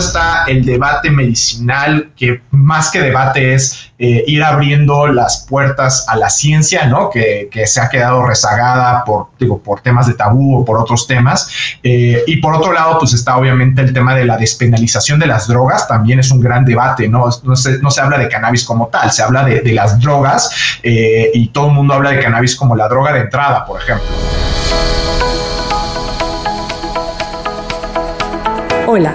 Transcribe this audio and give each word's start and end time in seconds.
está 0.00 0.44
el 0.46 0.64
debate 0.64 1.10
medicinal, 1.10 2.10
que 2.16 2.40
más 2.50 2.90
que 2.90 3.00
debate 3.00 3.54
es 3.54 3.92
eh, 3.98 4.24
ir 4.26 4.42
abriendo 4.42 5.06
las 5.06 5.46
puertas 5.48 6.06
a 6.08 6.16
la 6.16 6.30
ciencia, 6.30 6.86
¿no? 6.86 7.10
Que, 7.10 7.48
se 7.66 7.80
ha 7.80 7.88
quedado 7.88 8.26
rezagada 8.26 9.04
por, 9.04 9.28
digo, 9.38 9.58
por 9.58 9.80
temas 9.80 10.06
de 10.06 10.14
tabú 10.14 10.60
o 10.60 10.64
por 10.64 10.78
otros 10.78 11.06
temas. 11.06 11.48
Eh, 11.82 12.24
y 12.26 12.38
por 12.38 12.54
otro 12.54 12.72
lado, 12.72 12.98
pues 12.98 13.12
está 13.12 13.36
obviamente 13.36 13.82
el 13.82 13.92
tema 13.92 14.14
de 14.14 14.24
la 14.24 14.36
despenalización 14.36 15.18
de 15.18 15.26
las 15.26 15.46
drogas, 15.46 15.86
también 15.86 16.18
es 16.18 16.30
un 16.30 16.40
gran 16.40 16.64
debate, 16.64 17.08
¿no? 17.08 17.28
No 17.44 17.54
se, 17.54 17.78
no 17.78 17.90
se 17.90 18.00
habla 18.00 18.18
de 18.18 18.28
cannabis 18.28 18.64
como 18.64 18.88
tal, 18.88 19.12
se 19.12 19.22
habla 19.22 19.44
de, 19.44 19.70
las 19.72 20.00
drogas 20.00 20.78
eh, 20.82 21.30
y 21.32 21.48
todo 21.48 21.68
el 21.68 21.74
mundo 21.74 21.94
habla 21.94 22.10
de 22.10 22.20
cannabis 22.20 22.56
como 22.56 22.74
la 22.74 22.88
droga 22.88 23.12
de 23.12 23.20
entrada, 23.20 23.64
por 23.64 23.80
ejemplo. 23.80 24.06
Hola, 28.86 29.14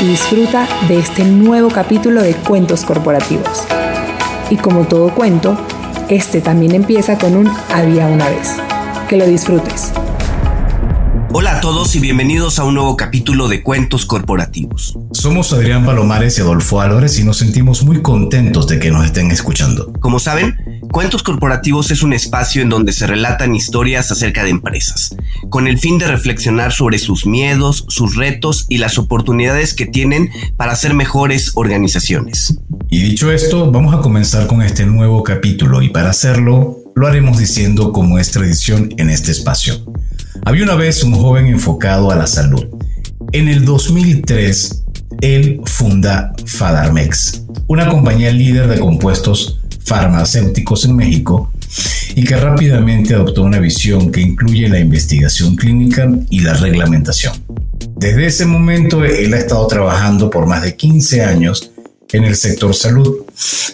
y 0.00 0.06
disfruta 0.06 0.66
de 0.88 0.98
este 0.98 1.24
nuevo 1.24 1.68
capítulo 1.68 2.22
de 2.22 2.34
Cuentos 2.34 2.84
Corporativos. 2.84 3.64
Y 4.48 4.56
como 4.56 4.84
todo 4.86 5.14
cuento, 5.14 5.56
este 6.08 6.40
también 6.40 6.74
empieza 6.74 7.18
con 7.18 7.36
un 7.36 7.50
había 7.72 8.06
una 8.06 8.28
vez. 8.28 8.56
Que 9.08 9.16
lo 9.16 9.26
disfrutes. 9.26 9.92
Hola 11.32 11.58
a 11.58 11.60
todos 11.60 11.94
y 11.94 12.00
bienvenidos 12.00 12.58
a 12.58 12.64
un 12.64 12.74
nuevo 12.74 12.96
capítulo 12.96 13.46
de 13.46 13.62
Cuentos 13.62 14.04
Corporativos. 14.04 14.98
Somos 15.12 15.52
Adrián 15.52 15.86
Palomares 15.86 16.36
y 16.36 16.40
Adolfo 16.40 16.80
Álvarez 16.80 17.20
y 17.20 17.24
nos 17.24 17.36
sentimos 17.36 17.84
muy 17.84 18.02
contentos 18.02 18.66
de 18.66 18.80
que 18.80 18.90
nos 18.90 19.04
estén 19.04 19.30
escuchando. 19.30 19.92
Como 20.00 20.18
saben, 20.18 20.80
Cuentos 20.90 21.22
Corporativos 21.22 21.92
es 21.92 22.02
un 22.02 22.12
espacio 22.12 22.62
en 22.62 22.68
donde 22.68 22.92
se 22.92 23.06
relatan 23.06 23.54
historias 23.54 24.10
acerca 24.10 24.42
de 24.42 24.50
empresas, 24.50 25.14
con 25.50 25.68
el 25.68 25.78
fin 25.78 25.98
de 25.98 26.08
reflexionar 26.08 26.72
sobre 26.72 26.98
sus 26.98 27.26
miedos, 27.26 27.84
sus 27.86 28.16
retos 28.16 28.66
y 28.68 28.78
las 28.78 28.98
oportunidades 28.98 29.74
que 29.74 29.86
tienen 29.86 30.30
para 30.56 30.74
ser 30.74 30.94
mejores 30.94 31.52
organizaciones. 31.54 32.58
Y 32.88 33.02
dicho 33.02 33.30
esto, 33.30 33.70
vamos 33.70 33.94
a 33.94 34.00
comenzar 34.00 34.48
con 34.48 34.62
este 34.62 34.84
nuevo 34.84 35.22
capítulo 35.22 35.80
y 35.80 35.90
para 35.90 36.10
hacerlo 36.10 36.79
lo 36.94 37.06
haremos 37.06 37.38
diciendo 37.38 37.92
como 37.92 38.18
es 38.18 38.30
tradición 38.30 38.94
en 38.96 39.10
este 39.10 39.32
espacio. 39.32 39.84
Había 40.44 40.64
una 40.64 40.74
vez 40.74 41.02
un 41.02 41.14
joven 41.14 41.46
enfocado 41.46 42.10
a 42.10 42.16
la 42.16 42.26
salud. 42.26 42.66
En 43.32 43.48
el 43.48 43.64
2003, 43.64 44.84
él 45.20 45.60
funda 45.66 46.32
Fadarmex, 46.46 47.42
una 47.66 47.88
compañía 47.88 48.32
líder 48.32 48.68
de 48.68 48.80
compuestos 48.80 49.60
farmacéuticos 49.84 50.84
en 50.84 50.96
México 50.96 51.52
y 52.14 52.24
que 52.24 52.36
rápidamente 52.36 53.14
adoptó 53.14 53.42
una 53.42 53.58
visión 53.58 54.10
que 54.10 54.20
incluye 54.20 54.68
la 54.68 54.80
investigación 54.80 55.56
clínica 55.56 56.10
y 56.28 56.40
la 56.40 56.54
reglamentación. 56.54 57.34
Desde 57.96 58.26
ese 58.26 58.46
momento 58.46 59.04
él 59.04 59.34
ha 59.34 59.38
estado 59.38 59.66
trabajando 59.66 60.30
por 60.30 60.46
más 60.46 60.62
de 60.62 60.76
15 60.76 61.22
años 61.22 61.70
en 62.12 62.24
el 62.24 62.36
sector 62.36 62.74
salud, 62.74 63.24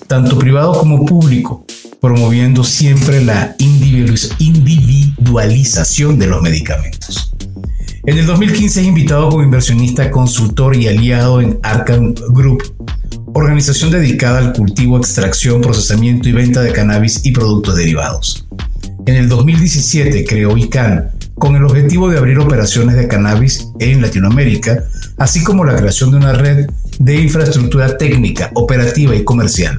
tanto 0.06 0.38
privado 0.38 0.78
como 0.78 1.04
público, 1.06 1.64
promoviendo 2.00 2.64
siempre 2.64 3.22
la 3.24 3.54
individualización 3.58 6.18
de 6.18 6.26
los 6.26 6.42
medicamentos. 6.42 7.32
En 8.04 8.18
el 8.18 8.26
2015 8.26 8.80
es 8.80 8.86
invitado 8.86 9.30
como 9.30 9.42
inversionista, 9.42 10.10
consultor 10.10 10.76
y 10.76 10.86
aliado 10.86 11.40
en 11.40 11.58
Arkham 11.62 12.14
Group, 12.30 12.62
organización 13.34 13.90
dedicada 13.90 14.38
al 14.38 14.52
cultivo, 14.52 14.96
extracción, 14.96 15.60
procesamiento 15.60 16.28
y 16.28 16.32
venta 16.32 16.62
de 16.62 16.72
cannabis 16.72 17.20
y 17.24 17.32
productos 17.32 17.74
derivados. 17.76 18.46
En 19.06 19.16
el 19.16 19.28
2017 19.28 20.24
creó 20.24 20.56
ICANN 20.56 21.10
con 21.34 21.56
el 21.56 21.64
objetivo 21.64 22.08
de 22.08 22.18
abrir 22.18 22.38
operaciones 22.38 22.96
de 22.96 23.08
cannabis 23.08 23.68
en 23.78 24.00
Latinoamérica, 24.00 24.84
así 25.18 25.44
como 25.44 25.64
la 25.64 25.76
creación 25.76 26.10
de 26.10 26.16
una 26.16 26.32
red 26.32 26.66
de 26.98 27.20
infraestructura 27.20 27.96
técnica, 27.98 28.50
operativa 28.54 29.14
y 29.14 29.24
comercial. 29.24 29.76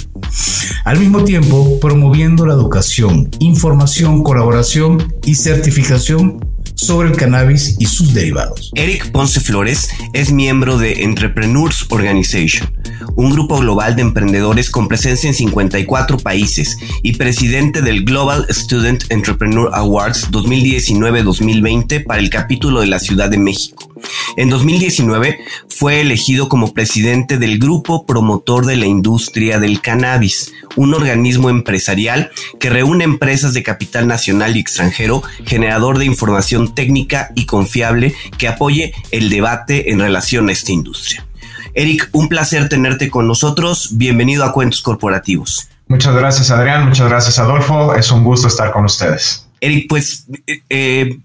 Al 0.86 1.00
mismo 1.00 1.24
tiempo, 1.24 1.80
promoviendo 1.80 2.46
la 2.46 2.54
educación, 2.54 3.30
información, 3.40 4.24
colaboración 4.24 5.14
y 5.26 5.36
certificación 5.36 6.46
sobre 6.76 7.10
el 7.10 7.18
cannabis 7.18 7.76
y 7.80 7.86
sus 7.86 8.14
derivados. 8.14 8.72
Eric 8.76 9.12
Ponce 9.12 9.40
Flores 9.40 9.90
es 10.14 10.32
miembro 10.32 10.78
de 10.78 11.04
Entrepreneurs 11.04 11.86
Organization, 11.90 12.72
un 13.16 13.32
grupo 13.32 13.58
global 13.60 13.96
de 13.96 14.02
emprendedores 14.02 14.70
con 14.70 14.88
presencia 14.88 15.28
en 15.28 15.34
54 15.34 16.18
países 16.18 16.78
y 17.04 17.14
presidente 17.14 17.82
del 17.82 18.04
Global 18.04 18.46
Student 18.50 19.06
Entrepreneur 19.10 19.70
Awards 19.74 20.32
2019-2020 20.32 22.06
para 22.06 22.20
el 22.20 22.30
capítulo 22.30 22.82
de 22.82 22.88
la 22.88 23.00
Ciudad 23.00 23.30
de 23.30 23.38
México. 23.38 23.92
En 24.36 24.50
2019 24.50 25.40
fue 25.68 26.02
elegido 26.02 26.50
como 26.50 26.74
presidente 26.74 27.38
del 27.38 27.60
Grupo 27.60 28.06
Promotor 28.06 28.66
de 28.66 28.76
la 28.76 28.86
Industria 28.86 29.60
del 29.60 29.82
Cannabis, 29.82 30.54
un 30.76 30.94
organismo 30.94 31.50
empresarial 31.50 32.32
que 32.60 32.70
reúne 32.70 33.04
empresas 33.04 33.54
de 33.54 33.64
capital 33.64 34.08
nacional 34.08 34.56
y 34.56 34.60
extranjero, 34.60 35.24
generador 35.46 35.98
de 35.98 36.06
información 36.06 36.74
técnica 36.74 37.32
y 37.36 37.46
confiable 37.46 38.14
que 38.38 38.48
apoye 38.48 38.94
el 39.12 39.30
debate 39.30 39.92
en 39.92 40.00
relación 40.00 40.50
a 40.50 40.52
esta 40.52 40.72
industria. 40.72 41.27
Eric, 41.74 42.10
un 42.12 42.28
placer 42.30 42.70
tenerte 42.70 43.10
con 43.10 43.28
nosotros. 43.28 43.90
Bienvenido 43.98 44.44
a 44.44 44.52
Cuentos 44.52 44.82
Corporativos. 44.82 45.70
Muchas 45.88 46.16
gracias, 46.16 46.52
Adrián. 46.52 46.88
Muchas 46.88 47.10
gracias, 47.10 47.40
Adolfo. 47.40 47.96
Es 47.96 48.12
un 48.12 48.24
gusto 48.24 48.48
estar 48.48 48.72
con 48.72 48.86
ustedes. 48.86 49.48
Eric, 49.62 49.88
pues 49.88 50.26
eh, 50.70 51.18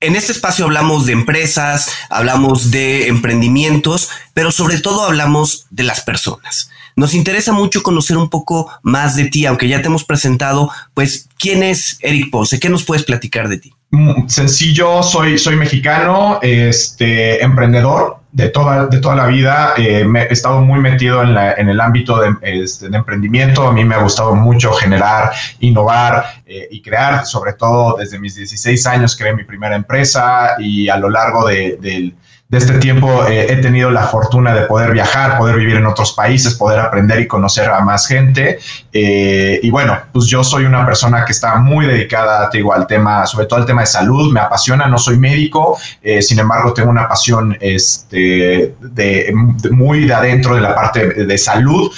en 0.00 0.16
este 0.16 0.32
espacio 0.32 0.64
hablamos 0.64 1.06
de 1.06 1.12
empresas, 1.12 1.90
hablamos 2.10 2.70
de 2.70 3.08
emprendimientos, 3.08 4.10
pero 4.34 4.52
sobre 4.52 4.78
todo 4.78 5.04
hablamos 5.04 5.66
de 5.70 5.82
las 5.82 6.02
personas. 6.02 6.70
Nos 6.96 7.12
interesa 7.12 7.52
mucho 7.52 7.82
conocer 7.82 8.16
un 8.16 8.30
poco 8.30 8.70
más 8.82 9.16
de 9.16 9.26
ti, 9.26 9.44
aunque 9.44 9.68
ya 9.68 9.82
te 9.82 9.88
hemos 9.88 10.04
presentado, 10.04 10.70
pues, 10.94 11.28
¿quién 11.38 11.62
es 11.62 11.98
Eric 12.00 12.30
Ponce? 12.30 12.58
¿Qué 12.58 12.70
nos 12.70 12.84
puedes 12.84 13.04
platicar 13.04 13.48
de 13.48 13.58
ti? 13.58 13.74
Mm, 13.90 14.28
sencillo, 14.28 15.02
soy, 15.02 15.38
soy 15.38 15.56
mexicano, 15.56 16.38
este, 16.42 17.42
emprendedor 17.42 18.20
de 18.36 18.50
toda, 18.50 18.86
de 18.86 19.00
toda 19.00 19.16
la 19.16 19.26
vida. 19.26 19.72
Eh, 19.78 20.06
he 20.28 20.32
estado 20.32 20.60
muy 20.60 20.78
metido 20.78 21.22
en, 21.22 21.32
la, 21.32 21.54
en 21.54 21.70
el 21.70 21.80
ámbito 21.80 22.20
de, 22.20 22.34
este, 22.42 22.84
emprendimiento. 22.86 23.66
A 23.66 23.72
mí 23.72 23.82
me 23.82 23.94
ha 23.94 24.02
gustado 24.02 24.34
mucho 24.34 24.72
generar, 24.72 25.32
innovar 25.60 26.42
eh, 26.44 26.68
y 26.70 26.82
crear. 26.82 27.24
Sobre 27.24 27.54
todo 27.54 27.96
desde 27.96 28.18
mis 28.18 28.34
16 28.34 28.86
años 28.88 29.16
creé 29.16 29.34
mi 29.34 29.44
primera 29.44 29.74
empresa 29.74 30.56
y 30.58 30.90
a 30.90 30.98
lo 30.98 31.08
largo 31.08 31.48
de, 31.48 31.78
del 31.80 32.14
de 32.48 32.58
este 32.58 32.78
tiempo 32.78 33.26
eh, 33.26 33.52
he 33.52 33.56
tenido 33.56 33.90
la 33.90 34.04
fortuna 34.04 34.54
de 34.54 34.66
poder 34.66 34.92
viajar, 34.92 35.36
poder 35.36 35.56
vivir 35.56 35.76
en 35.76 35.86
otros 35.86 36.12
países, 36.12 36.54
poder 36.54 36.78
aprender 36.78 37.20
y 37.20 37.26
conocer 37.26 37.68
a 37.68 37.80
más 37.80 38.06
gente. 38.06 38.60
Eh, 38.92 39.58
y 39.62 39.70
bueno, 39.70 39.98
pues 40.12 40.26
yo 40.26 40.44
soy 40.44 40.64
una 40.64 40.86
persona 40.86 41.24
que 41.24 41.32
está 41.32 41.56
muy 41.56 41.86
dedicada, 41.86 42.48
te 42.48 42.58
digo, 42.58 42.72
al 42.72 42.86
tema, 42.86 43.26
sobre 43.26 43.46
todo 43.46 43.58
al 43.58 43.66
tema 43.66 43.80
de 43.80 43.88
salud, 43.88 44.32
me 44.32 44.38
apasiona, 44.38 44.86
no 44.86 44.96
soy 44.96 45.18
médico, 45.18 45.76
eh, 46.02 46.22
sin 46.22 46.38
embargo 46.38 46.72
tengo 46.72 46.90
una 46.90 47.08
pasión 47.08 47.56
este, 47.60 48.76
de, 48.80 49.34
muy 49.72 50.04
de 50.04 50.14
adentro 50.14 50.54
de 50.54 50.60
la 50.60 50.74
parte 50.74 51.24
de, 51.24 51.36
salud. 51.36 51.92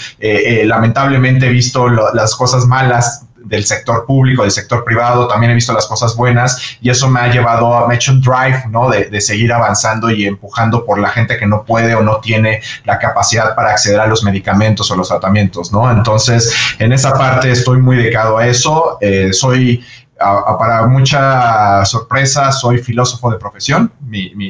lamentablemente 0.64 1.46
he 1.46 1.50
visto 1.50 1.88
las 1.88 2.34
cosas 2.34 2.66
malas 2.66 3.27
del 3.48 3.64
sector 3.64 4.04
público, 4.06 4.42
del 4.42 4.50
sector 4.50 4.84
privado, 4.84 5.26
también 5.26 5.52
he 5.52 5.54
visto 5.54 5.72
las 5.72 5.86
cosas 5.86 6.14
buenas 6.16 6.78
y 6.80 6.90
eso 6.90 7.08
me 7.08 7.20
ha 7.20 7.28
llevado 7.28 7.74
a, 7.74 7.88
me 7.88 7.94
hecho 7.94 8.12
un 8.12 8.20
drive, 8.20 8.64
¿no? 8.70 8.88
De, 8.90 9.04
de, 9.06 9.20
seguir 9.20 9.52
avanzando 9.52 10.10
y 10.10 10.26
empujando 10.26 10.84
por 10.84 10.98
la 10.98 11.08
gente 11.08 11.36
que 11.36 11.46
no 11.46 11.64
puede 11.64 11.94
o 11.94 12.02
no 12.02 12.18
tiene 12.20 12.60
la 12.84 12.98
capacidad 12.98 13.54
para 13.54 13.70
acceder 13.70 14.00
a 14.00 14.06
los 14.06 14.22
medicamentos 14.22 14.90
o 14.90 14.96
los 14.96 15.08
tratamientos, 15.08 15.72
¿no? 15.72 15.90
Entonces, 15.90 16.54
en 16.78 16.92
esa 16.92 17.12
parte 17.12 17.50
estoy 17.50 17.80
muy 17.80 17.96
dedicado 17.96 18.38
a 18.38 18.46
eso. 18.46 18.98
Eh, 19.00 19.32
soy 19.32 19.84
para 20.18 20.86
mucha 20.86 21.84
sorpresa, 21.84 22.50
soy 22.52 22.78
filósofo 22.78 23.30
de 23.30 23.38
profesión. 23.38 23.92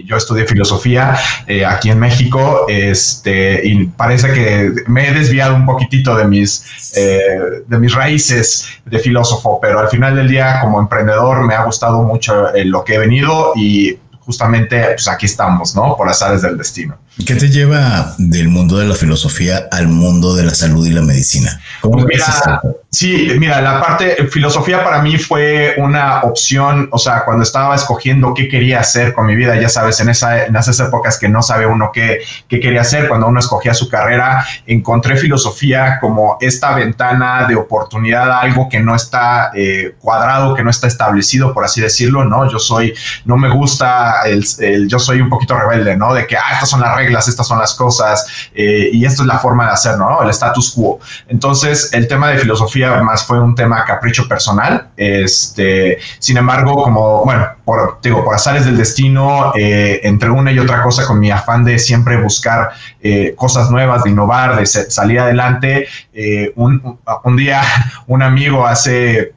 yo 0.04 0.16
estudié 0.16 0.46
filosofía 0.46 1.16
eh, 1.46 1.64
aquí 1.64 1.90
en 1.90 1.98
México 1.98 2.64
este, 2.68 3.60
y 3.66 3.86
parece 3.86 4.32
que 4.32 4.72
me 4.86 5.08
he 5.08 5.12
desviado 5.12 5.54
un 5.54 5.66
poquitito 5.66 6.16
de 6.16 6.26
mis, 6.26 6.94
eh, 6.96 7.64
de 7.66 7.78
mis 7.78 7.94
raíces 7.94 8.66
de 8.84 8.98
filósofo, 8.98 9.58
pero 9.60 9.78
al 9.78 9.88
final 9.88 10.16
del 10.16 10.28
día 10.28 10.60
como 10.60 10.80
emprendedor 10.80 11.44
me 11.46 11.54
ha 11.54 11.64
gustado 11.64 12.02
mucho 12.02 12.54
eh, 12.54 12.64
lo 12.64 12.84
que 12.84 12.94
he 12.94 12.98
venido 12.98 13.52
y 13.54 13.98
justamente 14.20 14.82
pues 14.94 15.08
aquí 15.08 15.26
estamos, 15.26 15.74
¿no? 15.74 15.96
Por 15.96 16.08
azares 16.08 16.42
del 16.42 16.56
destino. 16.56 16.98
¿Qué 17.26 17.34
te 17.34 17.48
lleva 17.48 18.14
del 18.18 18.48
mundo 18.48 18.78
de 18.78 18.86
la 18.86 18.94
filosofía 18.94 19.68
al 19.72 19.88
mundo 19.88 20.36
de 20.36 20.44
la 20.44 20.54
salud 20.54 20.86
y 20.86 20.90
la 20.90 21.02
medicina? 21.02 21.60
¿Cómo 21.80 22.06
pues 22.06 22.22
Sí, 22.90 23.32
mira, 23.38 23.60
la 23.60 23.82
parte 23.82 24.28
filosofía 24.28 24.82
para 24.82 25.02
mí 25.02 25.18
fue 25.18 25.74
una 25.76 26.22
opción, 26.22 26.88
o 26.90 26.96
sea, 26.96 27.22
cuando 27.26 27.42
estaba 27.42 27.74
escogiendo 27.74 28.32
qué 28.32 28.48
quería 28.48 28.80
hacer 28.80 29.12
con 29.12 29.26
mi 29.26 29.36
vida, 29.36 29.60
ya 29.60 29.68
sabes, 29.68 30.00
en, 30.00 30.08
esa, 30.08 30.46
en 30.46 30.56
esas 30.56 30.80
épocas 30.80 31.18
que 31.18 31.28
no 31.28 31.42
sabe 31.42 31.66
uno 31.66 31.90
qué, 31.92 32.20
qué 32.48 32.60
quería 32.60 32.80
hacer, 32.80 33.06
cuando 33.08 33.26
uno 33.26 33.40
escogía 33.40 33.74
su 33.74 33.90
carrera, 33.90 34.42
encontré 34.66 35.18
filosofía 35.18 35.98
como 36.00 36.38
esta 36.40 36.74
ventana 36.74 37.46
de 37.46 37.56
oportunidad, 37.56 38.32
algo 38.32 38.70
que 38.70 38.80
no 38.80 38.94
está 38.94 39.50
eh, 39.54 39.94
cuadrado, 40.00 40.54
que 40.54 40.64
no 40.64 40.70
está 40.70 40.86
establecido, 40.86 41.52
por 41.52 41.66
así 41.66 41.82
decirlo, 41.82 42.24
¿no? 42.24 42.50
Yo 42.50 42.58
soy, 42.58 42.94
no 43.26 43.36
me 43.36 43.50
gusta, 43.50 44.22
el, 44.24 44.88
yo 44.88 44.98
soy 44.98 45.20
un 45.20 45.28
poquito 45.28 45.58
rebelde, 45.58 45.94
¿no? 45.94 46.14
De 46.14 46.26
que, 46.26 46.38
ah, 46.38 46.54
estas 46.54 46.70
son 46.70 46.80
las 46.80 46.96
reglas, 46.96 47.07
estas 47.16 47.46
son 47.46 47.58
las 47.58 47.74
cosas, 47.74 48.26
eh, 48.54 48.90
y 48.92 49.04
esto 49.04 49.22
es 49.22 49.28
la 49.28 49.38
forma 49.38 49.66
de 49.66 49.72
hacerlo, 49.72 50.10
¿no? 50.10 50.22
El 50.22 50.30
status 50.30 50.72
quo. 50.72 51.00
Entonces, 51.28 51.92
el 51.92 52.06
tema 52.08 52.28
de 52.28 52.38
filosofía 52.38 53.02
más 53.02 53.24
fue 53.24 53.40
un 53.40 53.54
tema 53.54 53.84
capricho 53.84 54.28
personal. 54.28 54.88
Este, 54.96 55.98
sin 56.18 56.36
embargo, 56.36 56.82
como, 56.82 57.24
bueno, 57.24 57.46
por, 57.64 57.98
digo, 58.02 58.24
por 58.24 58.34
azares 58.34 58.64
del 58.66 58.76
destino, 58.76 59.52
eh, 59.56 60.00
entre 60.02 60.30
una 60.30 60.52
y 60.52 60.58
otra 60.58 60.82
cosa, 60.82 61.06
con 61.06 61.18
mi 61.18 61.30
afán 61.30 61.64
de 61.64 61.78
siempre 61.78 62.20
buscar 62.20 62.70
eh, 63.00 63.34
cosas 63.36 63.70
nuevas, 63.70 64.04
de 64.04 64.10
innovar, 64.10 64.56
de 64.56 64.66
salir 64.66 65.20
adelante, 65.20 65.86
un, 66.56 66.98
un, 67.24 67.36
día 67.36 67.62
un 68.06 68.22
amigo 68.22 68.66
hace 68.66 69.34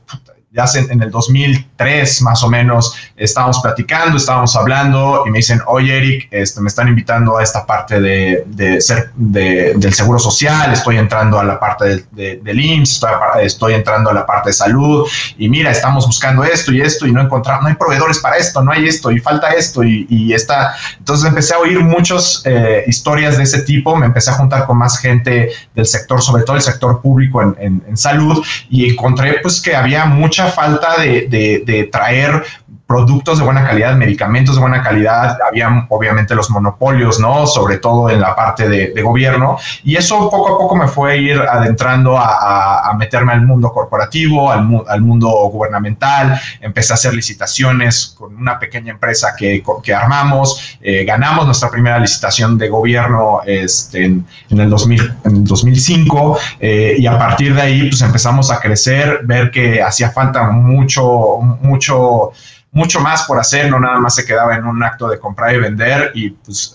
ya 0.54 0.66
en 0.76 1.02
el 1.02 1.10
2003 1.10 2.22
más 2.24 2.44
o 2.44 2.50
menos 2.50 2.94
estábamos 3.16 3.60
platicando, 3.62 4.18
estábamos 4.18 4.54
hablando 4.58 5.24
y 5.26 5.32
me 5.32 5.38
dicen, 5.38 5.62
oye 5.66 5.98
Eric, 5.98 6.28
este, 6.30 6.60
me 6.60 6.68
están 6.68 6.90
invitando 6.90 7.38
a 7.38 7.44
esta 7.44 7.66
parte 7.66 8.02
de, 8.02 8.82
ser 8.82 9.12
del 9.16 9.94
seguro 9.94 10.20
social, 10.20 10.74
estoy 10.74 10.98
entrando 10.98 11.40
a 11.40 11.46
la 11.46 11.58
parte 11.58 12.06
del 12.12 12.60
IMSS, 12.60 13.02
estoy, 13.42 13.76
entrando 13.76 14.10
a 14.10 14.14
la 14.14 14.26
parte 14.26 14.50
de 14.50 14.54
salud 14.54 15.08
y 15.38 15.48
mira, 15.48 15.72
estamos 15.72 16.06
buscando 16.06 16.44
esto 16.44 16.74
y 16.74 16.82
esto 16.82 17.08
y 17.08 17.14
no 17.14 17.22
encontramos, 17.22 17.64
no 17.64 17.70
hay 17.70 17.76
proveedores 17.76 18.20
para 18.20 18.36
esto, 18.36 18.62
no 18.62 18.74
hay 18.74 18.88
esto 18.88 19.10
y 19.10 19.20
falta 19.20 19.52
esto 19.52 19.86
y, 19.86 20.06
y 20.10 20.34
está. 20.34 20.76
Entonces 21.00 21.30
empecé 21.30 21.54
a 21.54 21.60
oír 21.60 21.80
muchas 21.80 22.42
eh, 22.44 22.84
historias 22.88 23.38
de 23.38 23.44
ese 23.44 23.62
tipo, 23.62 23.96
me 23.96 24.08
empecé 24.08 24.32
a 24.32 24.34
juntar 24.34 24.66
con 24.66 24.78
más 24.78 25.00
gente 25.00 25.50
del 25.74 25.86
sector, 25.86 26.22
sobre 26.22 26.44
todo 26.44 26.58
el 26.58 26.62
sector 26.62 27.02
público 27.02 27.42
en, 27.42 27.82
en 27.88 27.96
salud 27.96 28.44
y 28.70 28.90
encontré 28.90 29.40
pues 29.42 29.62
que 29.62 29.76
había 29.76 30.06
mucha 30.06 30.41
falta 30.48 31.02
de, 31.02 31.64
de 31.66 31.84
traer 31.86 32.44
productos 32.92 33.40
de 33.40 33.46
buena 33.46 33.64
calidad, 33.66 33.96
medicamentos 33.96 34.56
de 34.56 34.62
buena 34.62 34.82
calidad, 34.82 35.38
había 35.48 35.86
obviamente 35.88 36.36
los 36.36 36.50
monopolios, 36.50 37.22
¿no? 37.22 37.48
Sobre 37.48 37.78
todo 37.78 38.10
en 38.10 38.20
la 38.20 38.36
parte 38.36 38.68
de, 38.68 39.02
gobierno, 39.02 39.58
y 39.84 39.96
eso 39.96 40.30
poco 40.30 40.54
a 40.54 40.58
poco 40.58 40.76
me 40.76 40.88
fue 40.90 41.14
a 41.14 41.16
ir 41.16 41.40
adentrando 41.40 42.18
a, 42.18 42.94
meterme 42.98 43.32
al 43.32 43.44
mundo 43.44 43.72
corporativo, 43.72 44.52
al, 44.52 44.68
al, 44.88 45.02
mundo 45.02 45.30
gubernamental, 45.30 46.40
empecé 46.60 46.92
a 46.92 46.96
hacer 46.96 47.14
licitaciones 47.14 48.14
con 48.18 48.36
una 48.36 48.60
pequeña 48.60 48.92
empresa 48.92 49.34
que, 49.38 49.64
que 49.82 49.94
armamos, 49.94 50.78
eh, 50.82 51.06
ganamos 51.06 51.46
nuestra 51.46 51.72
primera 51.72 51.98
licitación 51.98 52.58
de 52.58 52.68
gobierno 52.68 53.40
este, 53.46 54.04
en, 54.04 54.26
el 54.50 54.70
2000, 54.70 55.14
en 55.24 55.44
2005, 55.46 56.38
eh, 56.60 56.96
y 57.00 57.08
a 57.08 57.18
partir 57.18 57.56
de 57.56 57.62
ahí 57.62 57.90
pues 57.90 58.02
empezamos 58.02 58.52
a 58.52 58.60
crecer, 58.60 59.22
ver 59.24 59.50
que 59.50 59.82
hacía 59.82 60.12
falta 60.12 60.52
mucho, 60.52 61.40
mucho 61.62 62.34
mucho 62.72 63.02
más 63.02 63.24
por 63.24 63.38
hacer, 63.38 63.70
no 63.70 63.80
nada 63.80 64.00
más 64.00 64.16
se 64.16 64.26
quedaba 64.26 64.56
en 64.56 64.66
un 64.66 64.82
acto 64.82 65.10
de 65.10 65.20
comprar 65.20 65.54
y 65.54 65.60
vender 65.60 66.12
y 66.16 66.30
pues 66.30 66.74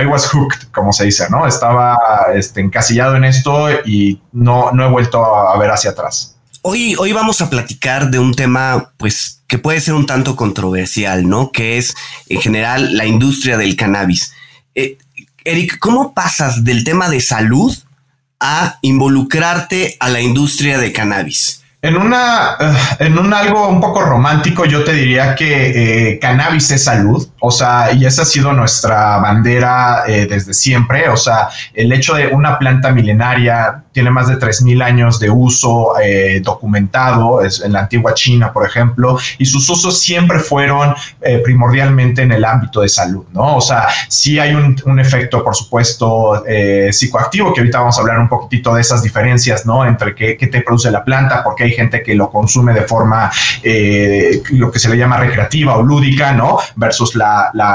I, 0.00 0.04
was 0.04 0.26
hooked, 0.26 0.68
como 0.72 0.92
se 0.92 1.04
dice, 1.04 1.26
¿no? 1.30 1.46
Estaba 1.46 1.96
este, 2.34 2.60
encasillado 2.60 3.14
en 3.14 3.24
esto 3.24 3.68
y 3.84 4.20
no, 4.32 4.72
no 4.72 4.86
he 4.86 4.90
vuelto 4.90 5.24
a, 5.24 5.56
ver 5.58 5.70
hacia 5.70 5.90
atrás. 5.90 6.36
Hoy, 6.62 6.96
hoy 6.98 7.12
vamos 7.12 7.40
a 7.40 7.48
platicar 7.48 8.10
de 8.10 8.18
un 8.18 8.34
tema, 8.34 8.92
pues, 8.96 9.42
que 9.46 9.58
puede 9.58 9.80
ser 9.80 9.94
un 9.94 10.06
tanto 10.06 10.34
controversial, 10.34 11.28
¿no? 11.28 11.52
Que 11.52 11.78
es, 11.78 11.94
en 12.28 12.40
general, 12.40 12.96
la 12.96 13.06
industria 13.06 13.56
del 13.56 13.76
cannabis. 13.76 14.34
Eh, 14.74 14.98
Eric, 15.44 15.78
¿cómo 15.78 16.14
pasas 16.14 16.64
del 16.64 16.82
tema 16.82 17.08
de 17.08 17.20
salud 17.20 17.76
a 18.40 18.78
involucrarte 18.82 19.96
a 20.00 20.08
la 20.08 20.20
industria 20.20 20.78
de 20.78 20.92
cannabis? 20.92 21.57
En 21.80 21.96
una, 21.96 22.56
eh, 22.58 22.76
en 22.98 23.18
un 23.18 23.32
algo 23.32 23.68
un 23.68 23.80
poco 23.80 24.00
romántico, 24.00 24.64
yo 24.64 24.82
te 24.82 24.92
diría 24.92 25.36
que 25.36 26.10
eh, 26.10 26.18
cannabis 26.18 26.72
es 26.72 26.84
salud, 26.84 27.28
o 27.40 27.50
sea, 27.50 27.92
y 27.92 28.04
esa 28.04 28.22
ha 28.22 28.24
sido 28.24 28.52
nuestra 28.52 29.18
bandera 29.18 30.04
eh, 30.06 30.26
desde 30.28 30.54
siempre, 30.54 31.08
o 31.08 31.16
sea, 31.16 31.48
el 31.74 31.92
hecho 31.92 32.14
de 32.14 32.28
una 32.28 32.58
planta 32.58 32.92
milenaria 32.92 33.84
tiene 33.92 34.10
más 34.10 34.28
de 34.28 34.38
3.000 34.38 34.82
años 34.82 35.18
de 35.18 35.30
uso 35.30 35.94
documentado, 36.42 37.42
es 37.42 37.60
en 37.60 37.72
la 37.72 37.80
antigua 37.80 38.14
China, 38.14 38.52
por 38.52 38.64
ejemplo, 38.64 39.18
y 39.38 39.44
sus 39.44 39.68
usos 39.68 40.00
siempre 40.00 40.38
fueron 40.38 40.94
primordialmente 41.42 42.22
en 42.22 42.30
el 42.30 42.44
ámbito 42.44 42.80
de 42.80 42.88
salud, 42.88 43.24
¿no? 43.32 43.56
O 43.56 43.60
sea, 43.60 43.88
sí 44.08 44.38
hay 44.38 44.54
un, 44.54 45.00
efecto, 45.00 45.42
por 45.42 45.56
supuesto, 45.56 46.44
psicoactivo, 46.92 47.52
que 47.52 47.60
ahorita 47.60 47.80
vamos 47.80 47.98
a 47.98 48.02
hablar 48.02 48.20
un 48.20 48.28
poquitito 48.28 48.72
de 48.74 48.82
esas 48.82 49.02
diferencias, 49.02 49.66
¿no? 49.66 49.84
Entre 49.84 50.14
qué, 50.14 50.36
qué 50.36 50.46
te 50.46 50.60
produce 50.60 50.92
la 50.92 51.02
planta, 51.02 51.42
porque 51.42 51.64
hay 51.64 51.72
gente 51.72 52.02
que 52.02 52.14
lo 52.14 52.30
consume 52.30 52.72
de 52.72 52.82
forma, 52.82 53.30
eh, 53.62 54.42
lo 54.50 54.70
que 54.70 54.78
se 54.78 54.88
le 54.88 54.96
llama 54.96 55.16
recreativa 55.18 55.76
o 55.76 55.82
lúdica, 55.82 56.32
¿no? 56.32 56.58
Versus 56.76 57.14
la, 57.14 57.27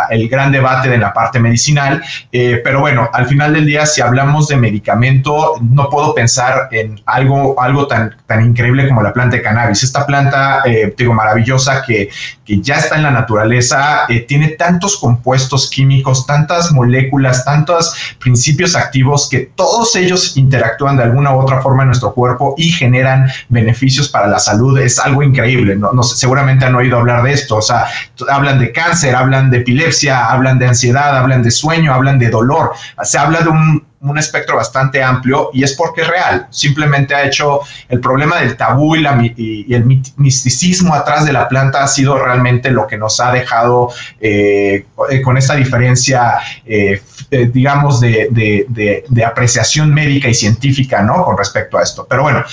el 0.09 0.29
gran 0.29 0.51
debate 0.51 0.89
de 0.89 0.97
la 0.97 1.13
parte 1.13 1.39
medicinal. 1.39 2.01
Eh, 2.31 2.61
pero 2.63 2.79
bueno, 2.79 3.09
al 3.13 3.25
final 3.27 3.53
del 3.53 3.65
día, 3.65 3.85
si 3.85 4.01
hablamos 4.01 4.47
de 4.47 4.57
medicamento, 4.57 5.55
no 5.61 5.89
puedo 5.89 6.13
pensar 6.13 6.69
en 6.71 7.01
algo, 7.05 7.59
algo 7.61 7.87
tan, 7.87 8.15
tan 8.27 8.45
increíble 8.45 8.87
como 8.87 9.01
la 9.01 9.13
planta 9.13 9.37
de 9.37 9.41
cannabis. 9.41 9.83
Esta 9.83 10.05
planta, 10.05 10.61
eh, 10.65 10.93
digo, 10.97 11.13
maravillosa 11.13 11.83
que, 11.85 12.09
que 12.45 12.61
ya 12.61 12.75
está 12.75 12.95
en 12.95 13.03
la 13.03 13.11
naturaleza, 13.11 14.05
tiene 14.27 14.49
tantos 14.49 14.97
compuestos 14.97 15.69
químicos, 15.69 16.25
tantas 16.25 16.71
moléculas, 16.71 17.45
tantos 17.45 18.15
principios 18.19 18.75
activos 18.75 19.29
que 19.29 19.51
todos 19.55 19.95
ellos 19.95 20.35
interactúan 20.37 20.97
de 20.97 21.03
alguna 21.03 21.35
u 21.35 21.39
otra 21.39 21.61
forma 21.61 21.83
en 21.83 21.87
nuestro 21.87 22.13
cuerpo 22.13 22.55
y 22.57 22.69
generan 22.71 23.29
beneficios 23.49 24.09
para 24.09 24.27
la 24.27 24.39
salud 24.39 24.77
es 24.79 24.99
algo 24.99 25.23
increíble. 25.23 25.75
No, 25.75 25.91
no, 25.93 26.03
seguramente 26.03 26.65
han 26.65 26.75
oído 26.75 26.97
hablar 26.97 27.23
de 27.23 27.33
esto. 27.33 27.57
O 27.57 27.61
sea, 27.61 27.85
hablan 28.29 28.59
de 28.59 28.71
cáncer, 28.71 29.15
hablan 29.15 29.42
de 29.49 29.57
epilepsia, 29.57 30.25
hablan 30.27 30.59
de 30.59 30.67
ansiedad, 30.67 31.17
hablan 31.17 31.43
de 31.43 31.51
sueño, 31.51 31.93
hablan 31.93 32.19
de 32.19 32.29
dolor. 32.29 32.71
Se 33.03 33.17
habla 33.17 33.41
de 33.41 33.49
un 33.49 33.92
un 34.03 34.17
espectro 34.17 34.57
bastante 34.57 35.01
amplio 35.01 35.49
y 35.53 35.63
es 35.63 35.73
porque 35.73 36.01
es 36.01 36.07
real. 36.07 36.47
Simplemente 36.49 37.15
ha 37.15 37.23
hecho 37.23 37.61
el 37.87 37.99
problema 37.99 38.39
del 38.39 38.57
tabú 38.57 38.95
y, 38.95 39.01
la, 39.01 39.13
el 39.13 39.85
misticismo 40.17 40.93
atrás 40.93 41.25
de 41.25 41.33
la 41.33 41.47
planta 41.47 41.83
ha 41.83 41.87
sido 41.87 42.17
realmente 42.17 42.69
lo 42.69 42.85
que 42.85 42.97
nos 42.97 43.19
ha 43.19 43.31
dejado 43.31 43.89
eh, 44.19 44.85
con 45.23 45.37
esta 45.37 45.55
diferencia, 45.55 46.39
eh, 46.65 47.01
eh, 47.31 47.49
digamos, 47.53 48.01
de, 48.01 48.27
de, 48.31 49.05
de, 49.07 49.25
apreciación 49.25 49.93
médica 49.93 50.27
y 50.27 50.33
científica, 50.33 51.01
¿no? 51.01 51.23
Con 51.23 51.37
respecto 51.37 51.77
a 51.77 51.83
esto. 51.83 52.05
Pero 52.09 52.23
bueno, 52.23 52.43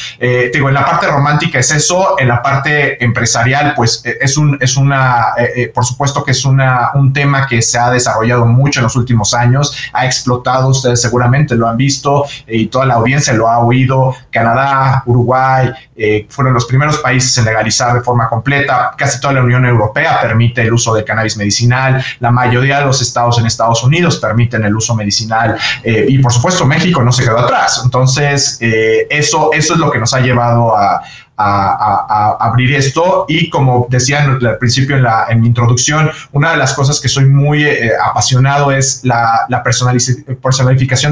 digo, 0.53 0.69
en 0.69 0.75
la 0.75 0.85
parte 0.85 1.09
romántica 1.09 1.59
es 1.59 1.71
eso, 1.73 2.17
en 2.19 2.29
la 2.29 2.43
parte 2.43 3.03
empresarial, 3.03 3.75
pues 3.75 4.03
es, 4.05 4.37
un, 4.37 4.57
es 4.61 4.77
una, 4.77 5.35
por 5.75 5.85
supuesto 5.85 6.23
que 6.25 6.31
es 6.31 6.45
una, 6.45 6.91
un 6.95 7.13
tema 7.13 7.47
que 7.47 7.61
se 7.61 7.79
ha 7.79 7.91
desarrollado 7.91 8.47
mucho 8.47 8.81
en 8.81 8.85
los 8.85 8.97
últimos 8.97 9.35
años, 9.35 9.77
ha 9.93 10.07
explotado, 10.07 10.69
ustedes 10.69 11.03
seguramente 11.03 11.40
lo 11.49 11.69
han 11.69 11.77
visto 11.77 12.25
eh, 12.47 12.57
y 12.57 12.67
toda 12.67 12.87
la 12.87 12.95
audiencia 12.95 13.33
lo 13.33 13.49
ha 13.49 13.59
oído. 13.59 14.15
Canadá, 14.31 15.03
Uruguay 15.07 15.71
eh, 15.97 16.27
fueron 16.29 16.55
los 16.55 16.67
primeros 16.67 16.99
países 16.99 17.37
en 17.39 17.45
legalizar 17.45 17.95
de 17.95 18.01
forma 18.01 18.29
completa. 18.29 18.93
Casi 18.97 19.21
toda 19.21 19.35
la 19.35 19.43
Unión 19.43 19.65
Europea 19.65 20.21
permite 20.21 20.63
el 20.63 20.73
uso 20.73 20.95
de 20.95 21.05
cannabis 21.05 21.37
medicinal. 21.37 22.03
La 22.21 22.31
mayoría 22.31 22.81
de 22.81 22.87
los 22.87 23.01
estados 23.03 23.39
en 23.39 23.47
Estados 23.47 23.83
Unidos 23.83 24.19
permiten 24.19 24.65
el 24.65 24.75
uso 24.75 24.95
medicinal. 24.95 25.57
Eh, 25.83 26.07
y 26.09 26.19
por 26.19 26.33
supuesto 26.33 26.67
México 26.67 27.03
no 27.03 27.13
se 27.13 27.25
quedó 27.25 27.39
atrás. 27.39 27.81
Entonces, 27.85 28.59
eso, 28.61 29.51
eso 29.53 29.75
es 29.75 29.81
lo 29.81 29.91
que 29.91 29.99
nos 29.99 30.15
ha 30.15 30.21
llevado 30.21 30.77
a, 30.77 31.03
a, 31.41 32.37
abrir 32.41 32.75
esto 32.75 33.25
y 33.29 33.49
como 33.51 33.87
decía 33.91 34.23
al 34.23 34.59
principio 34.59 34.97
en, 34.97 35.03
la, 35.03 35.27
en 35.29 35.41
mi 35.41 35.49
introducción, 35.49 36.11
una 36.33 36.53
de 36.53 36.57
las 36.57 36.75
cosas 36.75 37.01
que 37.01 37.09
soy 37.09 37.27
muy 37.27 37.65
eh, 37.65 37.93
apasionado 38.03 38.73
es 38.73 39.01
la, 39.05 39.47
la 39.49 39.63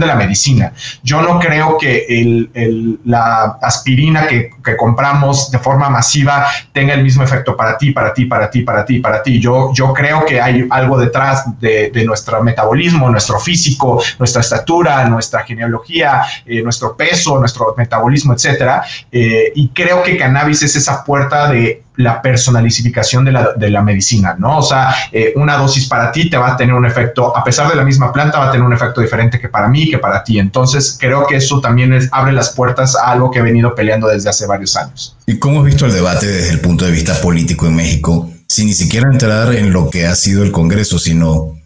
de 0.01 0.07
la 0.07 0.15
medicina. 0.15 0.73
Yo 1.03 1.23
no 1.23 1.39
creo 1.39 1.79
que 1.79 2.07
el, 2.09 2.99
la 3.05 3.59
aspirina 3.63 4.27
que, 4.27 4.51
que, 4.65 4.77
compramos 4.77 5.51
de 5.51 5.59
forma 5.59 5.89
masiva 5.89 6.47
tenga 6.73 6.95
el 6.95 7.03
mismo 7.03 7.23
efecto 7.23 7.57
para 7.57 7.79
ti, 7.79 7.93
para 7.93 8.13
ti, 8.13 8.25
para 8.25 8.51
ti, 8.51 8.63
para 8.63 8.85
ti, 8.85 8.99
para 8.99 9.23
ti. 9.23 9.41
Yo, 9.41 9.73
yo 9.73 9.93
creo 9.93 10.25
que 10.25 10.41
hay 10.41 10.67
algo 10.71 10.99
detrás 10.99 11.45
de, 11.61 11.91
de 11.91 12.05
nuestro 12.05 12.43
metabolismo, 12.43 13.09
nuestro 13.11 13.39
físico, 13.39 14.03
nuestra 14.19 14.41
estatura, 14.41 15.05
nuestra 15.09 15.45
genealogía, 15.45 16.23
eh, 16.45 16.63
nuestro 16.63 16.97
peso, 16.97 17.39
nuestro 17.39 17.75
metabolismo, 17.77 18.33
etcétera. 18.35 18.83
Eh, 19.11 19.53
y 19.55 19.69
creo 19.69 20.03
que 20.03 20.18
cannabis 20.19 20.63
es 20.63 20.77
esa 20.77 21.05
puerta 21.05 21.51
de 21.51 21.83
la 21.97 22.21
personalización 22.21 23.25
de 23.25 23.33
la, 23.33 23.53
de 23.55 23.71
la 23.71 23.83
medicina, 23.83 24.37
¿no? 24.39 24.59
O 24.59 24.63
sea, 24.63 24.95
eh, 25.11 25.33
una 25.37 25.57
dosis 25.57 25.87
para 25.87 26.13
ti 26.13 26.29
te 26.29 26.37
va 26.37 26.53
a 26.53 26.57
tener 26.57 26.75
un 26.75 26.85
efecto, 26.85 27.37
a 27.37 27.43
pesar 27.43 27.69
de 27.69 27.75
la 27.75 27.85
misma 27.85 28.13
planta, 28.13 28.39
va 28.39 28.49
a 28.49 28.53
tener 28.53 28.67
un 28.67 28.73
efecto 28.73 29.01
diferente 29.01 29.41
que 29.41 29.49
para 29.49 29.69
mí, 29.69 29.91
que 29.91 29.99
para 29.99 30.23
ti. 30.23 30.39
Entonces, 30.39 30.97
creo 31.01 31.27
que 31.27 31.37
eso 31.37 31.61
también 31.61 31.93
es, 31.93 32.09
abre 32.13 32.33
las 32.33 32.51
puertas 32.51 32.95
a 32.95 33.11
algo 33.11 33.31
que 33.31 33.41
he 33.41 33.43
venido 33.43 33.75
peleando 33.75 34.09
desde 34.09 34.29
hace 34.29 34.47
varios 34.47 34.77
años. 34.77 35.17
¿Y 35.27 35.39
cómo 35.39 35.61
has 35.61 35.67
visto 35.67 35.87
el 35.87 35.93
debate 35.93 36.27
desde 36.27 36.51
el 36.51 36.61
punto 36.61 36.85
de 36.85 36.93
vista 36.93 37.21
político 37.21 37.67
en 37.67 37.77
México, 37.77 38.31
sin 38.47 38.67
ni 38.67 38.75
siquiera 38.75 39.09
entrar 39.11 39.55
en 39.55 39.73
lo 39.73 39.91
que 39.91 40.07
ha 40.07 40.15
sido 40.15 40.43
el 40.43 40.53
Congreso, 40.53 40.99
sino 40.99 41.59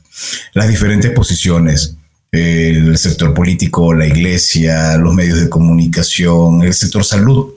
las 0.54 0.68
diferentes 0.68 1.10
posiciones? 1.10 1.96
el 2.32 2.96
sector 2.96 3.34
político, 3.34 3.92
la 3.92 4.06
iglesia, 4.06 4.96
los 4.96 5.12
medios 5.12 5.38
de 5.38 5.50
comunicación, 5.50 6.62
el 6.62 6.72
sector 6.72 7.04
salud. 7.04 7.52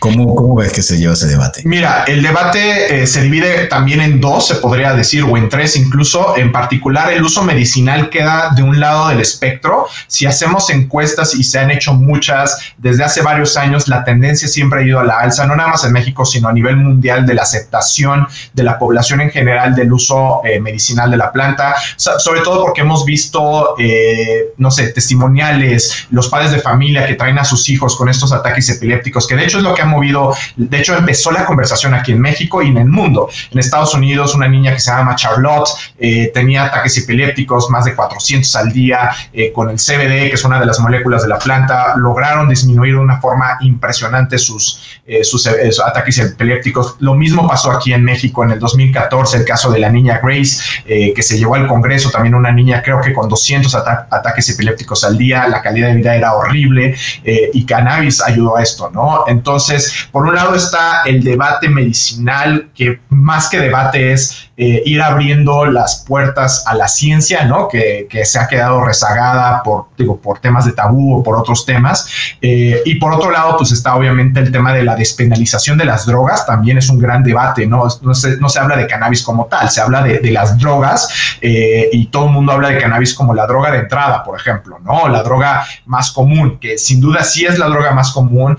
¿Cómo, 0.00 0.34
¿Cómo, 0.34 0.54
ves 0.56 0.72
que 0.72 0.80
se 0.80 0.96
lleva 0.96 1.12
ese 1.12 1.26
debate? 1.26 1.60
Mira, 1.66 2.04
el 2.06 2.22
debate 2.22 3.02
eh, 3.02 3.06
se 3.06 3.20
divide 3.20 3.66
también 3.66 4.00
en 4.00 4.18
dos, 4.18 4.48
se 4.48 4.54
podría 4.54 4.94
decir, 4.94 5.24
o 5.24 5.36
en 5.36 5.50
tres 5.50 5.76
incluso. 5.76 6.38
En 6.38 6.52
particular, 6.52 7.12
el 7.12 7.22
uso 7.22 7.42
medicinal 7.42 8.08
queda 8.08 8.52
de 8.56 8.62
un 8.62 8.80
lado 8.80 9.08
del 9.08 9.20
espectro. 9.20 9.88
Si 10.06 10.24
hacemos 10.24 10.70
encuestas 10.70 11.34
y 11.34 11.44
se 11.44 11.58
han 11.58 11.70
hecho 11.70 11.92
muchas 11.92 12.58
desde 12.78 13.04
hace 13.04 13.20
varios 13.20 13.58
años, 13.58 13.88
la 13.88 14.02
tendencia 14.02 14.48
siempre 14.48 14.80
ha 14.80 14.86
ido 14.86 15.00
a 15.00 15.04
la 15.04 15.18
alza, 15.18 15.46
no 15.46 15.54
nada 15.54 15.68
más 15.68 15.84
en 15.84 15.92
México, 15.92 16.24
sino 16.24 16.48
a 16.48 16.54
nivel 16.54 16.78
mundial 16.78 17.26
de 17.26 17.34
la 17.34 17.42
aceptación 17.42 18.26
de 18.54 18.62
la 18.62 18.78
población 18.78 19.20
en 19.20 19.30
general 19.30 19.74
del 19.74 19.92
uso 19.92 20.40
eh, 20.44 20.60
medicinal 20.60 21.10
de 21.10 21.18
la 21.18 21.30
planta, 21.30 21.74
sobre 21.96 22.40
todo 22.40 22.62
porque 22.62 22.80
hemos 22.80 23.04
visto, 23.04 23.74
eh, 23.78 24.54
no 24.56 24.70
sé, 24.70 24.88
testimoniales, 24.88 26.06
los 26.10 26.30
padres 26.30 26.52
de 26.52 26.60
familia 26.60 27.06
que 27.06 27.16
traen 27.16 27.38
a 27.38 27.44
sus 27.44 27.68
hijos 27.68 27.96
con 27.96 28.08
estos 28.08 28.32
ataques 28.32 28.70
epilépticos, 28.70 29.26
que 29.26 29.36
de 29.36 29.44
hecho 29.44 29.58
es 29.58 29.64
lo 29.64 29.74
que 29.74 29.89
movido, 29.90 30.34
de 30.56 30.78
hecho 30.78 30.96
empezó 30.96 31.30
la 31.30 31.44
conversación 31.44 31.94
aquí 31.94 32.12
en 32.12 32.20
México 32.20 32.62
y 32.62 32.68
en 32.68 32.78
el 32.78 32.88
mundo. 32.88 33.28
En 33.50 33.58
Estados 33.58 33.94
Unidos, 33.94 34.34
una 34.34 34.48
niña 34.48 34.72
que 34.72 34.80
se 34.80 34.90
llama 34.90 35.14
Charlotte 35.16 35.68
eh, 35.98 36.30
tenía 36.32 36.64
ataques 36.64 36.96
epilépticos, 36.98 37.70
más 37.70 37.84
de 37.84 37.94
400 37.94 38.56
al 38.56 38.72
día, 38.72 39.10
eh, 39.32 39.52
con 39.52 39.68
el 39.68 39.76
CBD, 39.76 40.28
que 40.28 40.34
es 40.34 40.44
una 40.44 40.58
de 40.60 40.66
las 40.66 40.80
moléculas 40.80 41.22
de 41.22 41.28
la 41.28 41.38
planta, 41.38 41.94
lograron 41.96 42.48
disminuir 42.48 42.94
de 42.94 43.00
una 43.00 43.20
forma 43.20 43.58
impresionante 43.60 44.38
sus, 44.38 45.00
eh, 45.06 45.24
sus, 45.24 45.46
ataques 45.46 46.18
epilépticos. 46.18 46.96
Lo 47.00 47.14
mismo 47.14 47.46
pasó 47.48 47.70
aquí 47.70 47.92
en 47.92 48.04
México 48.04 48.44
en 48.44 48.52
el 48.52 48.58
2014, 48.58 49.38
el 49.38 49.44
caso 49.44 49.70
de 49.70 49.78
la 49.78 49.90
niña 49.90 50.20
Grace, 50.22 50.82
que 50.86 51.22
se 51.22 51.38
llevó 51.38 51.54
al 51.54 51.66
Congreso, 51.66 52.10
también 52.10 52.34
una 52.34 52.52
niña 52.52 52.82
creo 52.82 53.00
que 53.00 53.12
con 53.12 53.28
200 53.28 53.74
ataques 53.74 54.48
epilépticos 54.50 55.04
al 55.04 55.16
día, 55.16 55.48
la 55.48 55.62
calidad 55.62 55.88
de 55.88 55.94
vida 55.94 56.14
era 56.14 56.34
horrible 56.34 56.94
y 57.24 57.64
cannabis 57.64 58.22
ayudó 58.22 58.56
a 58.56 58.62
esto, 58.62 58.90
¿no? 58.92 59.24
Entonces, 59.26 59.79
por 60.10 60.26
un 60.26 60.34
lado 60.34 60.54
está 60.54 61.02
el 61.04 61.22
debate 61.22 61.68
medicinal, 61.68 62.70
que 62.74 63.00
más 63.08 63.48
que 63.48 63.58
debate 63.58 64.12
es 64.12 64.49
eh, 64.62 64.82
ir 64.84 65.00
abriendo 65.00 65.64
las 65.64 66.04
puertas 66.06 66.64
a 66.66 66.74
la 66.74 66.86
ciencia, 66.86 67.46
¿no? 67.46 67.66
Que, 67.66 68.06
se 68.24 68.38
ha 68.38 68.46
quedado 68.46 68.84
rezagada 68.84 69.62
por, 69.62 69.86
digo, 69.96 70.20
por 70.20 70.38
temas 70.38 70.66
de 70.66 70.72
tabú 70.72 71.16
o 71.16 71.22
por 71.22 71.34
otros 71.38 71.64
temas. 71.64 72.06
Eh, 72.42 72.82
y 72.84 72.96
por 72.96 73.14
otro 73.14 73.30
lado, 73.30 73.56
pues 73.56 73.72
está 73.72 73.96
obviamente 73.96 74.38
el 74.38 74.52
tema 74.52 74.74
de 74.74 74.84
la 74.84 74.96
despenalización 74.96 75.78
de 75.78 75.86
las 75.86 76.04
drogas, 76.04 76.44
también 76.44 76.76
es 76.76 76.90
un 76.90 76.98
gran 76.98 77.22
debate, 77.22 77.66
¿no? 77.66 77.84
No 78.02 78.14
se, 78.14 78.36
no 78.36 78.50
se 78.50 78.58
habla 78.58 78.76
de 78.76 78.86
cannabis 78.86 79.22
como 79.22 79.46
tal, 79.46 79.70
se 79.70 79.80
habla 79.80 80.02
de, 80.02 80.30
las 80.30 80.58
drogas 80.58 81.08
eh, 81.40 81.88
y 81.90 82.08
todo 82.08 82.26
el 82.26 82.32
mundo 82.32 82.52
habla 82.52 82.68
de 82.68 82.78
cannabis 82.78 83.14
como 83.14 83.32
la 83.32 83.46
droga 83.46 83.70
de 83.70 83.78
entrada, 83.78 84.22
por 84.22 84.38
ejemplo, 84.38 84.78
¿no? 84.84 85.08
La 85.08 85.22
droga 85.22 85.64
más 85.86 86.10
común, 86.10 86.58
que 86.58 86.76
sin 86.76 87.00
duda 87.00 87.24
sí 87.24 87.46
es 87.46 87.58
la 87.58 87.68
droga 87.68 87.92
más 87.92 88.12
común, 88.12 88.58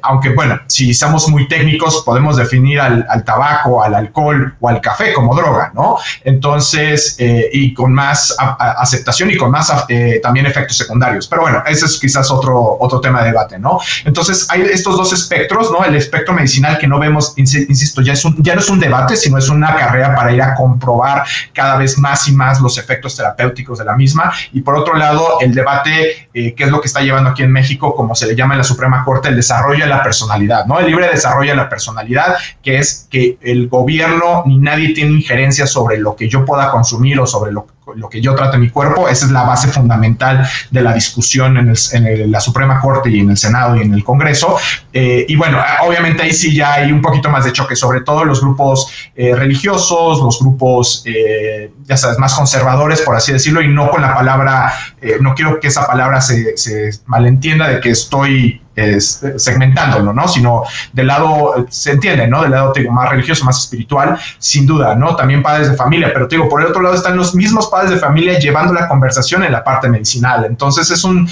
aunque 0.00 0.30
bueno, 0.30 0.58
si 0.68 0.94
somos 0.94 1.28
muy 1.28 1.48
técnicos, 1.48 2.02
podemos 2.06 2.38
definir 2.38 2.80
al, 2.80 3.04
al 3.10 3.24
tabaco, 3.24 3.82
al 3.82 3.94
alcohol 3.94 4.54
o 4.58 4.70
al 4.70 4.80
café 4.86 5.12
como 5.12 5.34
droga, 5.34 5.72
¿no? 5.74 5.98
Entonces, 6.22 7.16
eh, 7.18 7.50
y 7.52 7.74
con 7.74 7.92
más 7.92 8.36
aceptación 8.38 9.32
y 9.32 9.36
con 9.36 9.50
más 9.50 9.72
eh, 9.88 10.20
también 10.22 10.46
efectos 10.46 10.76
secundarios. 10.76 11.26
Pero 11.26 11.42
bueno, 11.42 11.62
ese 11.66 11.86
es 11.86 11.98
quizás 11.98 12.30
otro, 12.30 12.76
otro 12.78 13.00
tema 13.00 13.22
de 13.22 13.30
debate, 13.30 13.58
¿no? 13.58 13.80
Entonces, 14.04 14.46
hay 14.48 14.62
estos 14.62 14.96
dos 14.96 15.12
espectros, 15.12 15.72
¿no? 15.72 15.84
El 15.84 15.96
espectro 15.96 16.32
medicinal 16.34 16.78
que 16.78 16.86
no 16.86 17.00
vemos, 17.00 17.34
insisto, 17.36 18.00
ya, 18.00 18.12
es 18.12 18.22
ya 18.38 18.54
no 18.54 18.60
es 18.60 18.70
un 18.70 18.78
debate, 18.78 19.16
sino 19.16 19.38
es 19.38 19.48
una 19.48 19.74
carrera 19.74 20.14
para 20.14 20.30
ir 20.32 20.40
a 20.40 20.54
comprobar 20.54 21.24
cada 21.52 21.76
vez 21.76 21.98
más 21.98 22.28
y 22.28 22.32
más 22.32 22.60
los 22.60 22.78
efectos 22.78 23.16
terapéuticos 23.16 23.78
de 23.78 23.84
la 23.84 23.96
misma. 23.96 24.32
Y 24.52 24.60
por 24.60 24.76
otro 24.76 24.94
lado, 24.94 25.40
el 25.40 25.52
debate, 25.52 26.28
eh, 26.32 26.54
que 26.54 26.64
es 26.64 26.70
lo 26.70 26.80
que 26.80 26.86
está 26.86 27.00
llevando 27.00 27.30
aquí 27.30 27.42
en 27.42 27.50
México, 27.50 27.96
como 27.96 28.14
se 28.14 28.26
le 28.26 28.36
llama 28.36 28.54
en 28.54 28.58
la 28.58 28.64
Suprema 28.64 29.04
Corte, 29.04 29.28
el 29.30 29.36
desarrollo 29.36 29.84
de 29.84 29.90
la 29.90 30.02
personalidad, 30.02 30.66
¿no? 30.66 30.78
El 30.78 30.86
libre 30.86 31.08
desarrollo 31.08 31.50
de 31.50 31.56
la 31.56 31.68
personalidad, 31.68 32.36
que 32.62 32.78
es 32.78 33.08
que 33.10 33.36
el 33.40 33.68
gobierno 33.68 34.44
ni 34.46 34.58
nadie 34.58 34.75
nadie 34.76 34.94
tiene 34.94 35.12
injerencia 35.12 35.66
sobre 35.66 35.98
lo 35.98 36.14
que 36.14 36.28
yo 36.28 36.44
pueda 36.44 36.70
consumir 36.70 37.18
o 37.18 37.26
sobre 37.26 37.52
lo, 37.52 37.66
que 38.10 38.20
yo 38.20 38.34
trate 38.34 38.58
mi 38.58 38.70
cuerpo. 38.70 39.08
Esa 39.08 39.26
es 39.26 39.32
la 39.32 39.44
base 39.44 39.68
fundamental 39.68 40.46
de 40.70 40.80
la 40.80 40.92
discusión 40.92 41.56
en, 41.56 42.30
la 42.30 42.40
Suprema 42.40 42.80
Corte 42.80 43.10
y 43.10 43.20
en 43.20 43.30
el 43.30 43.36
Senado 43.36 43.76
y 43.76 43.82
en 43.82 43.94
el 43.94 44.02
Congreso. 44.02 44.56
Eh, 44.92 45.24
y 45.28 45.36
bueno, 45.36 45.58
obviamente 45.84 46.22
ahí 46.22 46.32
sí 46.32 46.54
ya 46.54 46.74
hay 46.74 46.92
un 46.92 47.00
poquito 47.00 47.28
más 47.28 47.44
de 47.44 47.52
choque, 47.52 47.76
sobre 47.76 48.00
todo 48.00 48.24
los 48.24 48.40
grupos 48.40 48.90
eh, 49.14 49.34
religiosos, 49.34 50.20
los 50.20 50.38
grupos, 50.40 51.02
eh, 51.06 51.70
ya 51.84 51.96
sabes, 51.96 52.18
más 52.18 52.34
conservadores, 52.34 53.02
por 53.02 53.16
así 53.16 53.32
decirlo, 53.32 53.62
y 53.62 53.68
no 53.68 53.90
con 53.90 54.02
la 54.02 54.14
palabra, 54.14 54.72
no 55.20 55.34
quiero 55.34 55.60
que 55.60 55.68
esa 55.68 55.86
palabra 55.86 56.20
se, 56.20 56.56
se 56.56 56.90
malentienda 57.06 57.68
de 57.68 57.80
que 57.80 57.90
estoy 57.90 58.60
es, 58.76 59.24
segmentándolo, 59.38 60.12
¿no? 60.12 60.28
Sino 60.28 60.64
del 60.92 61.08
lado, 61.08 61.66
se 61.70 61.92
entiende, 61.92 62.28
¿no? 62.28 62.42
Del 62.42 62.52
lado 62.52 62.72
digo, 62.74 62.92
más 62.92 63.10
religioso, 63.10 63.44
más 63.44 63.58
espiritual, 63.58 64.18
sin 64.38 64.66
duda, 64.66 64.94
¿no? 64.94 65.16
También 65.16 65.42
padres 65.42 65.70
de 65.70 65.76
familia, 65.76 66.10
pero 66.12 66.28
te 66.28 66.36
digo, 66.36 66.48
por 66.48 66.60
el 66.60 66.68
otro 66.68 66.82
lado 66.82 66.94
están 66.94 67.16
los 67.16 67.34
mismos 67.34 67.68
padres 67.76 67.90
de 67.90 67.98
familia 67.98 68.38
llevando 68.38 68.72
la 68.72 68.88
conversación 68.88 69.44
en 69.44 69.52
la 69.52 69.62
parte 69.62 69.90
medicinal. 69.90 70.46
Entonces 70.46 70.90
es 70.90 71.04
un, 71.04 71.28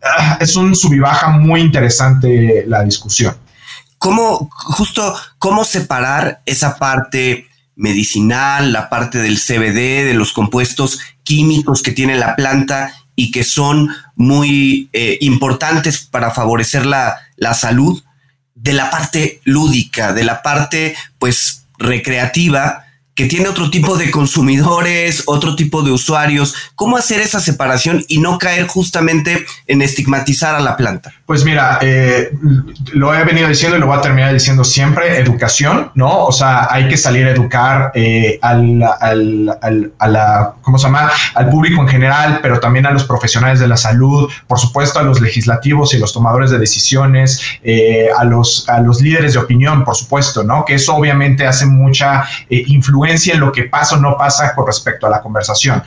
ah, 0.00 0.38
es 0.40 0.54
un 0.54 0.76
sub 0.76 0.94
y 0.94 1.00
baja 1.00 1.30
muy 1.30 1.60
interesante 1.60 2.64
la 2.68 2.84
discusión. 2.84 3.36
¿Cómo, 3.98 4.48
justo, 4.52 5.16
cómo 5.40 5.64
separar 5.64 6.40
esa 6.46 6.78
parte 6.78 7.46
medicinal, 7.74 8.72
la 8.72 8.88
parte 8.88 9.18
del 9.18 9.40
CBD, 9.40 10.06
de 10.06 10.14
los 10.14 10.32
compuestos 10.32 11.00
químicos 11.24 11.82
que 11.82 11.90
tiene 11.90 12.14
la 12.14 12.36
planta 12.36 12.94
y 13.16 13.32
que 13.32 13.42
son 13.42 13.88
muy 14.14 14.88
eh, 14.92 15.18
importantes 15.20 15.98
para 15.98 16.30
favorecer 16.30 16.86
la, 16.86 17.16
la 17.34 17.54
salud, 17.54 18.00
de 18.54 18.72
la 18.72 18.88
parte 18.90 19.40
lúdica, 19.42 20.12
de 20.12 20.22
la 20.22 20.42
parte 20.42 20.94
pues 21.18 21.66
recreativa 21.76 22.84
que 23.18 23.26
tiene 23.26 23.48
otro 23.48 23.68
tipo 23.68 23.96
de 23.96 24.12
consumidores, 24.12 25.24
otro 25.26 25.56
tipo 25.56 25.82
de 25.82 25.90
usuarios. 25.90 26.54
¿Cómo 26.76 26.96
hacer 26.96 27.20
esa 27.20 27.40
separación 27.40 28.04
y 28.06 28.20
no 28.20 28.38
caer 28.38 28.68
justamente 28.68 29.44
en 29.66 29.82
estigmatizar 29.82 30.54
a 30.54 30.60
la 30.60 30.76
planta? 30.76 31.17
Pues 31.28 31.44
mira, 31.44 31.78
eh, 31.82 32.32
lo 32.94 33.14
he 33.14 33.22
venido 33.22 33.48
diciendo 33.48 33.76
y 33.76 33.80
lo 33.80 33.86
voy 33.86 33.98
a 33.98 34.00
terminar 34.00 34.32
diciendo 34.32 34.64
siempre, 34.64 35.18
educación, 35.18 35.92
¿no? 35.94 36.24
O 36.24 36.32
sea, 36.32 36.68
hay 36.70 36.88
que 36.88 36.96
salir 36.96 37.26
a 37.26 37.32
educar 37.32 37.92
eh, 37.94 38.38
al, 38.40 38.82
al, 38.98 39.92
a 39.98 40.08
la, 40.08 40.54
¿cómo 40.62 40.78
se 40.78 40.86
llama? 40.86 41.10
Al 41.34 41.50
público 41.50 41.82
en 41.82 41.88
general, 41.88 42.38
pero 42.40 42.58
también 42.60 42.86
a 42.86 42.92
los 42.92 43.04
profesionales 43.04 43.60
de 43.60 43.68
la 43.68 43.76
salud, 43.76 44.30
por 44.46 44.58
supuesto 44.58 45.00
a 45.00 45.02
los 45.02 45.20
legislativos 45.20 45.92
y 45.92 45.98
los 45.98 46.14
tomadores 46.14 46.50
de 46.50 46.58
decisiones, 46.58 47.42
eh, 47.62 48.08
a, 48.16 48.24
los, 48.24 48.66
a 48.66 48.80
los 48.80 49.02
líderes 49.02 49.34
de 49.34 49.40
opinión, 49.40 49.84
por 49.84 49.96
supuesto, 49.96 50.42
¿no? 50.44 50.64
Que 50.64 50.76
eso 50.76 50.94
obviamente 50.94 51.46
hace 51.46 51.66
mucha 51.66 52.24
influencia 52.48 53.34
en 53.34 53.40
lo 53.40 53.52
que 53.52 53.64
pasa 53.64 53.96
o 53.96 54.00
no 54.00 54.16
pasa 54.16 54.54
con 54.54 54.66
respecto 54.66 55.06
a 55.06 55.10
la 55.10 55.20
conversación. 55.20 55.82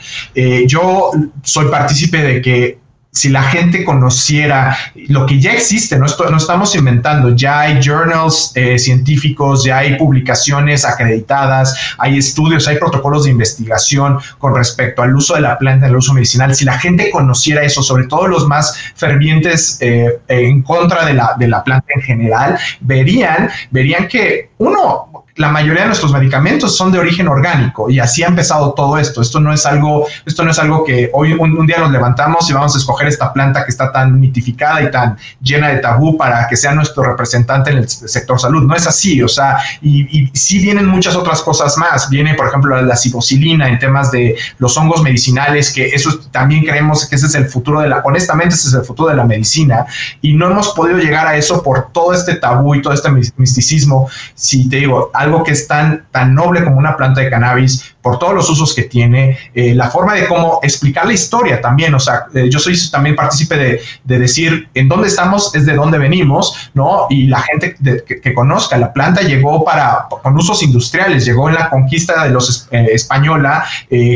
Yo 0.68 1.10
soy 1.42 1.66
partícipe 1.66 2.18
de 2.18 2.40
que 2.40 2.81
si 3.12 3.28
la 3.28 3.42
gente 3.42 3.84
conociera 3.84 4.74
lo 4.94 5.26
que 5.26 5.38
ya 5.38 5.52
existe, 5.52 5.98
no, 5.98 6.06
estamos 6.06 6.74
inventando, 6.74 7.36
ya 7.36 7.60
hay 7.60 7.78
journals 7.82 8.52
eh, 8.54 8.78
científicos, 8.78 9.64
ya 9.64 9.78
hay 9.78 9.96
publicaciones 9.96 10.86
acreditadas, 10.86 11.94
hay 11.98 12.16
estudios, 12.16 12.66
hay 12.68 12.78
protocolos 12.78 13.24
de 13.24 13.30
investigación 13.30 14.18
con 14.38 14.56
respecto 14.56 15.02
al 15.02 15.14
uso 15.14 15.34
de 15.34 15.42
la 15.42 15.58
planta, 15.58 15.88
el 15.88 15.96
uso 15.96 16.14
medicinal. 16.14 16.54
Si 16.54 16.64
la 16.64 16.78
gente 16.78 17.10
conociera 17.10 17.62
eso, 17.62 17.82
sobre 17.82 18.06
todo 18.06 18.26
los 18.28 18.48
más 18.48 18.74
fervientes 18.94 19.76
eh, 19.82 20.18
en 20.28 20.62
contra 20.62 21.04
de 21.04 21.12
la, 21.12 21.34
de 21.38 21.48
la 21.48 21.62
planta 21.62 21.88
en 21.94 22.00
general, 22.00 22.58
verían, 22.80 23.50
verían 23.70 24.08
que 24.08 24.48
uno, 24.56 25.26
la 25.36 25.48
mayoría 25.48 25.82
de 25.82 25.88
nuestros 25.88 26.12
medicamentos 26.12 26.76
son 26.76 26.92
de 26.92 26.98
origen 26.98 27.26
orgánico 27.28 27.88
y 27.88 27.98
así 27.98 28.22
ha 28.22 28.26
empezado 28.26 28.72
todo 28.74 28.98
esto. 28.98 29.22
Esto 29.22 29.40
no 29.40 29.52
es 29.52 29.64
algo, 29.64 30.06
esto 30.26 30.44
no 30.44 30.50
es 30.50 30.58
algo 30.58 30.84
que 30.84 31.10
hoy 31.14 31.32
un, 31.32 31.66
día 31.66 31.78
nos 31.78 31.90
levantamos 31.90 32.48
y 32.50 32.52
vamos 32.52 32.74
a 32.74 32.78
escoger 32.78 33.08
esta 33.08 33.32
planta 33.32 33.64
que 33.64 33.70
está 33.70 33.90
tan 33.90 34.20
mitificada 34.20 34.82
y 34.82 34.90
tan 34.90 35.16
llena 35.40 35.68
de 35.68 35.78
tabú 35.78 36.18
para 36.18 36.46
que 36.48 36.56
sea 36.56 36.74
nuestro 36.74 37.02
representante 37.02 37.70
en 37.70 37.78
el 37.78 37.88
sector 37.88 38.38
salud. 38.38 38.62
No 38.62 38.74
es 38.74 38.86
así, 38.86 39.22
o 39.22 39.28
sea, 39.28 39.58
y, 39.80 40.30
sí 40.34 40.58
vienen 40.58 40.86
muchas 40.86 41.16
otras 41.16 41.40
cosas 41.40 41.78
más. 41.78 42.10
Viene, 42.10 42.34
por 42.34 42.48
ejemplo, 42.48 42.80
la 42.82 42.96
cibocilina 42.96 43.68
en 43.68 43.78
temas 43.78 44.10
de 44.10 44.36
los 44.58 44.76
hongos 44.76 45.02
medicinales, 45.02 45.72
que 45.72 45.86
eso 45.86 46.18
también 46.30 46.64
creemos 46.64 47.06
que 47.08 47.16
ese 47.16 47.26
es 47.26 47.34
el 47.34 47.46
futuro 47.46 47.80
de 47.80 47.88
la, 47.88 48.02
honestamente 48.04 48.54
ese 48.54 48.68
es 48.68 48.74
el 48.74 48.82
futuro 48.82 49.08
de 49.10 49.16
la 49.16 49.24
medicina 49.24 49.86
y 50.20 50.34
no 50.34 50.50
hemos 50.50 50.70
podido 50.70 50.98
llegar 50.98 51.26
a 51.26 51.36
eso 51.36 51.62
por 51.62 51.90
todo 51.92 52.12
este 52.12 52.34
tabú 52.34 52.74
y 52.74 52.82
todo 52.82 52.92
este 52.92 53.10
misticismo. 53.10 54.08
Si 54.34 54.68
te 54.68 54.76
digo, 54.76 55.10
algo 55.22 55.42
que 55.44 55.52
es 55.52 55.66
tan, 55.66 56.04
tan 56.10 56.34
noble 56.34 56.64
como 56.64 56.76
una 56.76 56.96
planta 56.96 57.20
de 57.20 57.30
cannabis, 57.30 57.96
por 58.02 58.18
todos 58.18 58.34
los 58.34 58.50
usos 58.50 58.74
que 58.74 58.82
tiene, 58.82 59.38
eh, 59.54 59.74
la 59.74 59.88
forma 59.90 60.14
de 60.14 60.26
cómo 60.26 60.58
explicar 60.62 61.06
la 61.06 61.12
historia 61.12 61.60
también, 61.60 61.94
o 61.94 62.00
sea, 62.00 62.26
eh, 62.34 62.48
yo 62.50 62.58
soy 62.58 62.76
también 62.90 63.14
partícipe 63.14 63.56
de, 63.56 63.80
de, 64.02 64.18
decir 64.18 64.68
en 64.74 64.88
dónde 64.88 65.06
estamos 65.06 65.54
es 65.54 65.66
de 65.66 65.74
dónde 65.74 65.98
venimos, 65.98 66.70
¿no? 66.74 67.06
Y 67.10 67.28
la 67.28 67.40
gente 67.42 67.76
que, 68.04 68.34
conozca, 68.34 68.76
la 68.76 68.92
planta 68.92 69.22
llegó 69.22 69.64
para, 69.64 70.06
con 70.22 70.36
usos 70.36 70.62
industriales, 70.62 71.24
llegó 71.24 71.48
en 71.48 71.54
la 71.54 71.70
conquista 71.70 72.24
de 72.24 72.30
los 72.30 72.68
eh, 72.70 72.88
española 72.92 73.64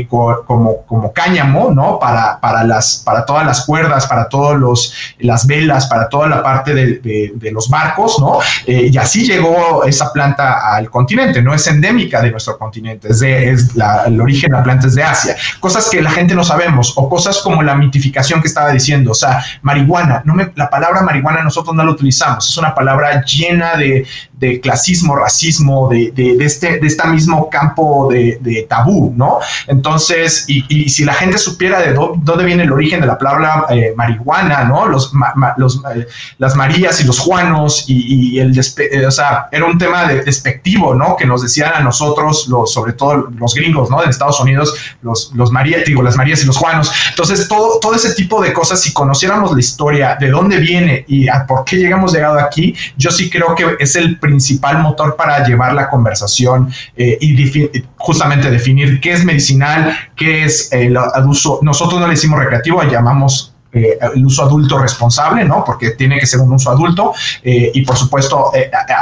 como, 0.08 0.82
como 0.86 1.12
cáñamo, 1.12 1.70
¿no? 1.70 1.98
Para, 1.98 2.40
para, 2.40 2.64
las, 2.64 3.02
para 3.04 3.24
todas 3.24 3.46
las 3.46 3.64
cuerdas, 3.64 4.06
para 4.06 4.28
todos 4.28 4.58
los, 4.58 4.94
las 5.20 5.46
velas, 5.46 5.86
para 5.86 6.08
toda 6.08 6.28
la 6.28 6.42
parte 6.42 6.74
de, 6.74 7.32
de 7.34 7.52
los 7.52 7.68
barcos, 7.68 8.18
¿no? 8.18 8.38
y 8.66 8.96
así 8.96 9.26
llegó 9.26 9.84
esa 9.84 10.12
planta 10.12 10.74
al 10.74 10.90
continente, 10.90 11.42
no 11.42 11.54
es 11.54 11.66
endémica 11.66 12.20
de 12.20 12.30
nuestro 12.30 12.58
continente, 12.58 13.08
es 13.10 13.20
de... 13.20 13.50
Es 13.50 13.75
el 14.06 14.20
origen 14.20 14.52
la 14.52 14.62
planta 14.62 14.86
es 14.86 14.94
de 14.94 15.02
Asia, 15.02 15.36
cosas 15.60 15.88
que 15.90 16.02
la 16.02 16.10
gente 16.10 16.34
no 16.34 16.44
sabemos, 16.44 16.92
o 16.96 17.08
cosas 17.08 17.38
como 17.38 17.62
la 17.62 17.74
mitificación 17.74 18.40
que 18.40 18.48
estaba 18.48 18.70
diciendo, 18.70 19.12
o 19.12 19.14
sea, 19.14 19.44
marihuana, 19.62 20.22
no 20.24 20.34
me, 20.34 20.50
la 20.54 20.68
palabra 20.68 21.02
marihuana 21.02 21.42
nosotros 21.42 21.74
no 21.74 21.84
la 21.84 21.90
utilizamos, 21.90 22.48
es 22.48 22.56
una 22.56 22.74
palabra 22.74 23.22
llena 23.24 23.76
de, 23.76 24.06
de 24.36 24.60
clasismo, 24.60 25.16
racismo, 25.16 25.88
de, 25.88 26.12
de, 26.14 26.36
de, 26.36 26.44
este 26.44 26.78
de 26.78 26.86
este 26.86 27.06
mismo 27.08 27.48
campo 27.48 28.08
de, 28.10 28.66
tabú, 28.68 29.12
¿no? 29.16 29.38
Entonces, 29.66 30.44
y, 30.48 30.64
y, 30.68 30.88
si 30.88 31.04
la 31.04 31.14
gente 31.14 31.38
supiera 31.38 31.80
de 31.80 31.94
dónde 31.94 32.44
viene 32.44 32.64
el 32.64 32.72
origen 32.72 33.00
de 33.00 33.06
la 33.06 33.18
palabra 33.18 33.66
eh, 33.70 33.94
marihuana, 33.96 34.64
¿no? 34.64 34.86
Los, 34.86 35.12
los 35.56 35.82
eh, 35.94 36.06
las 36.38 36.54
Marías 36.54 37.00
y 37.00 37.04
los 37.04 37.18
Juanos 37.18 37.84
y, 37.88 38.34
y 38.34 38.40
el, 38.40 38.58
eh, 38.58 39.06
o 39.06 39.10
sea, 39.10 39.48
era 39.52 39.64
un 39.64 39.78
tema 39.78 40.06
despectivo, 40.06 40.94
¿no? 40.94 41.16
Que 41.16 41.26
nos 41.26 41.42
decían 41.42 41.72
a 41.74 41.80
nosotros, 41.80 42.48
los, 42.48 42.72
sobre 42.72 42.92
todo 42.92 43.28
los 43.38 43.54
gringos, 43.54 43.90
¿no? 43.90 44.02
En 44.02 44.10
Estados 44.10 44.40
Unidos, 44.40 44.74
los, 45.02 45.32
los 45.34 45.50
Marías, 45.50 45.84
digo, 45.86 46.02
las 46.02 46.16
Marías 46.16 46.42
y 46.42 46.46
los 46.46 46.56
Juanos. 46.56 46.92
Entonces, 47.10 47.48
todo, 47.48 47.78
todo 47.80 47.94
ese 47.94 48.14
tipo 48.14 48.42
de 48.42 48.52
cosas, 48.52 48.80
si 48.80 48.92
conociéramos 48.92 49.52
la 49.52 49.60
historia, 49.60 50.16
de 50.20 50.30
dónde 50.30 50.58
viene 50.58 51.04
y 51.08 51.28
a 51.28 51.46
por 51.46 51.64
qué 51.64 51.76
llegamos 51.76 52.12
llegado 52.12 52.38
aquí, 52.38 52.74
yo 52.96 53.10
sí 53.10 53.30
creo 53.30 53.54
que 53.54 53.76
es 53.78 53.96
el 53.96 54.18
principal 54.26 54.82
motor 54.82 55.16
para 55.16 55.46
llevar 55.46 55.72
la 55.74 55.88
conversación 55.88 56.70
eh, 56.96 57.18
y 57.20 57.82
justamente 57.96 58.50
definir 58.50 59.00
qué 59.00 59.12
es 59.12 59.24
medicinal, 59.24 59.96
qué 60.16 60.44
es 60.44 60.72
el 60.72 60.98
uso. 61.26 61.60
Nosotros 61.62 62.00
no 62.00 62.06
le 62.06 62.14
decimos 62.14 62.38
recreativo, 62.38 62.82
llamamos 62.82 63.54
eh, 63.72 63.98
el 64.14 64.24
uso 64.24 64.42
adulto 64.42 64.78
responsable, 64.78 65.44
¿no? 65.44 65.64
Porque 65.64 65.90
tiene 65.90 66.18
que 66.18 66.26
ser 66.26 66.40
un 66.40 66.52
uso 66.52 66.70
adulto 66.70 67.12
eh, 67.42 67.70
y 67.72 67.82
por 67.82 67.96
supuesto 67.96 68.50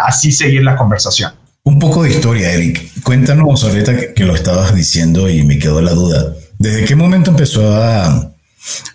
así 0.07 0.33
seguir 0.33 0.63
la 0.63 0.77
conversación. 0.77 1.33
Un 1.65 1.79
poco 1.79 2.03
de 2.03 2.11
historia, 2.11 2.53
Eric. 2.53 3.03
Cuéntanos 3.03 3.65
ahorita 3.65 3.97
que, 3.97 4.13
que 4.13 4.25
lo 4.25 4.35
estabas 4.35 4.75
diciendo 4.75 5.31
y 5.31 5.43
me 5.45 5.59
quedó 5.59 5.81
la 5.81 5.93
duda. 5.93 6.35
¿Desde 6.59 6.85
qué 6.85 6.95
momento 6.95 7.31
empezó 7.31 7.75
a, 7.75 8.31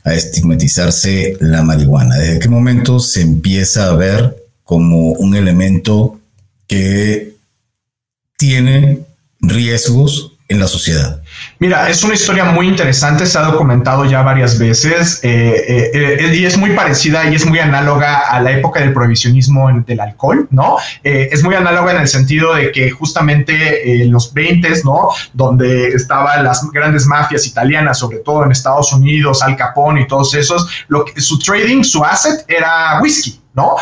a 0.03 0.13
estigmatizarse 0.13 1.37
la 1.39 1.63
marihuana? 1.63 2.15
¿Desde 2.15 2.39
qué 2.39 2.49
momento 2.49 2.99
se 2.99 3.21
empieza 3.21 3.89
a 3.89 3.93
ver 3.93 4.35
como 4.63 5.13
un 5.13 5.35
elemento 5.35 6.08
que 6.69 7.33
tiene 8.37 8.99
riesgos 9.41 10.37
en 10.49 10.59
la 10.59 10.67
sociedad. 10.67 11.21
Mira, 11.59 11.89
es 11.89 12.03
una 12.03 12.15
historia 12.15 12.45
muy 12.45 12.67
interesante, 12.67 13.27
se 13.27 13.37
ha 13.37 13.43
documentado 13.43 14.03
ya 14.05 14.23
varias 14.23 14.57
veces 14.57 15.19
eh, 15.23 15.63
eh, 15.67 15.91
eh, 15.93 16.35
y 16.35 16.43
es 16.43 16.57
muy 16.57 16.71
parecida 16.71 17.29
y 17.29 17.35
es 17.35 17.45
muy 17.45 17.59
análoga 17.59 18.17
a 18.17 18.41
la 18.41 18.51
época 18.51 18.79
del 18.79 18.91
prohibicionismo 18.91 19.69
del 19.85 19.99
alcohol, 19.99 20.47
¿no? 20.49 20.77
es 21.03 21.43
muy 21.43 21.53
análoga 21.53 21.93
en 21.93 22.01
el 22.01 22.07
sentido 22.07 22.55
de 22.55 22.71
que 22.71 22.89
justamente 22.89 24.01
en 24.01 24.11
los 24.11 24.33
20, 24.33 24.69
¿no? 24.83 25.09
Donde 25.33 25.89
estaban 25.89 26.43
las 26.43 26.69
grandes 26.71 27.05
mafias 27.05 27.45
italianas, 27.45 27.99
sobre 27.99 28.17
todo 28.19 28.43
en 28.43 28.51
Estados 28.51 28.91
Unidos, 28.93 29.41
Al 29.43 29.55
Capone 29.55 30.01
y 30.01 30.07
todos 30.07 30.33
esos, 30.33 30.67
lo 30.87 31.05
que, 31.05 31.19
su 31.21 31.39
trading, 31.39 31.83
su 31.83 32.03
asset 32.03 32.43
era 32.47 32.99
whisky, 33.01 33.38
¿no? 33.53 33.75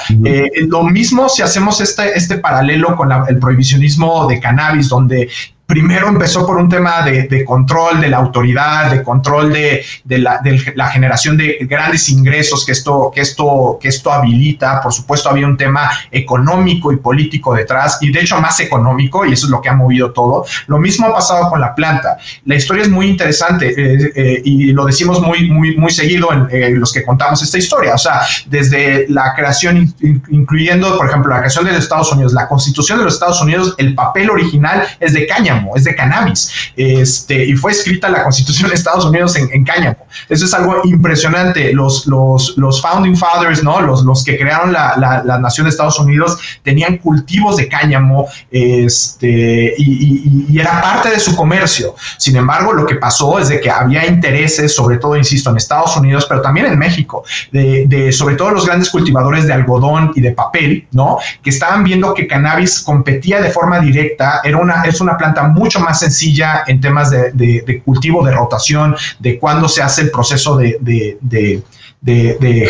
lo 0.67 0.83
mismo 0.83 1.29
si 1.29 1.41
hacemos 1.41 1.81
este, 1.81 2.17
este 2.17 2.37
paralelo 2.37 2.95
con 2.95 3.11
el 3.27 3.37
prohibicionismo 3.39 4.27
de 4.27 4.39
cannabis, 4.39 4.89
donde 4.89 5.29
primero 5.67 6.07
empezó 6.07 6.47
por 6.47 6.57
un 6.57 6.69
tema 6.69 7.01
de, 7.03 7.43
control 7.45 7.99
de 7.99 8.07
la 8.07 8.17
autoridad, 8.17 8.89
de 8.89 9.03
control 9.03 9.51
de, 9.51 9.83
la, 10.05 10.89
generación 10.89 11.35
de 11.35 11.57
grandes 11.69 12.07
ingresos 12.09 12.65
que 12.65 12.71
esto, 12.71 13.11
que, 13.13 13.19
esto, 13.21 13.77
que 13.79 13.89
esto 13.89 14.11
habilita. 14.11 14.81
Por 14.81 14.93
supuesto, 14.93 15.29
había 15.29 15.45
un 15.45 15.57
tema 15.57 15.91
económico 16.09 16.93
y 16.93 16.97
político 16.97 17.53
detrás, 17.53 17.99
y 18.01 18.11
de 18.11 18.21
hecho 18.21 18.39
más 18.39 18.61
económico, 18.61 19.25
y 19.25 19.33
eso 19.33 19.45
es 19.45 19.51
lo 19.51 19.61
que 19.61 19.67
ha 19.67 19.73
movido 19.73 20.11
todo. 20.11 20.45
Lo 20.67 20.79
mismo 20.79 21.07
ha 21.07 21.13
pasado 21.13 21.49
con 21.49 21.59
la 21.59 21.75
planta. 21.75 22.17
La 22.45 22.55
historia 22.55 22.83
es 22.83 22.89
muy 22.89 23.07
interesante 23.07 23.67
eh, 23.67 24.11
eh, 24.15 24.41
y 24.45 24.71
lo 24.71 24.85
decimos 24.85 25.21
muy, 25.21 25.49
muy, 25.49 25.75
muy 25.75 25.91
seguido 25.91 26.31
en 26.31 26.47
eh, 26.49 26.69
los 26.71 26.93
que 26.93 27.03
contamos 27.03 27.43
esta 27.43 27.57
historia. 27.57 27.93
O 27.93 27.97
sea, 27.97 28.21
desde 28.45 29.05
la 29.09 29.33
creación, 29.35 29.93
incluyendo, 30.29 30.97
por 30.97 31.09
ejemplo, 31.09 31.33
la 31.33 31.39
creación 31.39 31.65
de 31.65 31.73
los 31.73 31.83
Estados 31.83 32.13
Unidos, 32.13 32.31
la 32.31 32.47
constitución 32.47 32.99
de 32.99 33.03
los 33.03 33.15
Estados 33.15 33.41
Unidos, 33.41 33.75
el 33.77 33.93
papel 33.93 34.29
original 34.29 34.87
es 35.01 35.11
de 35.11 35.27
caña 35.27 35.56
es 35.75 35.83
de 35.83 35.95
cannabis. 35.95 36.71
Este, 36.75 37.45
y 37.45 37.55
fue 37.55 37.71
escrita 37.71 38.09
la 38.09 38.23
Constitución 38.23 38.69
de 38.69 38.75
Estados 38.75 39.05
Unidos 39.05 39.35
en, 39.35 39.49
en 39.51 39.63
cáñamo. 39.63 39.97
Eso 40.29 40.45
es 40.45 40.53
algo 40.53 40.81
impresionante. 40.85 41.73
Los, 41.73 42.07
los, 42.07 42.57
los 42.57 42.81
founding 42.81 43.15
fathers, 43.15 43.63
¿no? 43.63 43.81
Los, 43.81 44.03
los 44.03 44.23
que 44.23 44.37
crearon 44.37 44.73
la, 44.73 44.95
la, 44.97 45.37
nación 45.39 45.65
de 45.65 45.69
Estados 45.69 45.99
Unidos 45.99 46.39
tenían 46.63 46.97
cultivos 46.97 47.57
de 47.57 47.67
cáñamo 47.67 48.27
este, 48.51 49.75
y, 49.77 50.45
y, 50.49 50.59
era 50.59 50.81
parte 50.81 51.09
de 51.09 51.19
su 51.19 51.35
comercio. 51.35 51.95
Sin 52.17 52.35
embargo, 52.35 52.73
lo 52.73 52.85
que 52.85 52.95
pasó 52.95 53.39
es 53.39 53.49
de 53.49 53.59
que 53.59 53.69
había 53.69 54.05
intereses, 54.05 54.75
sobre 54.75 54.97
todo, 54.97 55.15
insisto, 55.15 55.49
en 55.49 55.57
Estados 55.57 55.95
Unidos, 55.97 56.25
pero 56.27 56.41
también 56.41 56.65
en 56.65 56.79
México, 56.79 57.23
de, 57.51 57.85
de 57.87 58.11
sobre 58.11 58.35
todo 58.35 58.51
los 58.51 58.65
grandes 58.65 58.89
cultivadores 58.89 59.45
de 59.45 59.53
algodón 59.53 60.11
y 60.15 60.21
de 60.21 60.31
papel, 60.31 60.87
¿no? 60.91 61.19
Que 61.43 61.49
estaban 61.49 61.83
viendo 61.83 62.13
que 62.13 62.27
cannabis 62.27 62.79
competía 62.79 63.41
de 63.41 63.49
forma 63.49 63.79
directa, 63.79 64.41
era 64.43 64.57
una, 64.57 64.83
es 64.83 65.01
una 65.01 65.17
planta 65.17 65.46
mucho 65.47 65.79
más 65.79 65.99
sencilla 65.99 66.63
en 66.67 66.81
temas 66.81 67.11
de, 67.11 67.81
cultivo, 67.85 68.25
de 68.25 68.31
rotación, 68.31 68.95
de 69.19 69.39
cuándo 69.39 69.67
se 69.67 69.81
hace 69.81 70.03
el 70.03 70.11
proceso 70.11 70.57
de, 70.57 71.63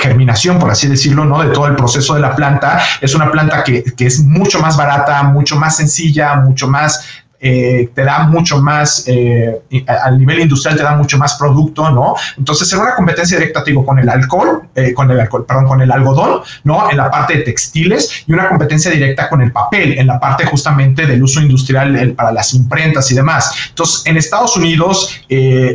germinación, 0.01 0.59
por 0.59 0.71
así 0.71 0.87
decirlo, 0.87 1.25
¿no? 1.25 1.41
De 1.41 1.49
todo 1.49 1.67
el 1.67 1.75
proceso 1.75 2.15
de 2.15 2.21
la 2.21 2.35
planta. 2.35 2.81
Es 3.01 3.15
una 3.15 3.31
planta 3.31 3.63
que, 3.63 3.83
es 3.99 4.23
mucho 4.23 4.59
más 4.59 4.77
barata, 4.77 5.23
mucho 5.23 5.55
más 5.57 5.77
sencilla, 5.77 6.35
mucho 6.35 6.67
más 6.67 7.23
eh, 7.39 7.89
te 7.93 8.03
da 8.03 8.23
mucho 8.27 8.61
más, 8.61 9.03
eh, 9.07 9.61
al 9.87 10.17
nivel 10.17 10.39
industrial 10.39 10.75
te 10.75 10.83
da 10.83 10.95
mucho 10.95 11.17
más 11.17 11.35
producto, 11.35 11.89
¿no? 11.91 12.15
Entonces 12.37 12.71
era 12.73 12.81
una 12.81 12.95
competencia 12.95 13.37
directa, 13.37 13.63
digo, 13.63 13.85
con 13.85 13.99
el 13.99 14.09
alcohol, 14.09 14.63
eh, 14.73 14.93
con 14.93 15.11
el 15.11 15.19
alcohol, 15.19 15.45
perdón, 15.45 15.67
con 15.67 15.81
el 15.81 15.91
algodón, 15.91 16.41
¿no? 16.63 16.89
En 16.89 16.97
la 16.97 17.11
parte 17.11 17.35
de 17.35 17.43
textiles 17.43 18.23
y 18.25 18.33
una 18.33 18.49
competencia 18.49 18.89
directa 18.89 19.29
con 19.29 19.41
el 19.41 19.51
papel, 19.51 19.99
en 19.99 20.07
la 20.07 20.19
parte 20.19 20.45
justamente 20.45 21.05
del 21.05 21.21
uso 21.21 21.39
industrial 21.41 22.13
para 22.15 22.31
las 22.31 22.53
imprentas 22.53 23.11
y 23.11 23.15
demás. 23.15 23.51
Entonces, 23.69 24.01
en 24.05 24.17
Estados 24.17 24.57
Unidos, 24.57 25.21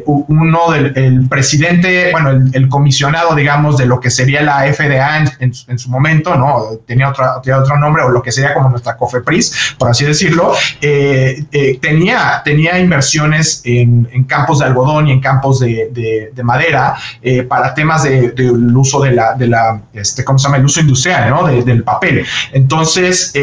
uno 0.07 0.72
del 0.72 0.92
el 0.96 1.29
presidente, 1.29 2.11
bueno, 2.11 2.31
el, 2.53 2.68
comisionado, 2.68 3.35
digamos, 3.35 3.77
de 3.77 3.87
lo 3.87 4.01
que 4.01 4.11
sería 4.11 4.42
la 4.42 4.64
FDA 4.72 5.18
en, 5.38 5.53
en, 5.68 5.79
su 5.79 5.90
momento, 5.90 6.35
¿no? 6.37 6.79
Tenía 6.87 7.11
otro, 7.11 7.25
tenía 7.42 7.61
otro 7.61 7.77
nombre 7.77 8.03
o 8.03 8.09
lo 8.09 8.22
que 8.22 8.33
sería 8.33 8.55
como 8.55 8.68
nuestra 8.68 8.96
COFEPRIS, 8.96 9.77
por 9.79 9.90
así 9.90 10.05
decirlo, 10.05 10.55
eh, 10.81 11.44
eh, 11.55 11.79
tenía, 11.81 12.41
tenía 12.43 12.79
inversiones 12.79 13.61
en, 13.65 14.25
campos 14.25 14.61
de 14.61 14.65
algodón 14.65 15.09
y 15.09 15.12
en 15.12 15.21
campos 15.21 15.61
de, 15.61 16.33
madera 16.43 16.97
eh, 17.21 17.43
para 17.43 17.75
temas 17.75 18.05
del 18.05 18.35
de, 18.35 18.51
uso 18.51 19.03
de 19.03 19.12
la, 19.12 19.83
este, 19.93 20.25
¿cómo 20.25 20.38
se 20.38 20.45
llama? 20.45 20.57
El 20.57 20.65
uso 20.65 20.81
industrial, 20.81 21.29
¿no? 21.29 21.47
del 21.47 21.85
papel. 21.85 22.25
Entonces, 22.53 23.35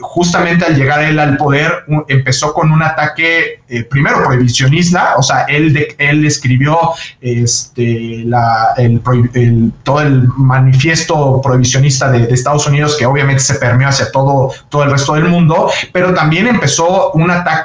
justamente 0.00 0.64
al 0.64 0.76
llegar 0.76 1.02
él 1.02 1.18
al 1.18 1.36
poder, 1.36 1.72
empezó 2.06 2.54
con 2.54 2.70
un 2.70 2.82
ataque, 2.82 3.60
primero 3.90 4.24
prohibicionista, 4.24 5.14
o 5.16 5.22
sea, 5.22 5.40
él, 5.48 5.88
él 5.98 6.24
escribió 6.24 6.78
este, 7.20 8.22
la, 8.26 8.74
el, 8.76 9.72
todo 9.82 10.02
el 10.02 10.28
manifiesto 10.36 11.40
prohibicionista 11.42 12.12
de, 12.12 12.36
Estados 12.36 12.66
Unidos, 12.66 12.96
que 12.96 13.06
obviamente 13.06 13.40
se 13.40 13.54
permeó 13.54 13.88
hacia 13.88 14.12
todo, 14.12 14.52
todo 14.68 14.84
el 14.84 14.90
resto 14.90 15.14
del 15.14 15.24
mundo, 15.24 15.70
pero 15.92 16.12
también 16.14 16.46
empezó 16.46 17.12
un 17.12 17.30
ataque 17.30 17.55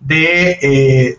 de... 0.00 0.58
Eh, 0.62 1.18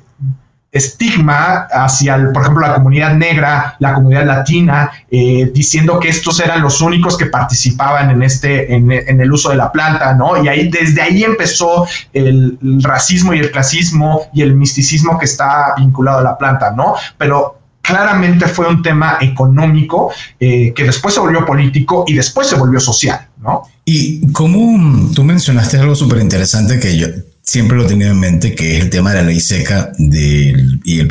estigma 0.71 1.67
hacia, 1.69 2.31
por 2.31 2.43
ejemplo, 2.43 2.65
la 2.65 2.75
comunidad 2.75 3.15
negra, 3.15 3.75
la 3.79 3.93
comunidad 3.93 4.25
latina, 4.25 4.89
eh, 5.11 5.51
diciendo 5.53 5.99
que 5.99 6.07
estos 6.07 6.39
eran 6.39 6.61
los 6.61 6.79
únicos 6.81 7.17
que 7.17 7.25
participaban 7.25 8.09
en 8.09 8.23
este, 8.23 8.73
en, 8.73 8.89
el 8.91 9.31
uso 9.33 9.49
de 9.49 9.57
la 9.57 9.71
planta, 9.71 10.13
¿no? 10.13 10.41
Y 10.41 10.47
ahí, 10.47 10.69
desde 10.69 11.01
ahí 11.01 11.23
empezó 11.23 11.85
el, 12.13 12.57
el, 12.61 12.81
racismo 12.81 13.33
y 13.33 13.39
el 13.39 13.51
clasismo 13.51 14.29
y 14.33 14.43
el 14.43 14.55
misticismo 14.55 15.19
que 15.19 15.25
está 15.25 15.73
vinculado 15.77 16.19
a 16.19 16.23
la 16.23 16.37
planta, 16.37 16.71
¿no? 16.71 16.95
Pero 17.17 17.61
claramente 17.81 18.47
fue 18.47 18.67
un 18.67 18.81
tema 18.81 19.17
económico 19.21 20.11
eh, 20.39 20.73
que 20.73 20.83
después 20.83 21.13
se 21.13 21.19
volvió 21.19 21.45
político 21.45 22.05
y 22.07 22.13
después 22.13 22.47
se 22.47 22.55
volvió 22.55 22.79
social, 22.79 23.27
¿no? 23.41 23.63
Y 23.83 24.31
como 24.31 25.11
tú 25.13 25.23
mencionaste 25.23 25.77
algo 25.77 25.95
súper 25.95 26.19
interesante 26.19 26.79
que 26.79 26.95
yo 26.95 27.07
siempre 27.43 27.77
lo 27.77 27.85
he 27.85 27.87
tenido 27.87 28.11
en 28.11 28.19
mente, 28.19 28.55
que 28.55 28.77
es 28.77 28.83
el 28.83 28.89
tema 28.89 29.11
de 29.11 29.21
la 29.21 29.27
ley 29.27 29.39
seca 29.39 29.91
y 29.97 30.99
el 30.99 31.07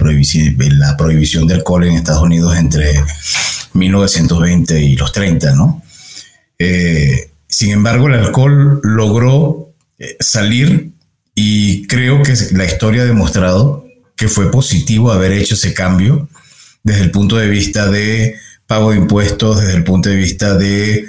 la 0.78 0.96
prohibición 0.96 1.46
del 1.46 1.58
alcohol 1.58 1.84
en 1.84 1.94
Estados 1.94 2.22
Unidos 2.22 2.56
entre 2.56 3.02
1920 3.74 4.80
y 4.82 4.96
los 4.96 5.12
30, 5.12 5.54
¿no? 5.54 5.82
Eh, 6.58 7.30
sin 7.48 7.70
embargo, 7.70 8.08
el 8.08 8.14
alcohol 8.14 8.80
logró 8.82 9.72
eh, 9.98 10.16
salir 10.20 10.90
y 11.34 11.86
creo 11.86 12.22
que 12.22 12.34
la 12.52 12.64
historia 12.64 13.02
ha 13.02 13.06
demostrado 13.06 13.86
que 14.16 14.28
fue 14.28 14.50
positivo 14.50 15.10
haber 15.10 15.32
hecho 15.32 15.54
ese 15.54 15.72
cambio 15.72 16.28
desde 16.82 17.02
el 17.02 17.10
punto 17.10 17.36
de 17.36 17.48
vista 17.48 17.90
de 17.90 18.36
pago 18.70 18.92
de 18.92 18.98
impuestos, 18.98 19.60
desde 19.60 19.74
el 19.74 19.82
punto 19.82 20.10
de 20.10 20.14
vista 20.14 20.54
de 20.54 21.04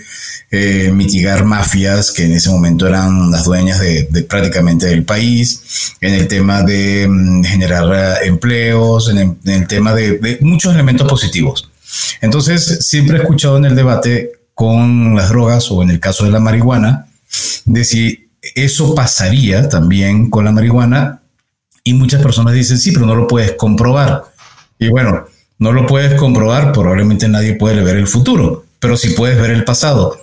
eh, 0.49 0.91
mitigar 0.91 1.45
mafias 1.45 2.09
que 2.09 2.23
en 2.23 2.31
ese 2.31 2.49
momento 2.49 2.87
eran 2.87 3.29
las 3.29 3.43
dueñas 3.45 3.79
de, 3.79 4.25
prácticamente 4.27 4.87
del 4.87 5.03
país, 5.03 5.93
en 6.01 6.15
el 6.15 6.27
tema 6.27 6.63
de 6.63 7.07
mm, 7.07 7.43
generar 7.43 7.85
eh, 7.93 8.25
empleos, 8.25 9.09
en 9.09 9.37
el, 9.45 9.67
tema 9.67 9.93
de, 9.93 10.39
muchos 10.41 10.73
elementos 10.73 11.07
positivos. 11.07 11.69
Entonces, 12.19 12.79
siempre 12.81 13.17
he 13.17 13.21
escuchado 13.21 13.57
en 13.57 13.65
el 13.65 13.75
debate 13.75 14.31
con 14.55 15.15
las 15.15 15.29
drogas 15.29 15.69
o 15.69 15.83
en 15.83 15.91
el 15.91 15.99
caso 15.99 16.25
de 16.25 16.31
la 16.31 16.39
marihuana, 16.39 17.09
de 17.65 17.85
si 17.85 18.31
eso 18.55 18.95
pasaría 18.95 19.69
también 19.69 20.31
con 20.31 20.45
la 20.45 20.51
marihuana 20.51 21.21
y 21.83 21.93
muchas 21.93 22.23
personas 22.23 22.55
dicen, 22.55 22.79
sí, 22.79 22.91
pero 22.91 23.05
no 23.05 23.13
lo 23.13 23.27
puedes 23.27 23.51
comprobar. 23.51 24.23
Y 24.79 24.89
bueno, 24.89 25.27
no 25.61 25.71
lo 25.71 25.85
puedes 25.85 26.15
comprobar, 26.15 26.71
probablemente 26.71 27.27
nadie 27.27 27.53
puede 27.53 27.83
ver 27.83 27.95
el 27.95 28.07
futuro, 28.07 28.65
pero 28.79 28.97
sí 28.97 29.11
puedes 29.11 29.39
ver 29.39 29.51
el 29.51 29.63
pasado. 29.63 30.17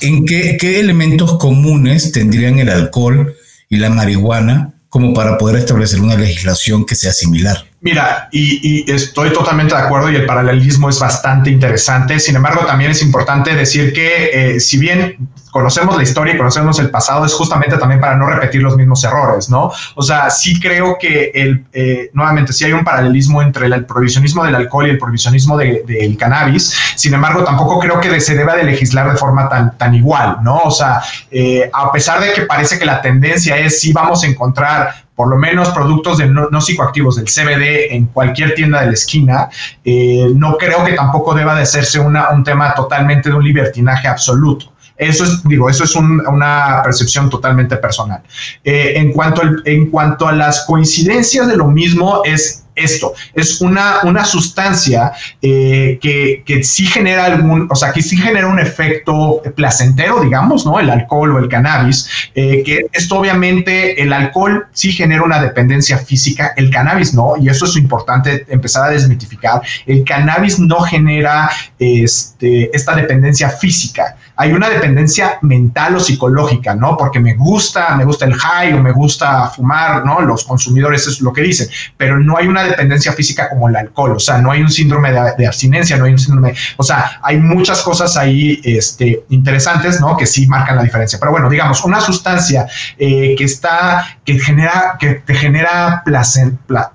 ¿En 0.00 0.24
qué, 0.24 0.56
qué 0.58 0.78
elementos 0.78 1.36
comunes 1.36 2.12
tendrían 2.12 2.60
el 2.60 2.70
alcohol 2.70 3.34
y 3.68 3.78
la 3.78 3.90
marihuana 3.90 4.74
como 4.88 5.12
para 5.14 5.36
poder 5.36 5.56
establecer 5.56 6.00
una 6.00 6.16
legislación 6.16 6.86
que 6.86 6.94
sea 6.94 7.12
similar? 7.12 7.67
Mira, 7.80 8.28
y, 8.32 8.90
estoy 8.90 9.32
totalmente 9.32 9.74
de 9.74 9.80
acuerdo 9.80 10.10
y 10.10 10.16
el 10.16 10.26
paralelismo 10.26 10.88
es 10.88 10.98
bastante 10.98 11.50
interesante. 11.50 12.18
Sin 12.18 12.34
embargo, 12.34 12.66
también 12.66 12.90
es 12.90 13.02
importante 13.02 13.54
decir 13.54 13.92
que 13.92 14.30
eh, 14.32 14.60
si 14.60 14.78
bien 14.78 15.28
conocemos 15.52 15.96
la 15.96 16.02
historia 16.02 16.34
y 16.34 16.36
conocemos 16.36 16.78
el 16.80 16.90
pasado, 16.90 17.24
es 17.24 17.32
justamente 17.32 17.76
también 17.78 18.00
para 18.00 18.16
no 18.16 18.26
repetir 18.26 18.62
los 18.62 18.76
mismos 18.76 19.02
errores, 19.04 19.48
¿no? 19.48 19.70
O 19.94 20.02
sea, 20.02 20.28
sí 20.28 20.58
creo 20.60 20.96
que 20.98 21.30
el, 21.32 21.64
eh, 21.72 22.10
nuevamente 22.14 22.52
sí 22.52 22.64
hay 22.64 22.72
un 22.72 22.84
paralelismo 22.84 23.42
entre 23.42 23.66
el, 23.66 23.86
provisionismo 23.86 24.44
del 24.44 24.56
alcohol 24.56 24.88
y 24.88 24.90
el 24.90 24.98
provisionismo 24.98 25.56
del 25.56 26.16
cannabis. 26.18 26.74
Sin 26.96 27.14
embargo, 27.14 27.44
tampoco 27.44 27.78
creo 27.78 28.00
que 28.00 28.20
se 28.20 28.34
deba 28.34 28.56
de 28.56 28.64
legislar 28.64 29.10
de 29.10 29.16
forma 29.16 29.48
tan, 29.48 29.78
tan 29.78 29.94
igual, 29.94 30.38
¿no? 30.42 30.58
O 30.64 30.70
sea, 30.72 31.00
eh, 31.30 31.70
a 31.72 31.92
pesar 31.92 32.20
de 32.20 32.32
que 32.32 32.42
parece 32.42 32.76
que 32.76 32.84
la 32.84 33.00
tendencia 33.00 33.56
es 33.56 33.80
sí 33.80 33.92
vamos 33.92 34.24
a 34.24 34.26
encontrar 34.26 35.07
por 35.18 35.28
lo 35.28 35.36
menos 35.36 35.70
productos 35.70 36.18
de 36.18 36.28
no, 36.28 36.60
psicoactivos 36.60 37.16
del 37.16 37.24
CBD 37.24 37.92
en 37.92 38.06
cualquier 38.06 38.54
tienda 38.54 38.82
de 38.82 38.86
la 38.86 38.92
esquina, 38.92 39.48
eh, 39.84 40.28
no 40.36 40.56
creo 40.56 40.84
que 40.84 40.92
tampoco 40.92 41.34
deba 41.34 41.56
de 41.56 41.62
hacerse 41.62 41.98
una, 41.98 42.30
un 42.30 42.44
tema 42.44 42.72
totalmente 42.72 43.28
de 43.28 43.34
un 43.34 43.42
libertinaje 43.42 44.06
absoluto. 44.06 44.72
Eso 44.96 45.24
es, 45.24 45.42
digo, 45.42 45.68
eso 45.68 45.82
es 45.82 45.96
una 45.96 46.82
percepción 46.84 47.28
totalmente 47.28 47.76
personal. 47.78 48.22
Eh, 48.62 48.92
en, 48.94 49.12
cuanto 49.12 49.42
en 49.64 49.90
cuanto 49.90 50.28
a 50.28 50.32
las 50.32 50.64
coincidencias 50.66 51.48
de 51.48 51.56
lo 51.56 51.66
mismo, 51.66 52.22
es 52.24 52.67
esto. 52.78 53.14
Es 53.34 53.60
una, 53.60 54.00
una 54.04 54.24
sustancia 54.24 55.12
eh, 55.42 55.98
que, 56.00 56.42
que, 56.44 56.62
sí 56.62 56.86
genera 56.86 57.24
algún, 57.26 57.68
o 57.70 57.74
sea, 57.74 57.92
que 57.92 58.02
sí 58.02 58.16
genera 58.16 58.46
un 58.46 58.58
efecto 58.58 59.42
placentero, 59.54 60.20
digamos, 60.20 60.64
¿no? 60.66 60.78
El 60.80 60.90
alcohol 60.90 61.36
o 61.36 61.38
el 61.38 61.48
cannabis, 61.48 62.08
eh, 62.34 62.62
que 62.64 62.86
esto 62.92 63.18
obviamente, 63.18 64.02
el 64.02 64.12
alcohol 64.12 64.66
sí 64.72 64.92
genera 64.92 65.22
una 65.22 65.40
dependencia 65.40 65.98
física, 65.98 66.52
el 66.56 66.70
cannabis 66.70 67.14
no, 67.14 67.34
y 67.40 67.48
eso 67.48 67.64
es 67.64 67.76
importante 67.76 68.46
empezar 68.48 68.88
a 68.88 68.90
desmitificar. 68.90 69.62
El 69.86 70.04
cannabis 70.04 70.58
no 70.58 70.80
genera 70.80 71.50
este, 71.78 72.74
esta 72.74 72.94
dependencia 72.94 73.50
física 73.50 74.16
hay 74.40 74.52
una 74.52 74.70
dependencia 74.70 75.38
mental 75.42 75.96
o 75.96 76.00
psicológica, 76.00 76.72
¿no? 76.72 76.96
Porque 76.96 77.18
me 77.18 77.34
gusta, 77.34 77.96
me 77.96 78.04
gusta 78.04 78.24
el 78.24 78.34
high 78.34 78.72
o 78.72 78.80
me 78.80 78.92
gusta 78.92 79.48
fumar, 79.48 80.06
¿no? 80.06 80.20
Los 80.20 80.44
consumidores 80.44 81.08
es 81.08 81.20
lo 81.20 81.32
que 81.32 81.42
dicen, 81.42 81.68
pero 81.96 82.20
no 82.20 82.36
hay 82.36 82.46
una 82.46 82.62
dependencia 82.62 83.12
física 83.12 83.48
como 83.48 83.68
el 83.68 83.74
alcohol, 83.74 84.12
o 84.12 84.20
sea, 84.20 84.38
no 84.38 84.52
hay 84.52 84.62
un 84.62 84.70
síndrome 84.70 85.10
de, 85.10 85.44
abstinencia, 85.44 85.96
no 85.96 86.04
hay 86.04 86.12
un 86.12 86.20
síndrome, 86.20 86.54
o 86.76 86.84
sea, 86.84 87.18
hay 87.20 87.38
muchas 87.38 87.82
cosas 87.82 88.16
ahí 88.16 88.60
este, 88.62 89.24
interesantes, 89.30 90.00
¿no? 90.00 90.16
Que 90.16 90.24
sí 90.24 90.46
marcan 90.46 90.76
la 90.76 90.84
diferencia. 90.84 91.18
Pero 91.18 91.32
bueno, 91.32 91.50
digamos, 91.50 91.84
una 91.84 92.00
sustancia 92.00 92.68
eh, 92.96 93.34
que 93.36 93.42
está, 93.42 94.20
que 94.24 94.38
genera, 94.38 94.96
que 95.00 95.14
te 95.14 95.34
genera 95.34 96.02
placer, 96.04 96.52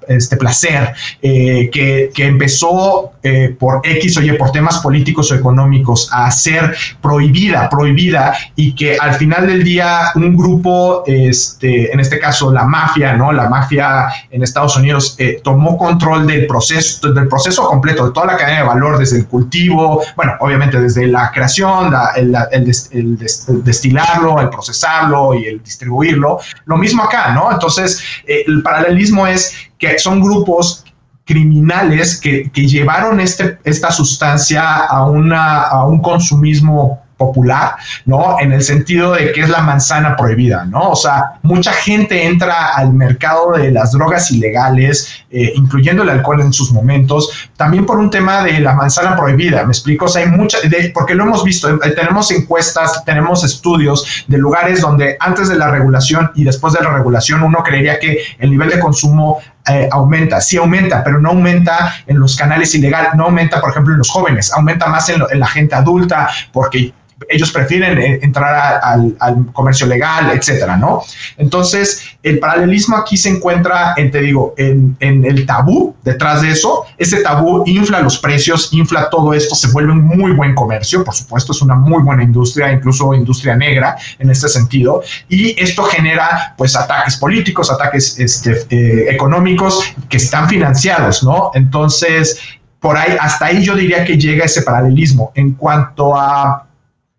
este, 0.08 0.38
placer 0.38 0.94
eh, 1.22 1.70
que, 1.74 2.10
que, 2.16 2.26
empezó 2.26 3.12
eh, 3.22 3.54
por 3.60 3.82
X, 3.84 4.18
oye, 4.18 4.36
por 4.36 4.54
temas 4.54 4.80
políticos 4.80 5.30
o 5.32 5.36
económicos 5.36 6.10
a 6.14 6.32
ser 6.32 6.74
prohibido 7.02 7.33
prohibida, 7.34 7.70
prohibida, 7.70 8.38
y 8.56 8.76
que 8.76 8.98
al 8.98 9.16
final 9.16 9.48
del 9.48 9.64
día 9.64 10.12
un 10.16 10.36
grupo, 10.36 11.04
este, 11.08 11.92
en 11.92 12.00
este 12.00 12.20
caso 12.20 12.52
la 12.52 12.66
mafia, 12.66 13.14
¿no? 13.14 13.32
La 13.32 13.50
mafia 13.50 14.08
en 14.30 14.44
Estados 14.44 14.78
Unidos 14.78 15.16
eh, 15.18 15.42
tomó 15.44 15.78
control 15.78 16.28
del 16.28 16.46
proceso, 16.46 17.12
del 17.12 17.28
proceso 17.28 17.68
completo, 17.68 18.06
de 18.06 18.14
toda 18.14 18.28
la 18.28 18.38
cadena 18.38 18.60
de 18.60 18.68
valor, 18.68 19.00
desde 19.00 19.18
el 19.18 19.28
cultivo, 19.28 20.02
bueno, 20.16 20.34
obviamente 20.40 20.80
desde 20.80 21.08
la 21.08 21.32
creación, 21.32 21.94
el, 22.16 23.18
destilarlo, 23.64 24.40
el 24.40 24.50
procesarlo 24.50 25.34
y 25.34 25.46
el 25.46 25.64
distribuirlo. 25.64 26.40
Lo 26.66 26.78
mismo 26.78 27.04
acá, 27.04 27.34
¿no? 27.34 27.52
Entonces, 27.52 28.02
eh, 28.28 28.44
el 28.48 28.62
paralelismo 28.62 29.26
es 29.26 29.56
que 29.80 29.98
son 29.98 30.22
grupos 30.22 30.84
criminales 31.26 32.20
que, 32.20 32.52
que 32.52 32.68
llevaron 32.68 33.20
este, 33.20 33.58
esta 33.64 33.92
sustancia 33.92 34.86
a, 34.86 35.06
una, 35.06 35.64
a 35.64 35.86
un 35.86 36.02
consumismo 36.02 37.03
popular, 37.18 37.76
¿no? 38.06 38.38
En 38.40 38.52
el 38.52 38.64
sentido 38.64 39.14
de 39.14 39.32
que 39.32 39.42
es 39.42 39.50
la 39.50 39.62
manzana 39.62 40.16
prohibida, 40.16 40.66
¿no? 40.66 40.92
O 40.92 40.96
sea, 40.96 41.40
mucha 41.42 41.72
gente 41.72 42.26
entra 42.26 42.74
al 42.76 42.94
mercado 42.94 43.54
de 43.54 43.72
las 43.72 43.92
drogas 43.92 44.32
ilegales, 44.32 45.24
eh, 45.30 45.54
incluyendo 45.56 46.04
el 46.04 46.10
alcohol 46.10 46.42
en 46.42 46.54
sus 46.54 46.72
momentos, 46.72 47.50
también 47.56 47.86
por 47.86 47.98
un 47.98 48.10
tema 48.10 48.44
de 48.44 48.60
la 48.60 48.74
manzana 48.74 49.16
prohibida, 49.16 49.64
¿me 49.64 49.72
explico? 49.72 50.06
O 50.06 50.08
sea, 50.08 50.24
hay 50.24 50.30
mucha, 50.30 50.58
porque 50.94 51.16
lo 51.16 51.24
hemos 51.24 51.44
visto, 51.44 51.70
eh, 51.70 51.92
tenemos 51.92 52.32
encuestas, 52.32 53.04
tenemos 53.06 53.44
estudios 53.44 54.26
de 54.28 54.38
lugares 54.38 54.82
donde 54.82 55.16
antes 55.20 55.50
de 55.50 55.56
la 55.56 55.70
regulación 55.70 56.32
y 56.36 56.44
después 56.44 56.74
de 56.74 56.82
la 56.82 56.92
regulación 56.92 57.44
uno 57.44 57.64
creería 57.64 58.00
que 58.00 58.20
el 58.40 58.52
nivel 58.52 58.70
de 58.70 58.80
consumo 58.80 59.40
eh, 59.70 59.88
aumenta, 59.92 60.42
sí 60.42 60.58
aumenta, 60.58 61.04
pero 61.04 61.20
no 61.20 61.30
aumenta 61.30 61.94
en 62.06 62.20
los 62.20 62.36
canales 62.36 62.74
ilegales, 62.76 63.12
no 63.16 63.26
aumenta, 63.26 63.62
por 63.62 63.72
ejemplo, 63.72 63.94
en 63.94 64.00
los 64.00 64.10
jóvenes, 64.10 64.52
aumenta 64.54 64.88
más 64.88 65.08
en, 65.10 65.22
en 65.32 65.40
la 65.40 65.48
gente 65.48 65.76
adulta, 65.76 66.30
porque 66.52 66.94
ellos 67.30 67.52
prefieren 67.52 67.98
eh, 67.98 68.20
entrar 68.22 68.80
al, 68.84 69.16
comercio 69.54 69.88
legal, 69.88 70.32
etcétera, 70.32 70.78
¿no? 70.78 71.02
Entonces, 71.38 72.04
el 72.24 72.40
paralelismo 72.40 72.98
aquí 72.98 73.18
se 73.18 73.30
encuentra, 73.30 73.94
en, 73.98 74.12
te 74.12 74.22
digo, 74.22 74.54
en, 74.58 74.96
el 75.00 75.46
tabú 75.46 75.96
detrás 76.04 76.42
de 76.42 76.52
eso. 76.52 76.86
Ese 76.98 77.22
tabú 77.22 77.64
infla 77.66 78.00
los 78.02 78.18
precios, 78.18 78.70
infla 78.74 79.10
todo 79.10 79.34
esto, 79.34 79.56
se 79.56 79.68
vuelve 79.70 79.92
un 79.92 80.04
muy 80.06 80.32
buen 80.32 80.56
comercio, 80.56 81.04
por 81.04 81.14
supuesto, 81.14 81.52
es 81.52 81.62
una 81.62 81.76
muy 81.76 82.02
buena 82.04 82.24
industria, 82.24 82.72
incluso 82.72 83.14
industria 83.14 83.56
negra 83.56 83.96
en 84.20 84.30
este 84.30 84.48
sentido, 84.50 85.02
y 85.30 85.60
esto 85.62 85.84
genera, 85.84 86.54
pues, 86.58 86.76
ataques 86.76 87.18
políticos, 87.18 87.72
ataques 87.72 88.20
este, 88.20 88.66
eh, 88.70 89.08
económicos 89.10 89.84
que 90.10 90.18
están 90.18 90.48
financiados, 90.48 91.24
¿no? 91.24 91.52
Entonces, 91.54 92.40
por 92.84 92.98
ahí, 92.98 93.16
hasta 93.18 93.46
ahí 93.46 93.64
yo 93.64 93.76
diría 93.76 94.04
que 94.04 94.18
llega 94.18 94.44
ese 94.44 94.62
paralelismo. 94.62 95.32
En 95.36 95.54
cuanto 95.54 96.18
a 96.18 96.68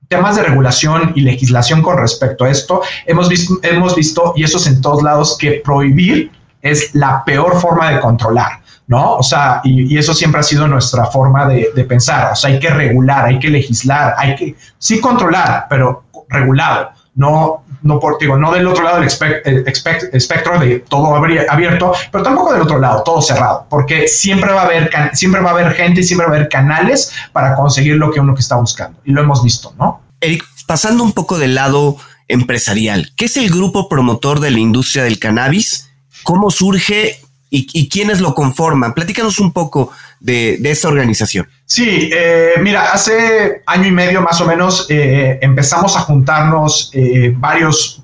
temas 0.09 0.37
de 0.37 0.43
regulación 0.43 1.13
y 1.15 1.23
legislación 1.23 1.83
con 1.83 1.99
respecto 1.99 2.45
a 2.45 2.51
esto, 2.51 2.83
hemos 3.07 3.29
visto, 3.29 3.59
hemos 3.63 3.95
visto, 3.95 4.33
y 4.37 4.45
eso 4.45 4.59
es 4.59 4.67
en 4.67 4.81
todos 4.81 5.03
lados, 5.03 5.37
que 5.39 5.63
prohibir 5.65 6.31
es 6.63 6.95
la 6.95 7.25
peor 7.25 7.61
forma 7.61 7.91
de 7.91 8.01
controlar. 8.01 8.63
¿no? 8.87 9.17
O 9.17 9.23
sea, 9.23 9.63
y, 9.65 9.97
eso 9.97 10.13
siempre 10.13 10.41
ha 10.41 10.43
sido 10.43 10.69
nuestra 10.69 11.07
forma 11.07 11.49
de, 11.49 11.69
de, 11.75 11.85
pensar. 11.85 12.33
O 12.33 12.37
sea, 12.37 12.51
hay 12.51 12.59
que 12.59 12.69
regular, 12.69 13.25
hay 13.25 13.39
que 13.39 13.49
legislar, 13.49 14.15
hay 14.19 14.37
que 14.37 14.57
sí 14.79 15.01
controlar, 15.01 15.67
pero 15.71 16.05
regulado 16.29 16.91
no, 17.15 17.64
no 17.85 18.01
por, 18.01 18.19
digo, 18.19 18.37
no 18.37 18.51
del 18.51 18.67
otro 18.67 18.83
lado 18.83 18.97
del 18.97 19.07
espectro 19.07 20.59
de 20.59 20.79
todo 20.89 21.15
abierto, 21.15 21.93
pero 22.11 22.25
tampoco 22.25 22.53
del 22.53 22.63
otro 22.63 22.79
lado, 22.79 23.03
todo 23.03 23.21
cerrado, 23.21 23.67
porque 23.69 24.09
siempre 24.09 24.53
va 24.53 24.63
a 24.63 24.65
haber, 24.65 24.91
siempre 25.13 25.43
va 25.43 25.51
a 25.51 25.53
haber 25.53 25.75
gente 25.75 26.01
y 26.01 26.05
siempre 26.05 26.27
va 26.27 26.33
a 26.33 26.37
haber 26.37 26.49
canales 26.49 27.13
para 27.33 27.55
conseguir 27.55 27.97
lo 27.97 28.11
que 28.11 28.21
uno 28.21 28.35
que 28.35 28.41
está 28.41 28.57
buscando. 28.57 28.99
Y 29.05 29.13
lo 29.13 29.21
hemos 29.21 29.45
visto, 29.45 29.75
¿no? 29.79 30.01
Eric, 30.23 30.45
pasando 30.67 31.05
un 31.05 31.13
poco 31.13 31.39
del 31.39 31.55
lado 31.55 31.99
empresarial, 32.27 33.13
¿qué 33.17 33.27
es 33.27 33.37
el 33.37 33.51
grupo 33.51 33.89
promotor 33.91 34.41
de 34.41 34.51
la 34.51 34.59
industria 34.61 35.05
del 35.05 35.19
cannabis? 35.19 35.91
¿Cómo 36.23 36.51
surge 36.51 37.21
y, 37.51 37.89
quiénes 37.91 38.21
lo 38.21 38.35
conforman? 38.35 38.95
Platícanos 38.95 39.39
un 39.41 39.53
poco 39.53 39.93
de, 40.25 40.57
de 40.59 40.71
esta 40.71 40.89
organización. 40.89 41.47
Sí, 41.67 42.11
eh, 42.11 42.55
mira, 42.61 42.93
hace 42.93 43.63
año 43.67 43.89
y 43.89 43.93
medio 43.93 44.23
más 44.23 44.41
o 44.41 44.47
menos 44.47 44.87
eh, 44.89 45.39
empezamos 45.43 45.97
a 45.99 46.01
juntarnos 46.01 46.91
eh, 46.95 47.35
varios 47.37 48.03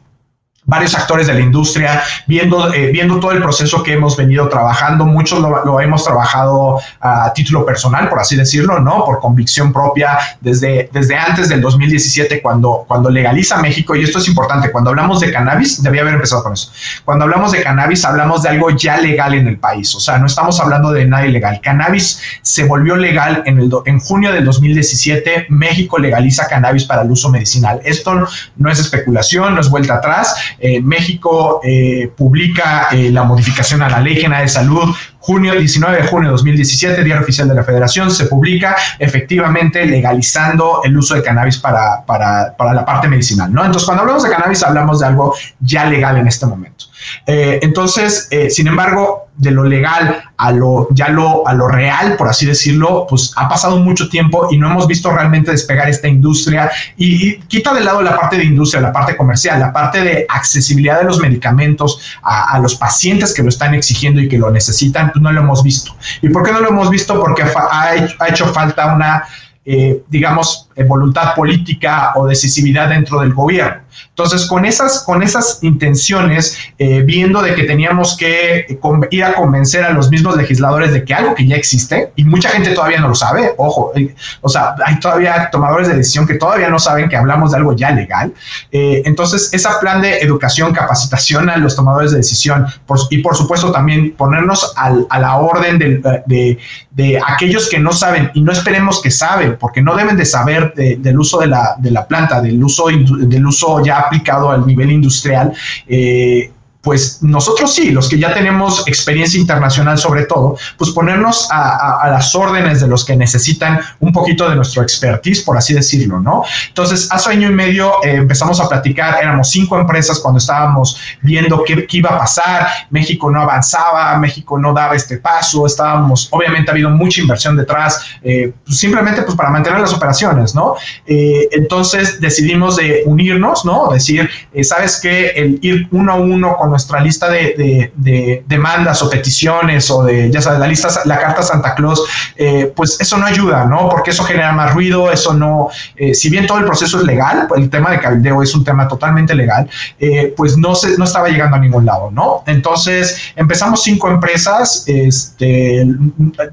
varios 0.70 0.94
actores 0.94 1.26
de 1.26 1.35
la 1.35 1.40
industria, 1.40 2.02
viendo, 2.26 2.72
eh, 2.72 2.90
viendo 2.92 3.18
todo 3.18 3.33
el 3.33 3.42
proceso 3.42 3.83
que 3.83 3.92
hemos 3.92 4.16
venido 4.16 4.48
trabajando. 4.48 5.04
Muchos 5.04 5.40
lo, 5.40 5.80
hemos 5.80 6.04
trabajado 6.04 6.80
a 7.00 7.33
título 7.33 7.66
personal, 7.66 8.09
por 8.09 8.20
así 8.20 8.37
decirlo, 8.37 8.78
¿no? 8.78 9.04
Por 9.04 9.18
convicción 9.18 9.72
propia, 9.72 10.18
desde, 10.40 10.88
desde 10.92 11.16
antes 11.16 11.48
del 11.48 11.61
2017, 11.61 12.40
cuando, 12.40 12.85
cuando 12.87 13.11
legaliza 13.11 13.59
México, 13.59 13.96
y 13.96 14.04
esto 14.04 14.18
es 14.18 14.28
importante, 14.28 14.70
cuando 14.70 14.90
hablamos 14.90 15.20
de 15.20 15.33
cannabis, 15.33 15.83
debía 15.83 16.02
haber 16.02 16.14
empezado 16.14 16.44
con 16.44 16.52
eso. 16.52 16.70
Cuando 17.04 17.24
hablamos 17.24 17.50
de 17.50 17.62
cannabis, 17.62 18.04
hablamos 18.04 18.44
de 18.44 18.50
algo 18.50 18.70
ya 18.70 18.96
legal 18.98 19.35
en 19.35 19.48
el 19.48 19.59
país, 19.59 19.92
o 19.96 20.00
sea, 20.00 20.18
no 20.18 20.26
estamos 20.26 20.61
hablando 20.61 20.92
de 20.92 21.04
nada 21.04 21.26
ilegal. 21.26 21.61
Cannabis 21.61 22.22
se 22.42 22.64
volvió 22.64 22.94
legal 22.94 23.42
en, 23.44 23.59
el 23.59 23.70
en 23.87 23.98
junio 23.98 24.33
del 24.33 24.44
2017, 24.44 25.46
México 25.48 25.98
legaliza 25.98 26.46
cannabis 26.46 26.85
para 26.85 27.02
el 27.02 27.11
uso 27.11 27.28
medicinal. 27.28 27.80
Esto 27.85 28.28
no 28.56 28.70
es 28.70 28.78
especulación, 28.78 29.56
no 29.56 29.61
es 29.61 29.68
vuelta 29.68 29.94
atrás 29.94 30.37
eh, 30.61 30.81
México 30.83 31.61
eh, 31.64 32.12
publica 32.14 32.88
eh, 32.92 33.11
la 33.11 33.25
modificación 33.25 33.83
a 33.83 33.88
la 33.88 34.01
Ley 34.01 34.16
General 34.16 34.42
de 34.42 34.49
Salud, 34.49 34.94
junio 35.18 35.55
19 35.55 36.03
de 36.03 36.09
junio 36.09 36.29
de 36.29 36.33
2017, 36.33 37.03
Diario 37.03 37.23
Oficial 37.23 37.49
de 37.49 37.55
la 37.55 37.64
Federación, 37.64 38.11
se 38.11 38.27
publica 38.27 38.77
efectivamente 38.99 39.87
legalizando 39.87 40.83
el 40.85 40.96
uso 40.96 41.14
de 41.14 41.23
cannabis 41.23 41.57
para, 41.57 42.05
para, 42.05 42.55
para 42.57 42.75
la 42.75 42.85
parte 42.85 43.09
medicinal, 43.09 43.53
¿no? 43.53 43.64
Entonces, 43.64 43.87
cuando 43.87 44.03
hablamos 44.03 44.23
de 44.23 44.31
cannabis, 44.31 44.62
hablamos 44.62 45.01
de 45.01 45.07
algo 45.07 45.35
ya 45.61 45.87
legal 45.87 46.18
en 46.18 46.27
este 46.27 46.44
momento. 46.46 46.87
entonces, 47.27 48.29
sin 48.51 48.66
embargo, 48.66 49.30
de 49.37 49.51
lo 49.51 49.64
legal 49.64 50.23
a 50.37 50.53
lo 50.53 50.88
ya 50.90 51.09
lo 51.09 51.47
a 51.47 51.55
lo 51.55 51.69
real, 51.69 52.16
por 52.16 52.29
así 52.29 52.47
decirlo, 52.47 53.07
pues 53.09 53.33
ha 53.37 53.49
pasado 53.49 53.79
mucho 53.79 54.09
tiempo 54.09 54.49
y 54.51 54.59
no 54.59 54.71
hemos 54.71 54.87
visto 54.87 55.11
realmente 55.11 55.51
despegar 55.51 55.88
esta 55.88 56.09
industria 56.09 56.71
y, 56.97 57.38
quita 57.40 57.73
de 57.75 57.81
lado 57.81 58.03
la 58.03 58.16
parte 58.19 58.37
de 58.37 58.45
industria, 58.45 58.81
la 58.81 58.93
parte 58.93 59.16
comercial, 59.16 59.61
la 59.61 59.73
parte 59.73 60.03
de 60.03 60.27
accesibilidad 60.29 60.99
de 60.99 61.05
los 61.05 61.21
medicamentos 61.21 62.01
a, 62.23 62.59
los 62.59 62.75
pacientes 62.75 63.35
que 63.35 63.43
lo 63.43 63.49
están 63.49 63.75
exigiendo 63.75 64.21
y 64.21 64.29
que 64.29 64.38
lo 64.38 64.51
necesitan, 64.51 65.11
pues 65.12 65.23
no 65.23 65.33
lo 65.33 65.40
hemos 65.40 65.62
visto. 65.62 65.95
¿Y 66.23 66.29
por 66.29 66.43
qué 66.43 66.53
no 66.53 66.61
lo 66.61 66.69
hemos 66.69 66.90
visto? 66.90 67.19
Porque 67.19 67.43
ha 67.43 68.29
hecho 68.29 68.47
falta 68.47 68.95
una 68.95 69.25
eh, 69.66 70.03
digamos, 70.09 70.69
eh, 70.81 70.85
voluntad 70.85 71.35
política 71.35 72.12
o 72.14 72.27
decisividad 72.27 72.88
dentro 72.88 73.21
del 73.21 73.35
gobierno. 73.35 73.83
Entonces, 74.09 74.47
con 74.47 74.64
esas, 74.64 75.03
con 75.03 75.23
esas 75.23 75.59
intenciones, 75.62 76.57
eh, 76.79 77.03
viendo 77.03 77.43
de 77.43 77.55
que 77.55 77.64
teníamos 77.64 78.16
que 78.16 78.79
ir 79.11 79.25
a 79.25 79.35
convencer 79.35 79.85
a 79.85 79.90
los 79.90 80.11
mismos 80.11 80.37
legisladores 80.37 80.93
de 80.93 81.05
que 81.05 81.12
algo 81.12 81.35
que 81.35 81.47
ya 81.47 81.57
existe, 81.57 82.12
y 82.16 82.25
mucha 82.25 82.49
gente 82.49 82.71
todavía 82.71 83.01
no 83.01 83.09
lo 83.09 83.14
sabe, 83.14 83.53
ojo, 83.59 83.93
o 84.40 84.49
sea, 84.49 84.75
hay 84.87 84.99
todavía 85.01 85.51
tomadores 85.51 85.88
de 85.88 85.97
decisión 85.97 86.27
que 86.27 86.35
todavía 86.35 86.71
no 86.71 86.79
saben 86.79 87.09
que 87.09 87.16
hablamos 87.16 87.51
de 87.51 87.59
algo 87.59 87.75
ya 87.75 87.90
legal. 87.90 88.33
entonces, 88.71 89.51
ese 89.53 89.69
plan 89.81 90.01
de 90.01 90.19
educación, 90.19 90.73
capacitación 90.73 91.51
a 91.51 91.57
los 91.57 91.77
tomadores 91.77 92.12
de 92.12 92.19
decisión, 92.19 92.66
y 93.11 93.19
por 93.19 93.37
supuesto 93.37 93.71
también 93.71 94.12
ponernos 94.12 94.73
a 94.77 95.19
la 95.19 95.37
orden 95.37 95.79
de, 95.79 96.59
de 96.90 97.23
aquellos 97.27 97.69
que 97.69 97.79
no 97.79 97.93
saben, 97.93 98.31
y 98.35 98.43
no 98.43 98.53
esperemos 98.53 99.03
que 99.03 99.11
saben, 99.11 99.57
porque 99.59 99.83
no 99.83 99.97
deben 99.97 100.16
de 100.16 100.25
saber 100.25 100.69
del 100.74 101.18
uso 101.18 101.40
de 101.40 101.46
la, 101.46 101.74
de 101.78 101.90
la 101.90 102.06
planta, 102.06 102.40
del 102.40 102.62
uso, 102.62 102.87
del 102.87 103.46
uso 103.46 103.85
ya 103.85 104.00
aplicado 104.00 104.50
al 104.50 104.66
nivel 104.66 104.90
industrial. 104.92 105.52
Eh, 105.87 106.50
pues 106.83 107.23
nosotros 107.23 107.75
sí, 107.75 107.90
los 107.90 108.09
que 108.09 108.19
ya 108.19 108.33
tenemos 108.33 108.87
experiencia 108.88 109.38
internacional 109.38 109.99
sobre 109.99 110.25
todo, 110.25 110.57
pues 110.79 110.90
ponernos 110.90 111.49
a, 111.51 112.09
las 112.11 112.35
órdenes 112.35 112.81
de 112.81 112.88
los 112.88 113.05
que 113.05 113.14
necesitan 113.16 113.81
un 114.01 114.12
poquito 114.12 114.49
de 114.49 114.57
nuestro 114.57 114.83
expertise, 114.83 115.43
por 115.43 115.57
así 115.57 115.75
decirlo, 115.75 116.21
¿no? 116.21 116.43
Entonces, 116.69 117.09
hace 117.12 117.31
año 117.31 117.51
y 117.51 117.53
medio 117.53 118.03
eh, 118.03 118.14
empezamos 118.14 118.61
a 118.61 118.69
platicar, 118.69 119.19
éramos 119.21 119.51
cinco 119.51 119.79
empresas 119.79 120.19
cuando 120.21 120.38
estábamos 120.38 120.99
viendo 121.21 121.62
qué, 121.64 121.87
iba 121.90 122.11
a 122.11 122.19
pasar, 122.19 122.69
México 122.88 123.31
no 123.31 123.43
avanzaba, 123.43 124.16
México 124.19 124.59
no 124.59 124.73
daba 124.73 124.95
este 124.97 125.19
paso, 125.19 125.66
estábamos, 125.66 126.29
obviamente 126.31 126.71
ha 126.71 126.73
habido 126.73 126.90
mucha 126.90 127.21
inversión 127.21 127.57
detrás, 127.57 128.05
eh, 128.23 128.53
pues 128.64 128.79
simplemente 128.79 129.23
pues 129.23 129.37
para 129.37 129.51
mantener 129.51 129.81
las 129.81 129.93
operaciones, 129.93 130.55
¿no? 130.55 130.77
Eh, 131.07 131.49
entonces 131.53 132.21
decidimos 132.21 132.77
de 132.77 133.03
unirnos, 133.05 133.66
¿no? 133.66 133.90
Decir, 133.93 134.31
¿sabes 134.62 134.99
qué? 135.03 135.29
El 135.37 135.59
ir 135.61 135.87
uno 135.90 136.12
a 136.12 136.16
uno 136.16 136.57
con 136.57 136.69
nuestra 136.70 137.00
lista 137.00 137.28
de, 137.28 138.42
demandas 138.46 139.02
o 139.02 139.11
peticiones 139.11 139.90
o 139.90 140.04
de, 140.04 140.30
ya 140.30 140.40
sabes, 140.40 140.61
la 140.61 140.66
lista, 140.66 140.88
la 141.04 141.18
carta 141.18 141.42
Santa 141.42 141.74
Claus, 141.74 142.02
eh, 142.37 142.72
pues 142.74 143.00
eso 143.00 143.18
no 143.18 143.26
ayuda, 143.26 143.66
¿no? 143.66 143.88
Porque 143.88 144.11
eso 144.11 144.24
genera 144.24 144.52
más 144.52 144.72
ruido, 144.72 145.12
eso 145.12 145.35
no, 145.35 145.68
eh, 145.96 146.14
si 146.14 146.30
bien 146.30 146.46
todo 146.46 146.59
el 146.59 146.64
proceso 146.64 146.98
es 146.98 147.04
legal, 147.04 147.48
el 147.56 147.68
tema 147.68 147.90
de 147.90 148.00
cabildeo 148.00 148.42
es 148.42 148.54
un 148.54 148.64
tema 148.64 148.88
totalmente 148.88 149.35
legal, 149.35 149.68
eh, 149.98 150.33
pues 150.37 150.56
no, 150.56 150.74
se, 150.74 150.96
no 150.96 151.04
estaba 151.04 151.28
llegando 151.28 151.56
a 151.56 151.61
ningún 151.61 151.85
lado, 151.85 152.11
¿no? 152.11 152.42
Entonces 152.46 153.33
empezamos 153.37 153.83
cinco 153.83 154.09
empresas, 154.09 154.85
este, 154.87 155.85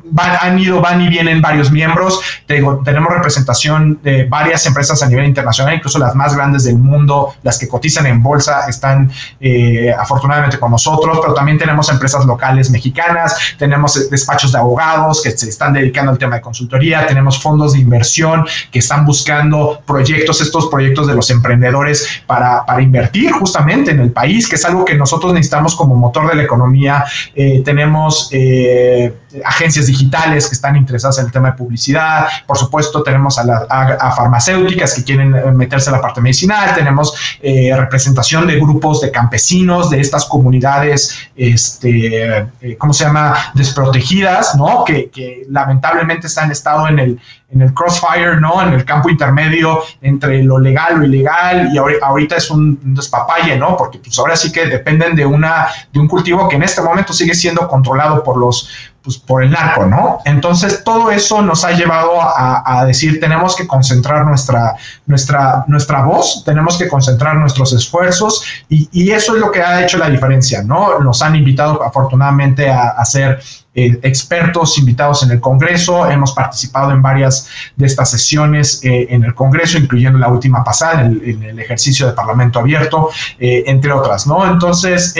van, 0.06 0.38
han 0.42 0.60
ido, 0.60 0.82
van 0.82 1.02
y 1.02 1.10
vienen 1.10 1.42
varios 1.42 1.72
miembros, 1.72 2.20
tenemos 2.48 3.14
representación 3.14 4.00
de 4.04 4.26
varias 4.26 4.66
empresas 4.66 5.02
a 5.04 5.08
nivel 5.08 5.26
internacional, 5.26 5.76
incluso 5.76 6.00
las 6.00 6.16
más 6.16 6.36
grandes 6.36 6.64
del 6.64 6.78
mundo, 6.78 7.34
las 7.44 7.58
que 7.58 7.68
cotizan 7.68 8.06
en 8.08 8.24
bolsa, 8.24 8.68
están 8.68 9.12
eh, 9.40 9.94
afortunadamente 10.08 10.58
con 10.58 10.72
nosotros, 10.72 11.20
pero 11.22 11.34
también 11.34 11.58
tenemos 11.58 11.90
empresas 11.90 12.26
locales 12.26 12.72
mexicanas, 12.72 13.36
tenemos 13.58 14.10
despachos 14.10 14.54
de 14.54 14.58
abogados 14.58 15.22
que 15.22 15.32
se 15.32 15.50
están 15.50 15.74
dedicando 15.74 16.12
al 16.12 16.18
tema 16.18 16.38
de 16.38 16.42
consultoría, 16.42 17.06
tenemos 17.06 17.42
fondos 17.42 17.74
de 17.74 17.80
inversión 17.80 18.46
que 18.72 18.80
están 18.80 19.06
buscando 19.06 19.82
proyectos, 19.86 20.42
estos 20.42 20.68
proyectos 20.68 21.08
de 21.08 21.16
los 21.16 21.30
emprendedores 21.30 22.24
para, 22.26 22.66
para 22.66 22.82
invertir 22.82 23.32
justamente 23.32 23.92
en 23.92 24.00
el 24.00 24.12
país, 24.12 24.48
que 24.48 24.56
es 24.56 24.66
algo 24.66 24.86
que 24.86 24.96
nosotros 24.96 25.34
necesitamos 25.34 25.76
como 25.76 25.96
motor 25.96 26.30
de 26.30 26.36
la 26.36 26.44
economía. 26.44 27.04
Eh, 27.36 27.62
tenemos 27.66 28.30
eh, 28.32 29.14
agencias 29.46 29.88
digitales 29.88 30.48
que 30.48 30.56
están 30.56 30.76
interesadas 30.76 31.20
en 31.20 31.26
el 31.26 31.32
tema 31.32 31.52
de 31.52 31.58
publicidad, 31.58 32.28
por 32.46 32.58
supuesto 32.58 33.04
tenemos 33.04 33.38
a, 33.38 33.66
a, 33.70 34.12
farmacéuticas 34.12 34.94
que 34.94 35.04
quieren 35.04 35.36
eh, 35.36 35.52
meterse 35.52 35.90
a 35.90 35.94
la 35.94 36.02
parte 36.02 36.22
medicinal, 36.22 36.74
tenemos 36.76 37.14
representación 37.42 38.48
de 38.48 38.60
grupos 38.60 39.02
de 39.02 39.12
campesinos, 39.12 39.90
de 39.90 40.00
estas 40.00 40.26
comunidades, 40.26 41.30
este, 41.36 42.40
eh, 42.62 42.78
¿cómo 42.78 42.94
se 42.94 43.06
llama?, 43.06 43.52
desprotegidas, 43.54 44.56
¿no? 44.56 44.84
Que, 44.86 45.12
lamentablemente 45.50 46.28
han 46.38 46.52
estado 46.52 46.88
en 46.88 47.00
el, 47.00 47.20
en 47.50 47.62
el 47.62 47.74
crossfire, 47.74 48.40
¿no? 48.40 48.62
En 48.62 48.74
el 48.74 48.86
campo 48.86 49.10
intermedio 49.10 49.82
entre 50.02 50.44
lo 50.44 50.60
legal, 50.60 51.00
lo 51.00 51.06
ilegal, 51.06 51.70
y 51.74 51.78
ahorita 51.78 52.36
es 52.36 52.50
un 52.52 52.80
despapalle, 52.94 53.58
¿no? 53.58 53.78
Porque 53.78 54.00
pues 54.00 54.18
ahora 54.20 54.36
sí 54.36 54.52
que 54.52 54.68
dependen 54.68 55.16
de, 55.16 55.26
una, 55.26 55.68
de 55.92 56.00
un 56.00 56.08
cultivo 56.08 56.48
que 56.48 56.56
en 56.56 56.64
este 56.64 56.82
momento 56.82 57.14
sigue 57.14 57.34
siendo 57.34 57.68
controlado 57.68 58.24
por 58.24 58.38
los 58.38 58.70
pues, 59.08 59.20
por 59.20 59.42
el 59.42 59.52
narco, 59.52 59.86
¿no? 59.86 60.20
Entonces, 60.26 60.84
todo 60.84 61.12
eso 61.12 61.42
nos 61.42 61.64
ha 61.64 61.72
llevado 61.72 62.20
a, 62.20 62.84
decir, 62.86 63.22
tenemos 63.22 63.56
que 63.56 63.66
concentrar 63.66 64.26
nuestra, 64.26 64.76
nuestra, 65.06 65.64
nuestra 65.68 66.02
voz, 66.02 66.44
tenemos 66.44 66.78
que 66.78 66.90
concentrar 66.90 67.38
nuestros 67.38 67.72
esfuerzos 67.72 68.44
y, 68.68 68.90
y 68.92 69.12
eso 69.12 69.36
es 69.36 69.40
lo 69.40 69.50
que 69.50 69.62
ha 69.62 69.82
hecho 69.82 69.98
la 69.98 70.10
diferencia, 70.10 70.62
¿no? 70.62 71.00
Nos 71.00 71.22
han 71.22 71.38
invitado 71.38 71.82
afortunadamente 71.82 72.70
a 72.70 72.90
hacer 72.90 73.40
eh, 73.80 74.00
expertos 74.02 74.80
invitados 74.80 75.22
en 75.22 75.30
el 75.30 75.40
Congreso. 75.40 76.10
Hemos 76.10 76.32
participado 76.32 76.92
en 76.92 77.00
varias 77.00 77.48
de 77.76 77.86
estas 77.86 78.10
sesiones 78.10 78.84
eh, 78.84 79.06
en 79.12 79.24
el 79.24 79.36
Congreso, 79.36 79.78
incluyendo 79.78 80.18
la 80.18 80.30
última 80.30 80.64
pasada, 80.64 81.02
en 81.02 81.44
el, 81.44 81.60
ejercicio 81.60 82.08
de 82.08 82.14
Parlamento 82.14 82.58
abierto, 82.58 83.10
eh, 83.38 83.66
entre 83.68 83.92
otras, 83.92 84.26
¿no? 84.26 84.50
Entonces, 84.50 85.14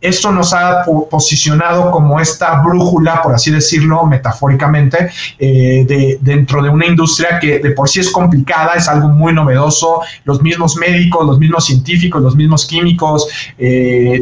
esto 0.00 0.32
nos 0.32 0.52
ha 0.54 0.84
posicionado 1.08 1.92
como 1.92 2.18
esta 2.18 2.60
brújula, 2.62 3.22
por 3.22 3.34
así 3.34 3.52
decirlo, 3.52 4.04
metafóricamente, 4.06 5.10
de, 5.38 6.18
dentro 6.20 6.62
de 6.62 6.70
una 6.70 6.86
industria 6.86 7.38
que 7.38 7.60
de 7.60 7.70
por 7.72 7.88
sí 7.88 8.00
es 8.00 8.10
complicada, 8.10 8.74
es 8.74 8.88
algo 8.88 9.08
muy 9.08 9.32
novedoso. 9.32 10.00
Los 10.24 10.42
mismos 10.42 10.76
médicos, 10.76 11.24
los 11.26 11.38
mismos 11.38 11.66
científicos, 11.66 12.22
los 12.22 12.34
mismos 12.34 12.66
químicos, 12.66 13.28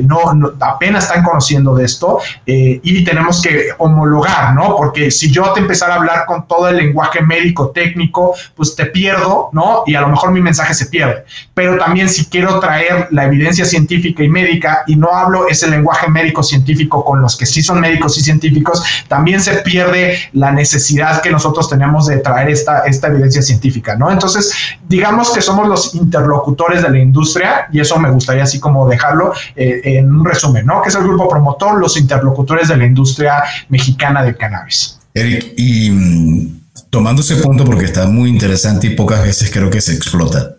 no, 0.03 0.19
apenas 0.61 1.05
están 1.05 1.23
conociendo 1.23 1.75
de 1.75 1.85
esto 1.85 2.19
y 2.45 3.05
tenemos 3.05 3.41
que 3.43 3.46
homologar, 3.79 4.55
¿no? 4.55 4.77
Porque 4.77 5.11
si 5.11 5.31
yo 5.31 5.53
te 5.53 5.61
empezara 5.61 5.95
a 5.95 5.97
hablar 5.97 6.25
con 6.27 6.47
todo 6.47 6.69
el 6.69 6.77
lenguaje 6.77 7.23
médico 7.23 7.71
técnico, 7.71 8.35
pues 8.55 8.75
te 8.75 8.87
pierdo, 8.87 9.51
¿no? 9.53 9.83
Y 9.87 9.95
a 9.95 10.01
lo 10.01 10.09
mejor 10.09 10.31
mi 10.31 10.41
mensaje 10.41 10.75
se 10.75 10.87
pierde. 10.87 11.25
Pero 11.55 11.77
también 11.79 12.09
si 12.09 12.27
quiero 12.27 12.59
traer 12.61 13.09
la 13.11 13.25
evidencia 13.25 13.65
científica 13.65 14.23
y 14.23 14.29
médica 14.29 14.85
y 14.87 14.97
no 14.97 15.09
hablo 15.13 15.49
ese 15.49 15.69
lenguaje 15.69 16.09
médico 16.09 16.43
científico 16.43 17.05
con 17.05 17.21
los 17.21 17.37
que 17.37 17.47
sí 17.47 17.63
son 17.63 17.81
médicos 17.81 18.19
y 18.19 18.23
científicos, 18.23 18.83
también 19.09 19.41
se 19.41 19.55
pierde 19.59 20.19
la 20.33 20.53
necesidad 20.53 21.23
que 21.23 21.31
nosotros 21.31 21.69
tenemos 21.69 22.07
de 22.07 22.19
traer 22.19 22.51
esta, 22.51 22.81
esta 22.81 23.09
evidencia 23.09 23.43
científica, 23.43 23.97
¿no? 23.97 24.11
Entonces, 24.11 24.53
digamos 24.89 25.31
que 25.31 25.41
somos 25.41 25.69
los 25.69 25.95
interlocutores 25.95 26.83
de 26.83 26.91
la 26.91 26.99
industria 26.99 27.67
y 27.73 27.81
eso 27.81 27.99
me 27.99 28.11
gustaría 28.11 28.45
así 28.45 28.61
como 28.61 28.89
dejarlo 28.89 29.33
eh, 29.55 29.81
en 29.85 30.15
un 30.15 30.25
resumen, 30.25 30.67
¿no? 30.67 30.83
Que 30.83 30.89
es 30.89 30.95
el 30.95 31.03
grupo 31.03 31.29
promotor, 31.29 31.79
los 31.79 31.97
interlocutores 31.97 32.69
de 32.69 32.77
la 32.77 32.85
industria 32.85 33.36
mexicana 33.69 34.23
del 34.23 34.37
cannabis. 34.37 34.99
Eric, 35.15 35.55
y 35.57 35.91
mm, 35.91 36.61
tomando 36.91 37.23
ese 37.23 37.37
punto 37.37 37.65
porque 37.65 37.87
está 37.87 38.07
muy 38.07 38.29
interesante 38.29 38.87
y 38.87 38.97
pocas 38.97 39.23
veces 39.23 39.51
creo 39.51 39.71
que 39.71 39.81
se 39.81 39.95
explota, 39.95 40.57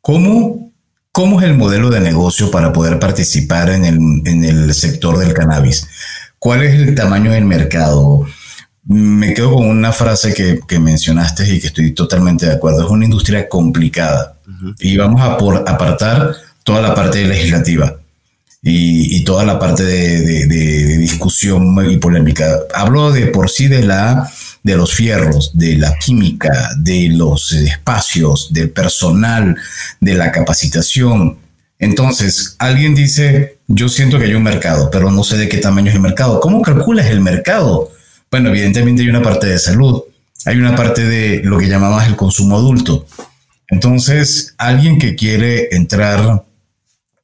¿cómo, 0.00 0.72
cómo 1.12 1.40
es 1.40 1.46
el 1.46 1.54
modelo 1.54 1.90
de 1.90 2.00
negocio 2.00 2.50
para 2.50 2.72
poder 2.72 2.98
participar 2.98 3.70
en 3.70 3.84
el, 3.84 3.98
en 4.24 4.44
el 4.44 4.74
sector 4.74 5.18
del 5.18 5.34
cannabis? 5.34 5.86
¿Cuál 6.38 6.62
es 6.62 6.74
el 6.74 6.94
tamaño 6.94 7.32
del 7.32 7.44
mercado? 7.44 8.26
Me 8.84 9.34
quedo 9.34 9.54
con 9.54 9.66
una 9.66 9.92
frase 9.92 10.34
que, 10.34 10.58
que, 10.66 10.78
mencionaste 10.78 11.44
y 11.54 11.60
que 11.60 11.68
estoy 11.68 11.92
totalmente 11.92 12.46
de 12.46 12.52
acuerdo. 12.52 12.84
Es 12.84 12.90
una 12.90 13.04
industria 13.04 13.48
complicada 13.48 14.34
y 14.78 14.96
vamos 14.96 15.20
a 15.20 15.36
por 15.36 15.68
apartar 15.68 16.34
toda 16.64 16.80
la 16.80 16.94
parte 16.94 17.24
legislativa 17.24 17.99
y, 18.62 19.24
toda 19.24 19.44
la 19.44 19.58
parte 19.58 19.84
de, 19.84 20.98
discusión 20.98 21.76
y 21.90 21.96
polémica. 21.96 22.60
Hablo 22.74 23.12
de 23.12 23.26
por 23.26 23.48
sí 23.48 23.68
de 23.68 23.82
la 23.82 24.30
de 24.62 24.76
los 24.76 24.92
fierros, 24.92 25.52
de 25.54 25.76
la 25.76 25.96
química, 25.96 26.70
de 26.76 27.08
los 27.08 27.52
espacios, 27.52 28.52
del 28.52 28.70
personal, 28.70 29.56
de 30.00 30.14
la 30.14 30.32
capacitación. 30.32 31.38
Entonces, 31.78 32.56
alguien 32.58 32.94
dice, 32.94 33.58
yo 33.68 33.88
siento 33.88 34.18
que 34.18 34.26
hay 34.26 34.34
un 34.34 34.42
mercado, 34.42 34.90
pero 34.90 35.10
no 35.10 35.24
sé 35.24 35.38
de 35.38 35.48
qué 35.48 35.58
tamaño 35.58 35.88
es 35.88 35.94
el 35.94 36.02
mercado. 36.02 36.40
¿Cómo 36.40 36.60
calculas 36.60 37.06
el 37.06 37.20
mercado? 37.20 37.90
Bueno, 38.30 38.50
evidentemente 38.50 39.02
hay 39.02 39.08
una 39.08 39.22
parte 39.22 39.46
de 39.46 39.58
salud, 39.58 40.02
hay 40.44 40.58
una 40.58 40.76
parte 40.76 41.04
de 41.04 41.40
lo 41.42 41.58
que 41.58 41.68
llamamos 41.68 42.04
el 42.06 42.16
consumo 42.16 42.56
adulto. 42.56 43.06
Entonces, 43.68 44.54
alguien 44.58 44.98
que 44.98 45.14
quiere 45.14 45.74
entrar 45.74 46.44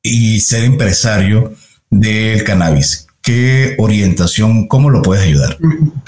y 0.07 0.41
ser 0.41 0.65
empresario 0.65 1.55
del 1.91 2.45
cannabis? 2.45 3.07
¿Qué 3.23 3.75
orientación, 3.79 4.69
cómo 4.69 4.91
lo 4.91 5.03
puedes 5.03 5.25
ayudar? 5.25 5.59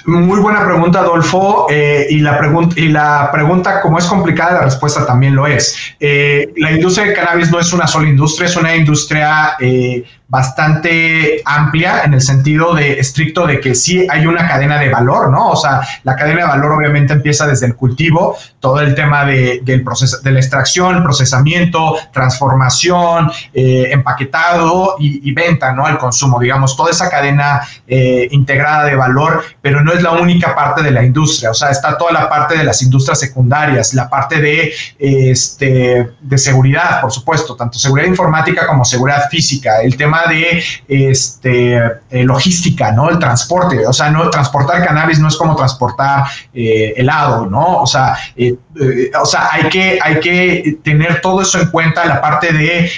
Muy 0.09 0.41
buena 0.41 0.65
pregunta, 0.65 1.01
Adolfo. 1.01 1.67
Eh, 1.69 2.07
y, 2.09 2.21
la 2.21 2.39
pregunta, 2.39 2.81
y 2.81 2.89
la 2.89 3.29
pregunta, 3.31 3.83
como 3.83 3.99
es 3.99 4.07
complicada, 4.07 4.55
la 4.55 4.63
respuesta 4.63 5.05
también 5.05 5.37
lo 5.37 5.47
es. 5.47 5.77
Eh, 6.01 6.51
la 6.57 6.73
industria 6.73 7.05
del 7.05 7.15
cannabis 7.15 7.51
no 7.51 7.61
es 7.61 7.75
una 7.75 7.87
sola 7.87 8.09
industria, 8.09 8.47
es 8.47 8.57
una 8.57 8.75
industria 8.75 9.57
eh, 9.61 10.03
bastante 10.29 11.41
amplia 11.47 12.03
en 12.05 12.13
el 12.13 12.21
sentido 12.21 12.75
de 12.75 13.01
estricto 13.01 13.47
de 13.47 13.61
que 13.61 13.75
sí 13.75 14.07
hay 14.11 14.27
una 14.27 14.47
cadena 14.47 14.79
de 14.79 14.91
valor, 14.91 15.31
¿no? 15.31 15.49
O 15.49 15.57
sea, 15.57 15.81
la 16.05 16.17
cadena 16.17 16.43
de 16.43 16.49
valor 16.49 16.73
obviamente 16.73 17.15
empieza 17.15 17.47
desde 17.47 17.67
el 17.67 17.75
cultivo, 17.75 18.37
todo 18.61 18.81
el 18.81 18.95
tema 18.95 19.25
de, 19.25 19.61
del 19.65 19.83
proceso, 19.83 20.21
de 20.21 20.31
la 20.31 20.41
extracción, 20.41 21.03
procesamiento, 21.03 21.97
transformación, 22.13 23.31
eh, 23.55 23.89
empaquetado 23.91 24.97
y, 24.99 25.33
venta, 25.33 25.73
¿no? 25.73 25.87
Al 25.87 25.97
consumo, 25.97 26.39
digamos, 26.39 26.77
toda 26.77 26.91
esa 26.91 27.09
cadena 27.09 27.63
eh, 27.87 28.29
integrada 28.31 28.85
de 28.85 28.97
valor, 28.97 29.43
pero 29.63 29.83
no 29.83 29.93
es 29.93 29.98
la 30.03 30.13
única 30.13 30.55
parte 30.55 30.83
de 30.83 30.91
la 30.91 31.03
industria, 31.03 31.51
o 31.51 31.55
sea, 31.55 31.71
está 31.71 31.97
toda 31.97 32.13
la 32.13 32.29
parte 32.29 32.57
de 32.57 32.65
las 32.65 32.83
industrias 32.83 33.19
secundarias, 33.19 33.95
la 33.95 34.09
parte 34.09 34.41
de, 34.41 34.73
este, 34.99 36.11
de 36.21 36.39
seguridad, 36.39 37.01
por 37.01 37.13
supuesto, 37.13 37.57
tanto 37.57 37.79
seguridad 37.79 38.07
informática 38.07 38.67
como 38.67 38.85
seguridad 38.85 39.29
física, 39.31 39.81
el 39.83 39.97
tema 39.97 40.23
de 40.29 40.63
este, 40.89 41.77
eh, 42.11 42.25
logística, 42.25 42.93
¿no? 42.93 43.11
El 43.11 43.19
transporte, 43.19 43.87
o 43.87 43.93
sea, 43.93 44.11
no 44.11 44.29
transportar 44.31 44.85
cannabis 44.85 45.19
no 45.19 45.29
es 45.29 45.37
como 45.37 45.57
transportar 45.57 46.25
eh, 46.55 46.95
helado, 46.97 47.47
¿no? 47.47 47.83
O 47.83 47.87
sea, 47.87 48.17
eh, 48.37 48.57
o 49.21 49.27
sea, 49.27 49.49
hay 49.53 49.69
que, 49.69 49.99
hay 50.03 50.21
que 50.21 50.79
tener 50.83 51.21
todo 51.21 51.43
eso 51.43 51.61
en 51.61 51.71
cuenta, 51.71 52.05
la 52.05 52.21
parte 52.21 52.53
de 52.53 52.91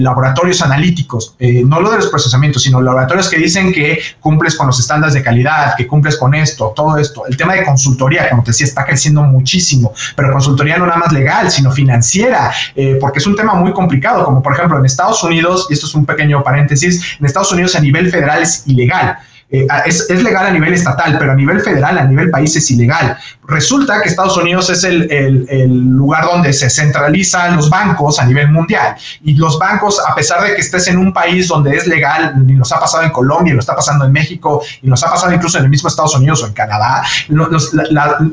laboratorios 0.00 0.62
analíticos, 0.62 1.36
no 1.38 1.80
lo 1.80 1.90
de 1.90 1.98
los 1.98 2.08
procesamientos, 2.08 2.62
sino 2.62 2.80
laboratorios 2.80 3.28
que 3.28 3.38
dicen 3.38 3.72
que 3.72 4.00
cumples 4.20 4.56
con 4.56 4.66
los 4.66 4.80
estándares 4.80 5.14
de 5.14 5.22
calidad, 5.22 5.76
que 5.76 5.86
cumples 5.86 6.16
con 6.16 6.34
esto, 6.48 6.72
todo 6.74 6.96
esto. 6.98 7.26
El 7.26 7.36
tema 7.36 7.54
de 7.54 7.64
consultoría, 7.64 8.28
como 8.30 8.42
te 8.42 8.50
decía, 8.50 8.66
está 8.66 8.84
creciendo 8.84 9.22
muchísimo, 9.22 9.92
pero 10.16 10.32
consultoría 10.32 10.78
no 10.78 10.86
nada 10.86 10.98
más 10.98 11.12
legal, 11.12 11.50
sino 11.50 11.70
financiera, 11.70 12.52
porque 13.00 13.18
es 13.18 13.26
un 13.26 13.36
tema 13.36 13.54
muy 13.54 13.72
complicado, 13.72 14.24
como 14.24 14.42
por 14.42 14.52
ejemplo 14.54 14.78
en 14.78 14.84
Estados 14.84 15.22
Unidos, 15.22 15.66
y 15.70 15.74
esto 15.74 15.86
es 15.86 15.94
un 15.94 16.04
pequeño 16.04 16.42
paréntesis, 16.42 17.16
en 17.18 17.26
Estados 17.26 17.52
Unidos 17.52 17.76
a 17.76 17.80
nivel 17.80 18.10
federal 18.10 18.42
es 18.42 18.62
ilegal. 18.66 19.18
Eh, 19.50 19.66
es, 19.86 20.10
es, 20.10 20.22
legal 20.22 20.46
a 20.46 20.50
nivel 20.50 20.74
estatal, 20.74 21.16
pero 21.18 21.32
a 21.32 21.34
nivel 21.34 21.60
federal, 21.60 21.96
a 21.96 22.04
nivel 22.04 22.30
país 22.30 22.54
es 22.54 22.70
ilegal. 22.70 23.16
Resulta 23.46 24.02
que 24.02 24.10
Estados 24.10 24.36
Unidos 24.36 24.68
es 24.68 24.84
el, 24.84 25.10
el, 25.10 25.72
lugar 25.72 26.26
donde 26.26 26.52
se 26.52 26.68
centralizan 26.68 27.56
los 27.56 27.70
bancos 27.70 28.18
a 28.18 28.26
nivel 28.26 28.50
mundial. 28.50 28.94
Y 29.24 29.36
los 29.36 29.58
bancos, 29.58 30.02
a 30.06 30.14
pesar 30.14 30.42
de 30.42 30.54
que 30.54 30.60
estés 30.60 30.88
en 30.88 30.98
un 30.98 31.14
país 31.14 31.48
donde 31.48 31.74
es 31.74 31.86
legal, 31.86 32.34
y 32.46 32.52
nos 32.52 32.70
ha 32.72 32.78
pasado 32.78 33.04
en 33.04 33.10
Colombia, 33.10 33.52
y 33.52 33.56
nos 33.56 33.62
está 33.62 33.74
pasando 33.74 34.04
en 34.04 34.12
México, 34.12 34.62
y 34.82 34.86
nos 34.86 35.02
ha 35.02 35.10
pasado 35.10 35.32
incluso 35.32 35.56
en 35.56 35.64
el 35.64 35.70
mismo 35.70 35.88
Estados 35.88 36.14
Unidos 36.14 36.42
o 36.42 36.46
en 36.46 36.52
Canadá, 36.52 37.02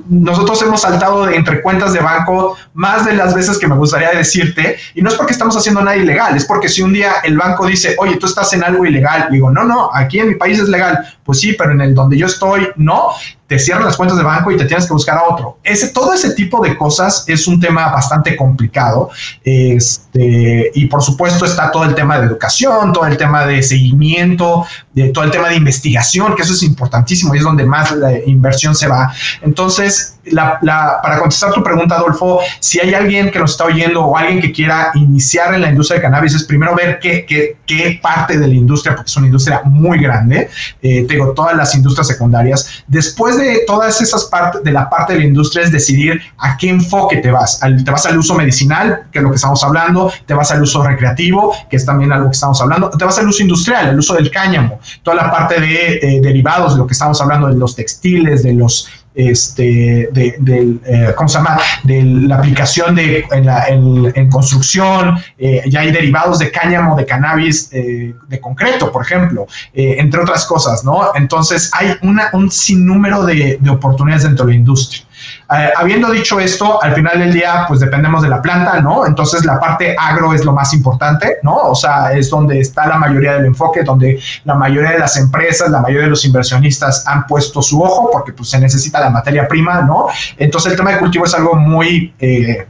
nosotros 0.10 0.62
hemos 0.63 0.82
saltado 0.82 1.28
de 1.28 1.38
entre 1.38 1.62
cuentas 1.62 1.93
de 1.93 2.01
banco 2.01 2.58
más 2.73 3.06
de 3.06 3.13
las 3.13 3.34
veces 3.34 3.58
que 3.58 3.67
me 3.69 3.75
gustaría 3.75 4.12
decirte, 4.12 4.78
y 4.93 5.01
no 5.01 5.10
es 5.10 5.15
porque 5.15 5.32
estamos 5.32 5.56
haciendo 5.56 5.82
nada 5.82 5.95
ilegal, 5.95 6.36
es 6.36 6.43
porque 6.43 6.67
si 6.67 6.82
un 6.82 6.91
día 6.91 7.13
el 7.23 7.38
banco 7.38 7.65
dice, 7.65 7.95
oye, 7.99 8.17
tú 8.17 8.25
estás 8.25 8.51
en 8.51 8.65
algo 8.65 8.86
ilegal, 8.86 9.30
digo, 9.32 9.49
no, 9.49 9.63
no, 9.63 9.89
aquí 9.93 10.19
en 10.19 10.28
mi 10.28 10.36
país 10.36 10.60
es 10.60 10.67
legal, 10.67 11.04
pues 11.23 11.39
sí, 11.39 11.55
pero 11.57 11.71
en 11.71 11.81
el 11.81 11.95
donde 11.95 12.17
yo 12.17 12.27
estoy, 12.27 12.67
no, 12.75 13.11
te 13.47 13.60
cierran 13.60 13.86
las 13.86 13.95
cuentas 13.95 14.17
de 14.17 14.23
banco 14.23 14.51
y 14.51 14.58
te 14.58 14.65
tienes 14.65 14.88
que 14.88 14.93
buscar 14.93 15.17
a 15.17 15.23
otro. 15.29 15.60
Ese, 15.63 15.89
todo 15.89 16.13
ese 16.13 16.31
tipo 16.31 16.63
de 16.63 16.75
cosas 16.75 17.25
es 17.27 17.47
un 17.47 17.60
tema 17.60 17.89
bastante 17.89 18.36
complicado. 18.36 19.10
Este, 19.43 20.71
y 20.73 20.86
por 20.88 21.03
supuesto 21.03 21.45
está 21.45 21.71
todo 21.71 21.84
el 21.84 21.93
tema 21.93 22.17
de 22.17 22.25
educación, 22.25 22.91
todo 22.91 23.05
el 23.05 23.17
tema 23.17 23.45
de 23.45 23.62
seguimiento, 23.62 24.65
de, 24.93 25.10
todo 25.10 25.23
el 25.23 25.31
tema 25.31 25.49
de 25.49 25.55
investigación, 25.55 26.36
que 26.36 26.41
eso 26.41 26.53
es 26.53 26.63
importantísimo 26.63 27.36
y 27.36 27.38
es 27.38 27.43
donde 27.43 27.65
más 27.65 27.91
la 27.91 28.17
inversión 28.25 28.73
se 28.73 28.88
va. 28.88 29.13
Entonces, 29.41 30.17
la, 30.25 30.60
para 31.03 31.19
contestar 31.19 31.53
tu 31.53 31.63
pregunta, 31.63 31.95
Adolfo, 31.95 32.39
si 32.60 32.79
hay 32.79 32.93
alguien 32.93 33.29
que 33.29 33.39
nos 33.39 33.51
está 33.51 33.65
oyendo 33.65 34.03
o 34.03 34.17
alguien 34.17 34.41
que 34.41 34.51
quiera 34.51 34.91
iniciar 34.95 35.53
en 35.53 35.62
la 35.62 35.69
industria 35.69 35.97
de 35.97 36.03
cannabis, 36.03 36.34
es 36.34 36.43
primero 36.43 36.75
ver 36.75 36.99
qué, 36.99 37.25
qué, 37.27 37.58
qué 37.65 37.99
parte 38.01 38.38
de 38.38 38.47
la 38.47 38.53
industria, 38.53 38.95
porque 38.95 39.10
es 39.10 39.17
una 39.17 39.27
industria 39.27 39.62
muy 39.65 39.99
grande, 39.99 40.49
eh, 40.81 41.05
tengo 41.08 41.34
todas 41.34 41.55
las 41.55 41.75
industrias 41.75 42.08
secundarias. 42.08 42.84
Después 42.88 43.34
de 43.37 43.63
todas 43.65 44.01
esas 44.01 44.25
partes, 44.25 44.63
de 44.63 44.71
la 44.71 44.89
parte 44.89 45.13
de 45.13 45.19
la 45.19 45.25
industria, 45.25 45.63
es 45.63 45.71
decidir 45.71 46.21
a 46.37 46.57
qué 46.57 46.69
enfoque 46.69 47.17
te 47.17 47.31
vas. 47.31 47.59
te 47.59 47.91
vas 47.91 48.05
al 48.05 48.17
uso 48.17 48.35
medicinal, 48.35 49.03
que 49.11 49.19
es 49.19 49.23
lo 49.23 49.29
que 49.29 49.35
estamos 49.35 49.63
hablando, 49.63 50.11
te 50.25 50.33
vas 50.33 50.51
al 50.51 50.61
uso 50.61 50.83
recreativo, 50.83 51.53
que 51.69 51.77
es 51.77 51.85
también 51.85 52.11
algo 52.11 52.29
que 52.29 52.35
estamos 52.35 52.61
hablando, 52.61 52.89
te 52.89 53.05
vas 53.05 53.17
al 53.19 53.27
uso 53.27 53.41
industrial, 53.41 53.89
el 53.89 53.99
uso 53.99 54.13
del 54.15 54.31
cáñamo, 54.31 54.79
toda 55.03 55.17
la 55.17 55.31
parte 55.31 55.59
de 55.59 56.19
derivados, 56.21 56.73
de 56.73 56.79
lo 56.79 56.87
que 56.87 56.93
estamos 56.93 57.21
hablando, 57.21 57.47
de 57.47 57.55
los 57.55 57.75
textiles, 57.75 58.43
de 58.43 58.53
los 58.53 58.89
este, 59.15 60.10
de, 60.12 60.78
eh, 60.86 61.13
¿cómo 61.15 61.30
se 61.30 61.38
llama? 61.38 61.60
De 61.84 62.04
la 62.04 62.38
aplicación 62.38 62.95
de, 62.95 63.25
en, 63.32 64.30
construcción, 64.30 65.17
eh, 65.38 65.63
ya 65.67 65.82
hay 65.82 65.91
derivados 65.91 66.39
de 66.39 66.51
cáñamo, 66.51 66.95
de 66.95 67.06
cannabis, 67.06 67.69
eh, 67.71 68.13
de 68.28 68.39
concreto, 68.39 68.91
por 68.91 69.04
ejemplo, 69.04 69.47
entre 69.73 70.21
otras 70.21 70.45
cosas, 70.45 70.84
¿no? 70.84 71.12
Entonces 71.15 71.71
hay 71.73 71.95
una, 72.01 72.30
un 72.34 72.51
sinnúmero 72.51 73.25
de, 73.25 73.58
de 73.60 73.69
oportunidades 73.69 74.23
dentro 74.23 74.45
de 74.45 74.51
la 74.54 74.58
industria. 74.58 75.06
Eh, 75.51 75.69
habiendo 75.75 76.10
dicho 76.10 76.39
esto, 76.39 76.81
al 76.81 76.95
final 76.95 77.19
del 77.19 77.34
día, 77.34 77.65
pues 77.67 77.79
dependemos 77.79 78.23
de 78.23 78.29
la 78.29 78.41
planta, 78.41 78.81
¿no? 78.81 79.05
Entonces 79.05 79.45
la 79.45 79.60
parte 79.60 79.95
agro 79.97 80.34
es 80.34 80.43
lo 80.43 80.53
más 80.53 80.73
importante, 80.73 81.38
¿no? 81.43 81.55
O 81.55 81.75
sea, 81.75 82.13
es 82.13 82.29
donde 82.29 82.60
está 82.60 82.88
la 82.88 82.97
mayoría 82.97 83.34
del 83.34 83.45
enfoque, 83.45 83.84
donde 83.84 84.19
la 84.43 84.55
mayoría 84.55 84.91
de 84.91 84.99
las 84.99 85.17
empresas, 85.17 85.69
la 85.69 85.81
mayoría 85.81 86.05
de 86.05 86.10
los 86.10 86.25
inversionistas 86.25 87.08
han 87.08 87.27
puesto 87.27 87.62
su 87.62 87.81
ojo, 87.81 88.10
porque 88.12 88.34
pues 88.34 88.49
se 88.49 88.60
necesita 88.60 88.99
la 88.99 89.10
materia 89.10 89.47
prima, 89.47 89.81
¿no? 89.81 90.08
Entonces 90.38 90.71
el 90.71 90.77
tema 90.77 90.91
de 90.91 90.99
cultivo 90.99 91.25
es 91.25 91.34
algo 91.36 91.55
muy... 91.55 92.13
Eh, 92.19 92.67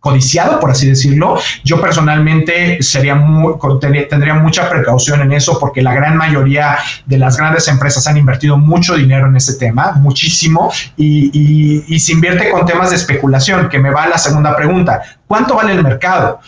codiciado, 0.00 0.60
por 0.60 0.70
así 0.70 0.88
decirlo. 0.88 1.38
Yo 1.64 1.80
personalmente 1.80 2.82
sería 2.82 3.14
muy, 3.14 3.54
tendría 4.08 4.34
mucha 4.34 4.68
precaución 4.68 5.20
en 5.22 5.32
eso 5.32 5.58
porque 5.58 5.82
la 5.82 5.94
gran 5.94 6.16
mayoría 6.16 6.78
de 7.06 7.18
las 7.18 7.36
grandes 7.36 7.68
empresas 7.68 8.06
han 8.06 8.16
invertido 8.16 8.56
mucho 8.56 8.94
dinero 8.94 9.26
en 9.26 9.36
ese 9.36 9.54
tema, 9.54 9.92
muchísimo, 9.92 10.72
y, 10.96 11.84
y 11.86 12.00
se 12.00 12.12
invierte 12.12 12.50
con 12.50 12.66
temas 12.66 12.90
de 12.90 12.96
especulación, 12.96 13.68
que 13.68 13.78
me 13.78 13.90
va 13.90 14.04
a 14.04 14.08
la 14.08 14.18
segunda 14.18 14.56
pregunta. 14.56 15.02
¿Cuánto 15.26 15.56
vale 15.56 15.72
el 15.72 15.82
mercado? 15.82 16.40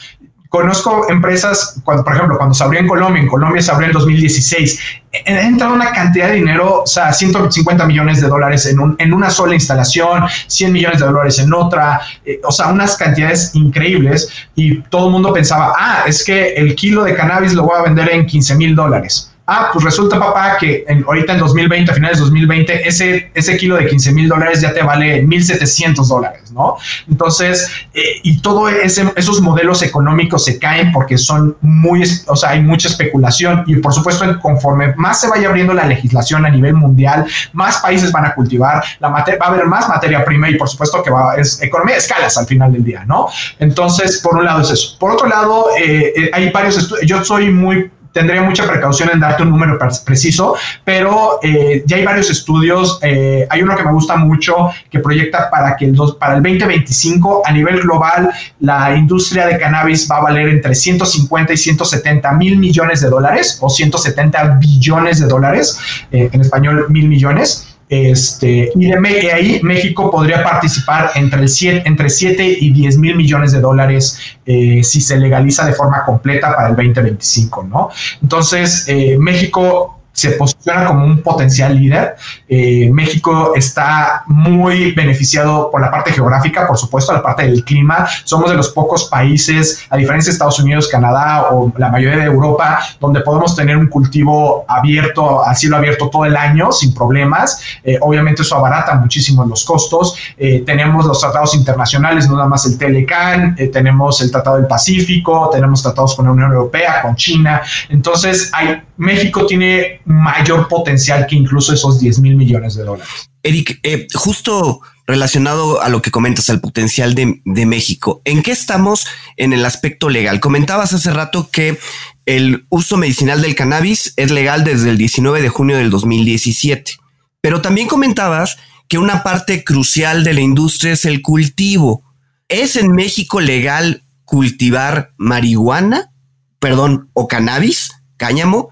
Conozco 0.50 1.08
empresas, 1.08 1.80
cuando, 1.84 2.02
por 2.02 2.12
ejemplo, 2.12 2.36
cuando 2.36 2.54
se 2.54 2.64
abrió 2.64 2.80
en 2.80 2.88
Colombia, 2.88 3.22
en 3.22 3.28
Colombia 3.28 3.62
se 3.62 3.70
abrió 3.70 3.86
en 3.86 3.92
2016, 3.92 4.80
ha 5.26 5.40
entrado 5.42 5.74
una 5.74 5.92
cantidad 5.92 6.26
de 6.26 6.34
dinero, 6.34 6.82
o 6.82 6.86
sea, 6.88 7.12
150 7.12 7.86
millones 7.86 8.20
de 8.20 8.26
dólares 8.26 8.66
en, 8.66 8.80
un, 8.80 8.96
en 8.98 9.12
una 9.12 9.30
sola 9.30 9.54
instalación, 9.54 10.24
100 10.48 10.72
millones 10.72 10.98
de 10.98 11.06
dólares 11.06 11.38
en 11.38 11.54
otra, 11.54 12.00
eh, 12.24 12.40
o 12.42 12.50
sea, 12.50 12.66
unas 12.66 12.96
cantidades 12.96 13.54
increíbles 13.54 14.28
y 14.56 14.80
todo 14.82 15.06
el 15.06 15.12
mundo 15.12 15.32
pensaba, 15.32 15.72
ah, 15.78 16.02
es 16.08 16.24
que 16.24 16.54
el 16.54 16.74
kilo 16.74 17.04
de 17.04 17.14
cannabis 17.14 17.54
lo 17.54 17.62
voy 17.62 17.78
a 17.78 17.82
vender 17.82 18.10
en 18.10 18.26
15 18.26 18.56
mil 18.56 18.74
dólares 18.74 19.29
ah, 19.50 19.70
pues 19.72 19.84
resulta, 19.84 20.18
papá, 20.18 20.56
que 20.58 20.84
ahorita 21.06 21.32
en 21.32 21.40
2020, 21.40 21.90
a 21.90 21.94
finales 21.94 22.18
de 22.18 22.24
2020, 22.24 22.88
ese, 22.88 23.30
ese 23.34 23.56
kilo 23.56 23.76
de 23.76 23.88
15 23.88 24.12
mil 24.12 24.28
dólares 24.28 24.60
ya 24.60 24.72
te 24.72 24.80
vale 24.82 25.24
1.700 25.24 26.06
dólares, 26.06 26.52
¿no? 26.52 26.76
Entonces, 27.08 27.68
eh, 27.92 28.20
y 28.22 28.40
todos 28.40 28.70
esos 28.72 29.40
modelos 29.40 29.82
económicos 29.82 30.44
se 30.44 30.60
caen 30.60 30.92
porque 30.92 31.18
son 31.18 31.56
muy, 31.62 32.04
o 32.28 32.36
sea, 32.36 32.50
hay 32.50 32.62
mucha 32.62 32.86
especulación 32.86 33.64
y 33.66 33.76
por 33.76 33.92
supuesto, 33.92 34.24
conforme 34.40 34.94
más 34.94 35.20
se 35.20 35.28
vaya 35.28 35.48
abriendo 35.48 35.74
la 35.74 35.84
legislación 35.84 36.46
a 36.46 36.50
nivel 36.50 36.74
mundial, 36.74 37.26
más 37.52 37.78
países 37.78 38.12
van 38.12 38.26
a 38.26 38.34
cultivar, 38.34 38.84
la 39.00 39.08
va 39.08 39.18
a 39.18 39.46
haber 39.46 39.66
más 39.66 39.88
materia 39.88 40.24
prima 40.24 40.48
y 40.48 40.54
por 40.54 40.68
supuesto 40.68 41.02
que 41.02 41.10
va, 41.10 41.34
es 41.34 41.60
economía 41.60 41.94
de 41.94 42.00
escalas 42.00 42.38
al 42.38 42.46
final 42.46 42.72
del 42.72 42.84
día, 42.84 43.04
¿no? 43.04 43.26
Entonces, 43.58 44.20
por 44.22 44.36
un 44.36 44.44
lado 44.44 44.60
es 44.60 44.70
eso. 44.70 44.96
Por 44.98 45.10
otro 45.10 45.26
lado, 45.26 45.66
eh, 45.76 46.12
eh, 46.16 46.30
hay 46.32 46.50
varios 46.50 46.78
estudios, 46.78 47.04
yo 47.04 47.24
soy 47.24 47.50
muy 47.50 47.90
tendría 48.12 48.42
mucha 48.42 48.66
precaución 48.66 49.10
en 49.12 49.20
darte 49.20 49.42
un 49.42 49.50
número 49.50 49.78
preciso, 50.04 50.56
pero 50.84 51.38
eh, 51.42 51.82
ya 51.86 51.96
hay 51.96 52.04
varios 52.04 52.30
estudios. 52.30 52.98
Eh, 53.02 53.46
hay 53.48 53.62
uno 53.62 53.76
que 53.76 53.84
me 53.84 53.92
gusta 53.92 54.16
mucho 54.16 54.70
que 54.90 54.98
proyecta 54.98 55.50
para 55.50 55.76
que 55.76 55.86
el 55.86 55.96
para 56.18 56.36
el 56.36 56.42
2025 56.42 57.42
a 57.44 57.52
nivel 57.52 57.80
global 57.80 58.30
la 58.60 58.96
industria 58.96 59.46
de 59.46 59.58
cannabis 59.58 60.08
va 60.10 60.18
a 60.18 60.22
valer 60.22 60.48
entre 60.48 60.74
150 60.74 61.52
y 61.52 61.56
170 61.56 62.32
mil 62.32 62.58
millones 62.58 63.00
de 63.00 63.08
dólares 63.08 63.58
o 63.60 63.68
170 63.68 64.58
billones 64.60 65.20
de 65.20 65.26
dólares, 65.26 65.78
eh, 66.10 66.28
en 66.32 66.40
español 66.40 66.86
mil 66.88 67.08
millones. 67.08 67.69
Este, 67.90 68.70
y 68.76 68.86
de 68.86 69.32
ahí 69.32 69.60
México 69.64 70.12
podría 70.12 70.44
participar 70.44 71.10
entre, 71.16 71.40
el 71.40 71.48
7, 71.48 71.82
entre 71.86 72.08
7 72.08 72.58
y 72.60 72.72
10 72.72 72.98
mil 72.98 73.16
millones 73.16 73.50
de 73.50 73.60
dólares 73.60 74.16
eh, 74.46 74.80
si 74.84 75.00
se 75.00 75.18
legaliza 75.18 75.66
de 75.66 75.72
forma 75.72 76.04
completa 76.04 76.54
para 76.54 76.68
el 76.68 76.76
2025, 76.76 77.64
¿no? 77.64 77.90
Entonces, 78.22 78.84
eh, 78.86 79.16
México 79.18 79.99
se 80.12 80.32
posiciona 80.32 80.86
como 80.86 81.04
un 81.04 81.22
potencial 81.22 81.76
líder. 81.76 82.16
Eh, 82.48 82.90
México 82.92 83.52
está 83.54 84.24
muy 84.26 84.92
beneficiado 84.92 85.70
por 85.70 85.80
la 85.80 85.90
parte 85.90 86.12
geográfica, 86.12 86.66
por 86.66 86.76
supuesto, 86.76 87.12
la 87.12 87.22
parte 87.22 87.44
del 87.44 87.64
clima. 87.64 88.06
Somos 88.24 88.50
de 88.50 88.56
los 88.56 88.70
pocos 88.70 89.04
países, 89.04 89.86
a 89.88 89.96
diferencia 89.96 90.30
de 90.30 90.34
Estados 90.34 90.58
Unidos, 90.58 90.88
Canadá 90.88 91.48
o 91.50 91.72
la 91.76 91.88
mayoría 91.88 92.18
de 92.18 92.24
Europa, 92.24 92.80
donde 93.00 93.20
podemos 93.20 93.54
tener 93.54 93.76
un 93.76 93.86
cultivo 93.86 94.64
abierto, 94.68 95.44
a 95.44 95.54
cielo 95.54 95.76
abierto 95.76 96.10
todo 96.10 96.24
el 96.24 96.36
año 96.36 96.72
sin 96.72 96.92
problemas. 96.92 97.60
Eh, 97.84 97.98
obviamente 98.00 98.42
eso 98.42 98.56
abarata 98.56 98.94
muchísimo 98.96 99.44
los 99.44 99.64
costos. 99.64 100.16
Eh, 100.36 100.62
tenemos 100.66 101.06
los 101.06 101.20
tratados 101.20 101.54
internacionales, 101.54 102.28
no 102.28 102.36
nada 102.36 102.48
más 102.48 102.66
el 102.66 102.76
Telecan, 102.78 103.56
tenemos 103.72 104.20
el 104.20 104.30
Tratado 104.30 104.56
del 104.56 104.66
Pacífico, 104.66 105.50
tenemos 105.52 105.82
tratados 105.82 106.14
con 106.14 106.26
la 106.26 106.32
Unión 106.32 106.52
Europea, 106.52 107.02
con 107.02 107.14
China. 107.16 107.62
Entonces, 107.88 108.50
hay, 108.52 108.82
México 108.96 109.46
tiene 109.46 110.00
mayor 110.10 110.68
potencial 110.68 111.26
que 111.26 111.36
incluso 111.36 111.72
esos 111.72 112.00
10 112.00 112.20
mil 112.20 112.36
millones 112.36 112.74
de 112.74 112.84
dólares. 112.84 113.30
Eric, 113.42 113.80
eh, 113.82 114.06
justo 114.14 114.80
relacionado 115.06 115.82
a 115.82 115.88
lo 115.88 116.02
que 116.02 116.10
comentas, 116.10 116.50
al 116.50 116.60
potencial 116.60 117.14
de, 117.14 117.40
de, 117.44 117.66
México, 117.66 118.20
¿en 118.24 118.42
qué 118.42 118.52
estamos 118.52 119.06
en 119.36 119.52
el 119.52 119.64
aspecto 119.64 120.08
legal? 120.08 120.40
Comentabas 120.40 120.92
hace 120.92 121.10
rato 121.10 121.48
que 121.50 121.78
el 122.26 122.66
uso 122.68 122.96
medicinal 122.96 123.42
del 123.42 123.54
cannabis 123.54 124.12
es 124.16 124.30
legal 124.30 124.62
desde 124.62 124.90
el 124.90 124.98
19 124.98 125.42
de 125.42 125.48
junio 125.48 125.78
del 125.78 125.90
2017, 125.90 126.92
pero 127.40 127.60
también 127.60 127.88
comentabas 127.88 128.58
que 128.90 128.98
una 128.98 129.22
parte 129.22 129.64
crucial 129.64 130.24
de 130.24 130.34
la 130.34 130.40
industria 130.40 130.92
es 130.92 131.04
el 131.04 131.22
cultivo. 131.22 132.02
¿Es 132.48 132.74
en 132.74 132.92
México 132.92 133.40
legal 133.40 134.02
cultivar 134.24 135.12
marihuana, 135.16 136.12
perdón, 136.58 137.08
o 137.12 137.28
cannabis, 137.28 137.92
cáñamo? 138.16 138.70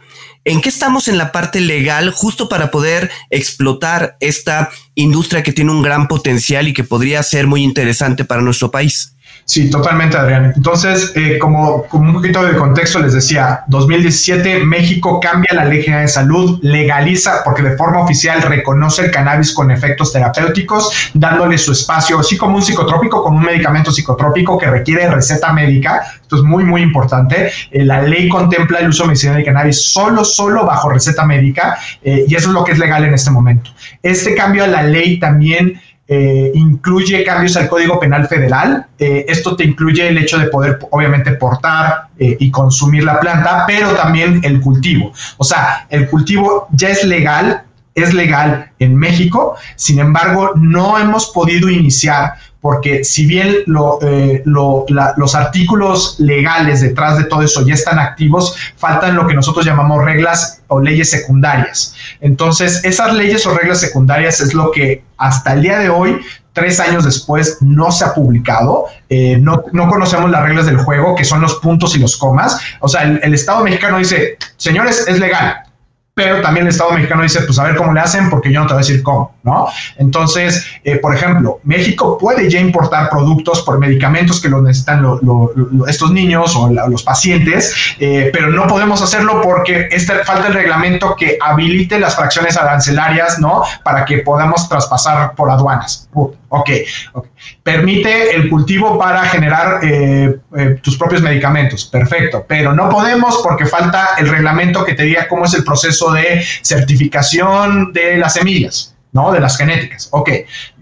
¿En 0.48 0.62
qué 0.62 0.70
estamos 0.70 1.08
en 1.08 1.18
la 1.18 1.30
parte 1.30 1.60
legal 1.60 2.10
justo 2.10 2.48
para 2.48 2.70
poder 2.70 3.10
explotar 3.28 4.16
esta 4.18 4.70
industria 4.94 5.42
que 5.42 5.52
tiene 5.52 5.72
un 5.72 5.82
gran 5.82 6.08
potencial 6.08 6.66
y 6.68 6.72
que 6.72 6.84
podría 6.84 7.22
ser 7.22 7.46
muy 7.46 7.62
interesante 7.62 8.24
para 8.24 8.40
nuestro 8.40 8.70
país? 8.70 9.14
Sí, 9.48 9.70
totalmente, 9.70 10.14
Adrián. 10.14 10.52
Entonces, 10.54 11.10
eh, 11.14 11.38
como, 11.38 11.86
un 11.92 12.12
poquito 12.12 12.44
de 12.44 12.54
contexto, 12.54 12.98
les 12.98 13.14
decía, 13.14 13.64
2017 13.68 14.62
México 14.66 15.18
cambia 15.20 15.54
la 15.54 15.64
ley 15.64 15.82
general 15.82 16.04
de 16.04 16.12
salud, 16.12 16.58
legaliza, 16.60 17.42
porque 17.44 17.62
de 17.62 17.74
forma 17.74 18.00
oficial 18.00 18.42
reconoce 18.42 19.06
el 19.06 19.10
cannabis 19.10 19.54
con 19.54 19.70
efectos 19.70 20.12
terapéuticos, 20.12 21.10
dándole 21.14 21.56
su 21.56 21.72
espacio, 21.72 22.18
así 22.18 22.36
como 22.36 22.56
un 22.56 22.62
psicotrópico, 22.62 23.22
como 23.22 23.38
un 23.38 23.44
medicamento 23.46 23.90
psicotrópico 23.90 24.58
que 24.58 24.66
requiere 24.66 25.08
receta 25.08 25.50
médica. 25.50 26.02
Esto 26.20 26.36
es 26.36 26.42
muy, 26.42 26.64
muy 26.64 26.82
importante. 26.82 27.50
Eh, 27.70 27.86
la 27.86 28.02
ley 28.02 28.28
contempla 28.28 28.80
el 28.80 28.90
uso 28.90 29.06
medicinal 29.06 29.36
de 29.36 29.44
cannabis 29.44 29.80
solo, 29.80 30.26
solo 30.26 30.66
bajo 30.66 30.90
receta 30.90 31.24
médica, 31.24 31.78
eh, 32.02 32.26
y 32.28 32.34
eso 32.34 32.48
es 32.48 32.54
lo 32.54 32.64
que 32.64 32.72
es 32.72 32.78
legal 32.78 33.02
en 33.02 33.14
este 33.14 33.30
momento. 33.30 33.70
Este 34.02 34.34
cambio 34.34 34.64
a 34.64 34.66
la 34.66 34.82
ley 34.82 35.18
también 35.18 35.80
eh, 36.10 36.52
incluye 36.54 37.22
cambios 37.22 37.54
al 37.58 37.68
Código 37.68 38.00
Penal 38.00 38.26
Federal. 38.26 38.86
Eh, 38.98 39.26
esto 39.28 39.54
te 39.54 39.64
incluye 39.64 40.08
el 40.08 40.16
hecho 40.16 40.38
de 40.38 40.46
poder, 40.46 40.78
obviamente, 40.90 41.32
portar 41.32 42.08
eh, 42.18 42.36
y 42.40 42.50
consumir 42.50 43.04
la 43.04 43.20
planta, 43.20 43.64
pero 43.66 43.94
también 43.94 44.40
el 44.42 44.60
cultivo. 44.60 45.12
O 45.36 45.44
sea, 45.44 45.86
el 45.90 46.08
cultivo 46.08 46.66
ya 46.72 46.88
es 46.88 47.04
legal, 47.04 47.62
es 47.94 48.14
legal 48.14 48.70
en 48.78 48.96
México, 48.96 49.56
sin 49.76 49.98
embargo, 49.98 50.52
no 50.56 50.98
hemos 50.98 51.26
podido 51.26 51.68
iniciar 51.68 52.34
porque 52.60 53.04
si 53.04 53.26
bien 53.26 53.54
eh, 54.02 54.42
los 54.44 55.34
artículos 55.34 56.16
legales 56.18 56.80
detrás 56.80 57.18
de 57.18 57.24
todo 57.24 57.42
eso 57.42 57.64
ya 57.66 57.74
están 57.74 57.98
activos, 57.98 58.56
faltan 58.76 59.14
lo 59.14 59.26
que 59.26 59.34
nosotros 59.34 59.64
llamamos 59.64 60.04
reglas 60.04 60.62
o 60.66 60.80
leyes 60.80 61.10
secundarias. 61.10 61.94
Entonces, 62.20 62.84
esas 62.84 63.14
leyes 63.14 63.46
o 63.46 63.54
reglas 63.54 63.80
secundarias 63.80 64.40
es 64.40 64.54
lo 64.54 64.70
que 64.72 65.04
hasta 65.16 65.52
el 65.52 65.62
día 65.62 65.78
de 65.78 65.88
hoy 65.88 66.20
tres 66.52 66.80
años 66.80 67.04
después 67.04 67.58
no 67.60 67.92
se 67.92 68.04
ha 68.04 68.14
publicado, 68.14 68.86
eh, 69.08 69.38
no, 69.38 69.62
conocemos 69.88 70.28
las 70.28 70.42
reglas 70.42 70.66
del 70.66 70.78
juego, 70.78 71.14
que 71.14 71.24
son 71.24 71.40
los 71.40 71.54
puntos 71.56 71.94
y 71.94 72.00
los 72.00 72.16
comas. 72.16 72.60
O 72.80 72.88
sea, 72.88 73.02
el 73.02 73.32
Estado 73.32 73.62
mexicano 73.62 73.98
dice, 73.98 74.36
señores, 74.56 75.04
es 75.06 75.20
legal, 75.20 75.62
pero 76.18 76.42
también 76.42 76.66
el 76.66 76.70
Estado 76.72 76.90
mexicano 76.90 77.22
dice, 77.22 77.42
pues 77.42 77.60
a 77.60 77.62
ver 77.62 77.76
cómo 77.76 77.92
le 77.92 78.00
hacen, 78.00 78.28
porque 78.28 78.52
yo 78.52 78.58
no 78.58 78.66
te 78.66 78.72
voy 78.72 78.82
a 78.82 78.84
decir 78.84 79.04
cómo, 79.04 79.36
¿no? 79.44 79.68
Entonces, 79.98 80.66
eh, 80.82 80.96
por 80.96 81.14
ejemplo, 81.14 81.60
México 81.62 82.18
puede 82.18 82.50
ya 82.50 82.58
importar 82.58 83.08
productos 83.08 83.62
por 83.62 83.78
medicamentos 83.78 84.40
que 84.40 84.48
lo 84.48 84.60
necesitan 84.60 85.06
estos 85.86 86.10
niños 86.10 86.56
o 86.56 86.70
los 86.70 87.04
pacientes, 87.04 87.72
eh, 88.00 88.30
pero 88.32 88.50
no 88.50 88.66
podemos 88.66 89.00
hacerlo 89.00 89.40
porque 89.42 89.86
este, 89.92 90.24
falta 90.24 90.48
el 90.48 90.54
reglamento 90.54 91.14
que 91.14 91.38
habilite 91.40 92.00
las 92.00 92.16
fracciones 92.16 92.56
arancelarias, 92.56 93.38
¿no? 93.38 93.62
Para 93.84 94.04
que 94.04 94.18
podamos 94.18 94.68
traspasar 94.68 95.36
por 95.36 95.52
aduanas. 95.52 96.08
Ok, 96.48 96.70
Permite 97.62 98.34
el 98.34 98.48
cultivo 98.48 98.98
para 98.98 99.24
generar 99.24 99.80
eh, 99.82 100.38
eh, 100.56 100.78
tus 100.82 100.96
propios 100.96 101.22
medicamentos, 101.22 101.84
perfecto, 101.86 102.44
pero 102.48 102.72
no 102.72 102.88
podemos 102.88 103.40
porque 103.42 103.66
falta 103.66 104.10
el 104.18 104.28
reglamento 104.28 104.84
que 104.84 104.94
te 104.94 105.04
diga 105.04 105.28
cómo 105.28 105.44
es 105.44 105.54
el 105.54 105.64
proceso 105.64 106.12
de 106.12 106.42
certificación 106.62 107.92
de 107.92 108.18
las 108.18 108.34
semillas. 108.34 108.94
¿no? 109.12 109.32
De 109.32 109.40
las 109.40 109.56
genéticas. 109.56 110.08
Ok. 110.12 110.30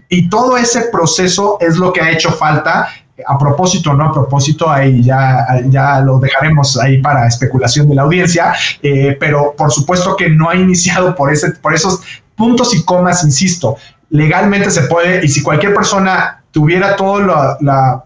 Y 0.09 0.29
todo 0.29 0.57
ese 0.57 0.83
proceso 0.91 1.57
es 1.59 1.77
lo 1.77 1.91
que 1.91 2.01
ha 2.01 2.11
hecho 2.11 2.31
falta 2.31 2.89
a 3.25 3.35
propósito 3.37 3.93
no 3.93 4.05
a 4.05 4.13
propósito, 4.13 4.69
ahí 4.69 5.03
ya, 5.03 5.47
ya 5.65 5.99
lo 6.01 6.19
dejaremos 6.19 6.77
ahí 6.77 7.01
para 7.01 7.25
especulación 7.25 7.89
de 7.89 7.95
la 7.95 8.03
audiencia, 8.03 8.53
eh, 8.83 9.17
pero 9.19 9.55
por 9.57 9.71
supuesto 9.71 10.15
que 10.15 10.29
no 10.29 10.49
ha 10.49 10.55
iniciado 10.55 11.15
por, 11.15 11.33
ese, 11.33 11.49
por 11.53 11.73
esos 11.73 12.01
puntos 12.35 12.75
y 12.75 12.85
comas, 12.85 13.23
insisto, 13.23 13.77
legalmente 14.11 14.69
se 14.69 14.83
puede, 14.83 15.25
y 15.25 15.29
si 15.29 15.41
cualquier 15.41 15.73
persona 15.73 16.43
tuviera 16.57 16.95
toda 16.95 17.57
la, 17.61 18.03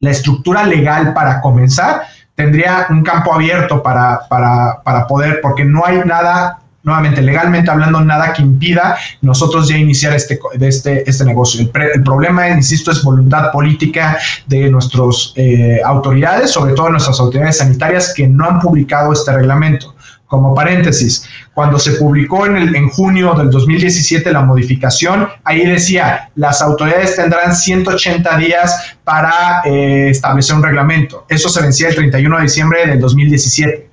la, 0.00 0.10
estructura 0.10 0.64
legal 0.64 1.12
para 1.12 1.42
comenzar, 1.42 2.00
tendría 2.34 2.86
un 2.88 3.02
campo 3.02 3.34
abierto 3.34 3.82
para, 3.82 4.20
para, 4.26 4.80
para 4.82 5.06
poder, 5.06 5.40
porque 5.42 5.66
no 5.66 5.84
hay 5.84 5.98
nada 5.98 6.60
nuevamente, 6.82 7.20
legalmente 7.20 7.70
hablando, 7.70 8.00
nada 8.00 8.32
que 8.32 8.40
impida 8.40 8.96
nosotros 9.20 9.68
ya 9.68 9.76
iniciar 9.76 10.14
este, 10.14 10.40
este, 10.58 11.10
este 11.10 11.24
negocio. 11.26 11.60
El, 11.60 12.02
problema, 12.02 12.48
insisto, 12.48 12.90
es 12.90 13.02
voluntad 13.02 13.52
política 13.52 14.16
de 14.46 14.70
nuestras 14.70 15.34
eh, 15.36 15.82
autoridades, 15.84 16.50
sobre 16.50 16.72
todo 16.72 16.88
nuestras 16.88 17.20
autoridades 17.20 17.58
sanitarias, 17.58 18.14
que 18.16 18.26
no 18.26 18.46
han 18.46 18.60
publicado 18.60 19.12
este 19.12 19.30
reglamento. 19.30 19.94
Como 20.28 20.54
paréntesis, 20.54 21.26
cuando 21.54 21.78
se 21.78 21.92
publicó 21.92 22.46
en, 22.46 22.56
el, 22.56 22.76
en 22.76 22.88
junio 22.90 23.34
del 23.34 23.50
2017 23.50 24.30
la 24.30 24.42
modificación, 24.42 25.28
ahí 25.42 25.66
decía, 25.66 26.30
las 26.34 26.62
autoridades 26.62 27.16
tendrán 27.16 27.56
180 27.56 28.36
días 28.36 28.94
para 29.04 29.62
eh, 29.64 30.10
establecer 30.10 30.54
un 30.54 30.62
reglamento. 30.62 31.24
Eso 31.28 31.48
se 31.48 31.62
vencía 31.62 31.88
el 31.88 31.94
31 31.94 32.36
de 32.36 32.42
diciembre 32.42 32.86
del 32.86 33.00
2017. 33.00 33.90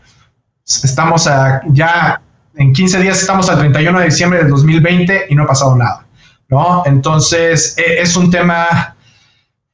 Estamos 0.65 1.29
ya 1.69 2.21
en 2.57 2.73
15 2.73 2.99
días 2.99 3.21
estamos 3.21 3.49
al 3.49 3.59
31 3.59 3.99
de 3.99 4.05
diciembre 4.05 4.39
del 4.39 4.49
2020 4.49 5.27
y 5.29 5.35
no 5.35 5.43
ha 5.43 5.47
pasado 5.47 5.75
nada, 5.75 6.05
¿no? 6.49 6.83
Entonces, 6.85 7.75
e, 7.77 8.01
es 8.01 8.15
un 8.15 8.31
tema 8.31 8.94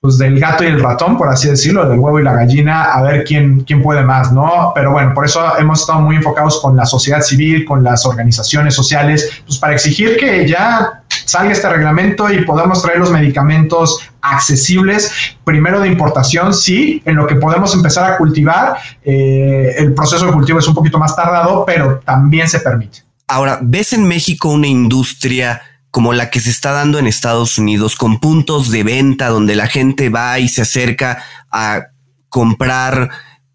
pues 0.01 0.17
del 0.17 0.39
gato 0.39 0.63
y 0.63 0.67
el 0.67 0.81
ratón, 0.81 1.15
por 1.15 1.29
así 1.29 1.47
decirlo, 1.47 1.87
del 1.87 1.99
huevo 1.99 2.19
y 2.19 2.23
la 2.23 2.33
gallina, 2.33 2.85
a 2.85 3.03
ver 3.03 3.23
quién, 3.23 3.61
quién 3.61 3.83
puede 3.83 4.01
más, 4.01 4.31
¿no? 4.31 4.71
Pero 4.73 4.93
bueno, 4.93 5.13
por 5.13 5.25
eso 5.25 5.55
hemos 5.59 5.81
estado 5.81 6.01
muy 6.01 6.15
enfocados 6.15 6.59
con 6.59 6.75
la 6.75 6.87
sociedad 6.87 7.21
civil, 7.21 7.65
con 7.65 7.83
las 7.83 8.03
organizaciones 8.03 8.73
sociales, 8.73 9.43
pues 9.45 9.59
para 9.59 9.73
exigir 9.73 10.17
que 10.17 10.47
ya 10.47 11.03
salga 11.07 11.51
este 11.51 11.69
reglamento 11.69 12.31
y 12.31 12.43
podamos 12.45 12.81
traer 12.81 12.97
los 12.97 13.11
medicamentos 13.11 13.99
accesibles, 14.21 15.35
primero 15.43 15.79
de 15.79 15.89
importación, 15.89 16.51
sí, 16.51 17.03
en 17.05 17.15
lo 17.15 17.27
que 17.27 17.35
podemos 17.35 17.75
empezar 17.75 18.11
a 18.11 18.17
cultivar, 18.17 18.77
eh, 19.03 19.75
el 19.77 19.93
proceso 19.93 20.25
de 20.25 20.31
cultivo 20.31 20.57
es 20.57 20.67
un 20.67 20.73
poquito 20.73 20.97
más 20.97 21.15
tardado, 21.15 21.63
pero 21.63 21.99
también 22.03 22.49
se 22.49 22.59
permite. 22.59 23.03
Ahora, 23.27 23.59
¿ves 23.61 23.93
en 23.93 24.07
México 24.07 24.49
una 24.49 24.67
industria 24.67 25.61
como 25.91 26.13
la 26.13 26.29
que 26.29 26.39
se 26.39 26.49
está 26.49 26.71
dando 26.71 26.97
en 26.97 27.07
Estados 27.07 27.57
Unidos, 27.57 27.95
con 27.95 28.19
puntos 28.19 28.71
de 28.71 28.83
venta 28.83 29.27
donde 29.27 29.55
la 29.55 29.67
gente 29.67 30.09
va 30.09 30.39
y 30.39 30.47
se 30.47 30.61
acerca 30.61 31.23
a 31.51 31.87
comprar, 32.29 33.09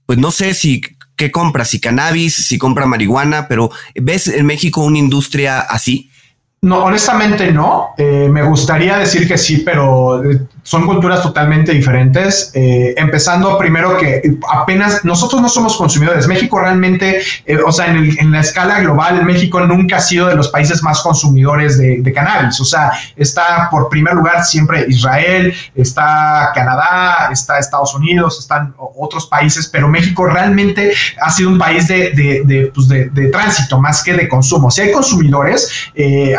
pues 0.04 0.18
no 0.18 0.30
sé 0.30 0.54
si 0.54 0.82
qué 1.16 1.30
compra, 1.30 1.64
si 1.64 1.80
cannabis, 1.80 2.34
si 2.34 2.58
compra 2.58 2.86
marihuana, 2.86 3.48
pero 3.48 3.70
¿ves 3.94 4.28
en 4.28 4.44
México 4.44 4.82
una 4.82 4.98
industria 4.98 5.60
así? 5.60 6.10
No, 6.60 6.84
honestamente 6.84 7.52
no. 7.52 7.90
Eh, 7.96 8.28
me 8.30 8.42
gustaría 8.42 8.98
decir 8.98 9.26
que 9.26 9.38
sí, 9.38 9.62
pero 9.64 10.22
eh, 10.30 10.40
son 10.66 10.84
culturas 10.84 11.22
totalmente 11.22 11.72
diferentes. 11.72 12.50
Eh, 12.52 12.92
empezando 12.96 13.56
primero 13.56 13.96
que 13.98 14.36
apenas 14.52 15.04
nosotros 15.04 15.40
no 15.40 15.48
somos 15.48 15.76
consumidores. 15.76 16.26
México 16.26 16.58
realmente, 16.58 17.22
o 17.64 17.70
sea, 17.70 17.86
en, 17.86 18.32
la 18.32 18.40
escala 18.40 18.80
global, 18.80 19.24
México 19.24 19.60
nunca 19.60 19.98
ha 19.98 20.00
sido 20.00 20.26
de 20.26 20.34
los 20.34 20.48
países 20.48 20.82
más 20.82 21.00
consumidores 21.02 21.78
de, 21.78 22.12
cannabis. 22.12 22.60
O 22.60 22.64
sea, 22.64 22.92
está 23.14 23.68
por 23.70 23.88
primer 23.88 24.14
lugar 24.14 24.44
siempre 24.44 24.86
Israel, 24.88 25.54
está 25.76 26.50
Canadá, 26.52 27.28
está 27.30 27.58
Estados 27.58 27.94
Unidos, 27.94 28.40
están 28.40 28.74
otros 28.96 29.26
países, 29.26 29.68
pero 29.68 29.86
México 29.86 30.26
realmente 30.26 30.92
ha 31.20 31.30
sido 31.30 31.50
un 31.50 31.58
país 31.58 31.86
de, 31.86 32.10
de, 32.44 32.72
pues 32.74 32.88
de 32.88 33.28
tránsito 33.30 33.80
más 33.80 34.02
que 34.02 34.14
de 34.14 34.28
consumo. 34.28 34.70
Si 34.70 34.80
hay 34.80 34.90
consumidores, 34.90 35.70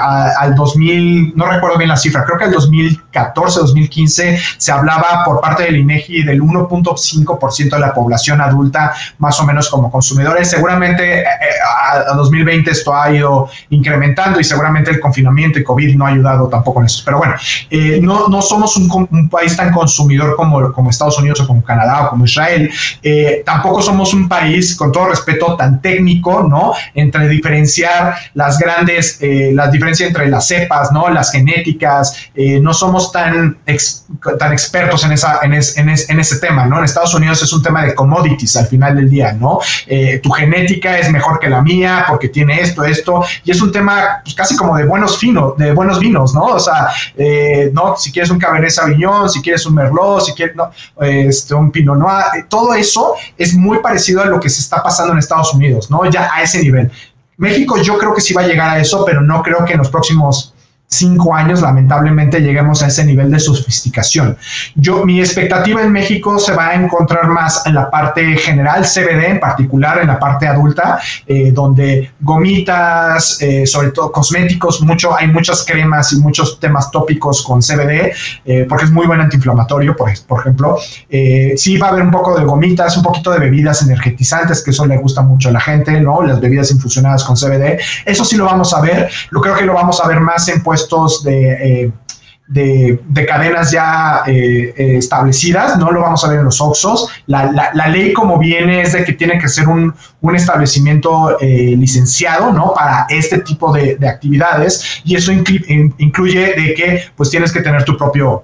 al 0.01 0.53
2000, 0.53 1.33
no 1.35 1.45
recuerdo 1.45 1.77
bien 1.77 1.89
la 1.89 1.97
cifra, 1.97 2.25
creo 2.25 2.37
que 2.37 2.45
al 2.45 2.51
2014, 2.51 3.59
2015 3.61 4.16
se 4.57 4.71
hablaba 4.71 5.23
por 5.25 5.41
parte 5.41 5.63
del 5.63 5.77
INEGI 5.77 6.23
del 6.23 6.41
1.5% 6.41 7.69
de 7.69 7.79
la 7.79 7.93
población 7.93 8.41
adulta 8.41 8.93
más 9.19 9.39
o 9.39 9.45
menos 9.45 9.69
como 9.69 9.91
consumidores. 9.91 10.49
Seguramente 10.49 11.19
eh, 11.19 11.23
eh, 11.23 12.05
a, 12.09 12.13
2020 12.15 12.71
esto 12.71 12.95
ha 12.95 13.11
ido 13.11 13.49
incrementando 13.69 14.39
y 14.39 14.43
seguramente 14.43 14.91
el 14.91 14.99
confinamiento 14.99 15.59
y 15.59 15.63
COVID 15.63 15.95
no 15.95 16.05
ha 16.05 16.09
ayudado 16.09 16.47
tampoco 16.47 16.79
en 16.81 16.87
eso. 16.87 17.01
Pero 17.05 17.17
bueno, 17.19 17.35
eh, 17.69 17.99
no, 18.01 18.27
no 18.27 18.41
somos 18.41 18.75
un, 18.77 18.87
país 19.29 19.55
tan 19.57 19.73
consumidor 19.73 20.35
como, 20.35 20.89
Estados 20.89 21.17
Unidos 21.19 21.41
o 21.41 21.47
como 21.47 21.63
Canadá 21.63 22.05
o 22.05 22.09
como 22.11 22.25
Israel. 22.25 22.71
tampoco 23.45 23.81
somos 23.81 24.13
un 24.13 24.27
país, 24.29 24.75
con 24.75 24.91
todo 24.91 25.09
respeto, 25.09 25.55
tan 25.57 25.81
técnico, 25.81 26.43
¿no? 26.43 26.73
Entre 26.93 27.27
diferenciar 27.27 28.15
las 28.33 28.57
grandes, 28.57 29.19
las 29.53 29.71
diferencias 29.71 30.07
entre 30.07 30.27
las 30.29 30.47
cepas, 30.47 30.91
¿no? 30.91 31.09
Las 31.09 31.31
genéticas, 31.31 32.29
eh, 32.35 32.59
no 32.59 32.73
somos 32.73 33.11
tan, 33.11 33.57
tan 34.39 34.53
expertos 34.53 35.03
en, 35.03 35.11
esa, 35.11 35.39
en, 35.41 35.53
en, 35.53 36.19
ese 36.19 36.39
tema, 36.39 36.65
¿no? 36.65 36.77
En 36.79 36.85
Estados 36.85 37.13
Unidos 37.13 37.41
es 37.43 37.51
un 37.51 37.61
tema 37.61 37.83
de 37.83 37.93
commodities 37.93 38.55
al 38.55 38.67
final 38.67 38.95
del 38.95 39.09
día, 39.09 39.33
¿no? 39.33 39.59
Eh, 39.85 40.19
tu 40.23 40.29
genética 40.29 40.97
es 40.97 41.11
mejor 41.11 41.39
que 41.39 41.49
la 41.49 41.61
mía 41.61 42.05
porque 42.07 42.29
tiene 42.29 42.59
esto, 42.61 42.83
esto, 42.83 43.23
y 43.43 43.51
es 43.51 43.61
un 43.61 43.71
tema 43.71 44.23
casi 44.35 44.55
como 44.55 44.77
de 44.77 44.85
buenos 44.85 45.17
finos, 45.17 45.57
de 45.57 45.73
buenos 45.73 45.99
vinos, 45.99 46.33
¿no? 46.33 46.45
O 46.45 46.59
sea, 46.59 46.87
eh, 47.17 47.69
¿no? 47.73 47.97
Si 47.97 48.11
quieres 48.11 48.31
un 48.31 48.39
Cabernet 48.39 48.71
Sauvignon, 48.71 49.29
si 49.29 49.41
quieres 49.41 49.65
un 49.65 49.75
Merlot, 49.75 50.21
si 50.21 50.33
quieres, 50.33 50.55
¿no? 50.55 50.71
Este, 51.01 51.53
un 51.53 51.71
Pinot 51.71 51.97
Noir, 51.97 52.45
todo 52.47 52.73
eso 52.73 53.15
es 53.37 53.53
muy 53.53 53.79
parecido 53.79 54.21
a 54.21 54.25
lo 54.25 54.39
que 54.39 54.49
se 54.49 54.61
está 54.61 54.81
pasando 54.81 55.13
en 55.13 55.19
Estados 55.19 55.53
Unidos, 55.53 55.91
¿no? 55.91 56.09
Ya 56.09 56.29
a 56.33 56.41
ese 56.41 56.61
nivel. 56.61 56.89
México 57.37 57.77
yo 57.81 57.97
creo 57.97 58.13
que 58.13 58.21
sí 58.21 58.33
va 58.33 58.41
a 58.41 58.47
llegar 58.47 58.69
a 58.69 58.79
eso, 58.79 59.05
pero 59.05 59.21
no 59.21 59.43
creo 59.43 59.63
que 59.63 59.73
en 59.73 59.79
los 59.79 59.89
próximos 59.89 60.55
cinco 60.89 61.35
años, 61.35 61.61
lamentablemente, 61.61 62.39
lleguemos 62.39 62.81
a 62.81 62.87
ese 62.87 63.03
nivel 63.03 63.29
de 63.29 63.39
sofisticación. 63.39 64.37
Yo, 64.75 65.05
mi 65.05 65.19
expectativa 65.19 65.81
en 65.81 65.91
México 65.91 66.39
se 66.39 66.53
va 66.53 66.69
a 66.69 66.75
encontrar 66.75 67.27
más 67.27 67.65
en 67.65 67.75
la 67.75 67.91
parte 67.91 68.37
general, 68.37 68.83
CBD 68.83 69.31
en 69.31 69.39
particular, 69.39 69.99
en 69.99 70.07
la 70.07 70.17
parte 70.17 70.47
adulta, 70.47 70.99
eh, 71.25 71.51
donde 71.51 72.11
gomitas, 72.21 73.41
eh, 73.41 73.67
sobre 73.67 73.91
todo 73.91 74.11
cosméticos, 74.11 74.81
mucho, 74.81 75.15
hay 75.15 75.27
muchas 75.27 75.65
cremas 75.65 76.13
y 76.13 76.19
muchos 76.19 76.57
temas 76.59 76.89
tópicos 76.89 77.43
con 77.43 77.61
CBD, 77.61 78.13
eh, 78.45 78.65
porque 78.67 78.85
es 78.85 78.91
muy 78.91 79.05
buen 79.07 79.19
antiinflamatorio, 79.19 79.95
por, 79.95 80.09
ejemplo. 80.09 80.77
sí 81.09 81.77
va 81.77 81.87
a 81.87 81.89
haber 81.91 82.03
un 82.03 82.11
poco 82.11 82.37
de 82.37 82.45
gomitas, 82.45 82.95
un 82.95 83.03
poquito 83.03 83.31
de 83.31 83.39
bebidas 83.39 83.81
energetizantes, 83.81 84.63
que 84.63 84.71
eso 84.71 84.85
le 84.85 84.97
gusta 84.97 85.21
mucho 85.21 85.49
a 85.49 85.51
la 85.51 85.59
gente, 85.59 85.99
¿no? 85.99 86.21
Las 86.21 86.39
bebidas 86.39 86.71
infusionadas 86.71 87.23
con 87.25 87.35
CBD. 87.35 87.79
Eso 88.05 88.23
sí 88.23 88.37
lo 88.37 88.45
vamos 88.45 88.73
a 88.73 88.81
ver. 88.81 89.09
Lo 89.31 89.41
creo 89.41 89.55
que 89.55 89.65
lo 89.65 89.73
vamos 89.73 89.99
a 90.01 90.07
ver 90.07 90.21
más 90.21 90.47
en 90.47 90.61
eh, 91.27 91.91
de, 92.47 92.99
de, 93.09 93.25
cadenas 93.25 93.71
ya 93.71 94.23
eh, 94.25 94.73
eh, 94.77 94.97
establecidas, 94.97 95.77
no 95.77 95.91
lo 95.91 96.01
vamos 96.01 96.23
a 96.23 96.29
ver 96.29 96.39
en 96.39 96.45
los 96.45 96.61
OXOs. 96.61 97.09
La, 97.25 97.71
la, 97.73 97.87
ley 97.87 98.13
como 98.13 98.37
viene 98.39 98.81
es 98.81 98.93
de 98.93 99.03
que 99.03 99.13
tiene 99.13 99.37
que 99.37 99.49
ser 99.49 99.67
un, 99.67 99.93
un 100.21 100.35
establecimiento 100.35 101.37
licenciado, 101.41 102.53
¿no? 102.53 102.73
Para 102.73 103.05
este 103.09 103.39
tipo 103.39 103.73
de, 103.73 103.97
de 103.97 104.07
actividades 104.07 105.01
y 105.03 105.15
eso 105.15 105.31
incluye 105.31 106.53
de 106.53 106.73
que 106.73 107.01
pues 107.15 107.29
tienes 107.29 107.51
que 107.51 107.61
tener 107.61 107.83
tu 107.83 107.97
propio 107.97 108.43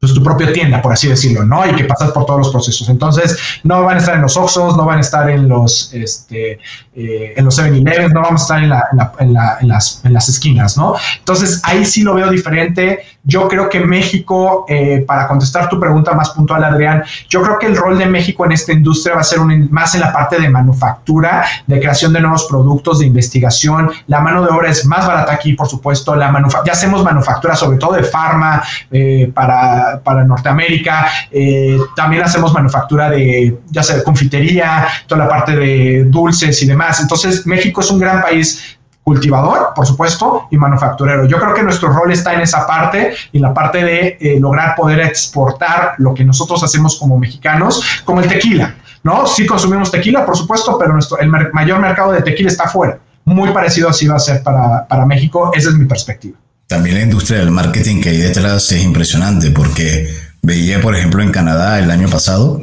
pues, 0.00 0.12
tu 0.12 0.22
propia 0.22 0.52
tienda, 0.52 0.82
por 0.82 0.92
así 0.92 1.08
decirlo, 1.08 1.44
¿no? 1.44 1.66
Y 1.66 1.74
que 1.74 1.84
pasas 1.84 2.12
por 2.12 2.26
todos 2.26 2.40
los 2.40 2.50
procesos. 2.50 2.88
Entonces, 2.88 3.38
no 3.64 3.82
van 3.82 3.96
a 3.96 4.00
estar 4.00 4.14
en 4.16 4.22
los 4.22 4.36
Oxxos, 4.36 4.76
no 4.76 4.84
van 4.84 4.98
a 4.98 5.00
estar 5.00 5.28
en 5.30 5.48
los, 5.48 5.92
este, 5.94 6.58
eh, 6.94 7.34
en 7.36 7.44
los 7.44 7.58
7-Eleven, 7.58 8.12
no 8.12 8.22
vamos 8.22 8.42
a 8.42 8.44
estar 8.44 8.62
en, 8.62 8.68
la, 8.68 8.84
en, 9.18 9.32
la, 9.32 9.56
en, 9.60 9.68
las, 9.68 10.02
en 10.04 10.12
las 10.12 10.28
esquinas, 10.28 10.76
¿no? 10.76 10.94
Entonces, 11.18 11.60
ahí 11.64 11.84
sí 11.84 12.02
lo 12.02 12.14
veo 12.14 12.30
diferente. 12.30 13.04
Yo 13.26 13.48
creo 13.48 13.68
que 13.68 13.80
México, 13.80 14.64
eh, 14.68 15.04
para 15.06 15.26
contestar 15.26 15.68
tu 15.68 15.78
pregunta 15.78 16.14
más 16.14 16.30
puntual, 16.30 16.64
Adrián, 16.64 17.02
yo 17.28 17.42
creo 17.42 17.58
que 17.58 17.66
el 17.66 17.76
rol 17.76 17.98
de 17.98 18.06
México 18.06 18.44
en 18.46 18.52
esta 18.52 18.72
industria 18.72 19.16
va 19.16 19.20
a 19.20 19.24
ser 19.24 19.40
un, 19.40 19.68
más 19.70 19.94
en 19.94 20.00
la 20.00 20.12
parte 20.12 20.40
de 20.40 20.48
manufactura, 20.48 21.44
de 21.66 21.80
creación 21.80 22.12
de 22.12 22.20
nuevos 22.20 22.44
productos, 22.44 23.00
de 23.00 23.06
investigación. 23.06 23.90
La 24.06 24.20
mano 24.20 24.42
de 24.44 24.50
obra 24.50 24.70
es 24.70 24.86
más 24.86 25.06
barata 25.06 25.32
aquí, 25.32 25.54
por 25.54 25.68
supuesto. 25.68 26.14
La 26.14 26.32
ya 26.64 26.72
hacemos 26.72 27.02
manufactura, 27.02 27.56
sobre 27.56 27.78
todo 27.78 27.94
de 27.94 28.04
farma, 28.04 28.62
eh, 28.90 29.30
para 29.34 29.66
para, 30.02 30.24
Norteamérica. 30.24 31.08
Eh, 31.30 31.78
también 31.94 32.22
hacemos 32.22 32.52
manufactura 32.52 33.10
de, 33.10 33.58
ya 33.70 33.82
sea 33.82 33.96
de 33.96 34.04
confitería, 34.04 34.86
toda 35.06 35.24
la 35.24 35.28
parte 35.28 35.56
de 35.56 36.04
dulces 36.04 36.62
y 36.62 36.66
demás. 36.66 37.00
Entonces, 37.00 37.46
México 37.46 37.80
es 37.80 37.90
un 37.90 37.98
gran 37.98 38.22
país 38.22 38.78
cultivador, 39.06 39.72
por 39.72 39.86
supuesto, 39.86 40.48
y 40.50 40.56
manufacturero. 40.56 41.26
Yo 41.26 41.38
creo 41.38 41.54
que 41.54 41.62
nuestro 41.62 41.90
rol 41.90 42.10
está 42.10 42.34
en 42.34 42.40
esa 42.40 42.66
parte, 42.66 43.14
en 43.32 43.40
la 43.40 43.54
parte 43.54 43.84
de 43.84 44.18
eh, 44.20 44.40
lograr 44.40 44.74
poder 44.74 44.98
exportar 44.98 45.94
lo 45.98 46.12
que 46.12 46.24
nosotros 46.24 46.60
hacemos 46.64 46.98
como 46.98 47.16
mexicanos, 47.16 48.02
como 48.04 48.20
el 48.20 48.26
tequila, 48.26 48.74
¿no? 49.04 49.24
Sí 49.28 49.46
consumimos 49.46 49.92
tequila, 49.92 50.26
por 50.26 50.36
supuesto, 50.36 50.76
pero 50.76 50.92
nuestro, 50.92 51.20
el 51.20 51.28
mayor 51.28 51.78
mercado 51.78 52.10
de 52.10 52.22
tequila 52.22 52.48
está 52.48 52.64
afuera. 52.64 52.98
Muy 53.24 53.52
parecido 53.52 53.88
así 53.88 54.08
va 54.08 54.16
a 54.16 54.18
ser 54.18 54.42
para, 54.42 54.88
para 54.88 55.06
México, 55.06 55.52
esa 55.54 55.68
es 55.68 55.76
mi 55.76 55.84
perspectiva. 55.84 56.36
también 56.66 56.96
la 56.96 57.02
industria 57.02 57.38
del 57.38 57.52
marketing 57.52 58.00
que 58.00 58.08
hay 58.08 58.18
detrás 58.18 58.72
es 58.72 58.82
impresionante 58.82 59.52
porque 59.52 60.12
veía, 60.42 60.80
por 60.80 60.96
ejemplo, 60.96 61.22
en 61.22 61.30
Canadá 61.30 61.78
el 61.78 61.92
año 61.92 62.08
pasado, 62.08 62.60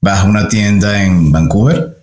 vas 0.00 0.18
a 0.18 0.24
una 0.24 0.48
tienda 0.48 1.04
en 1.04 1.30
Vancouver 1.30 1.95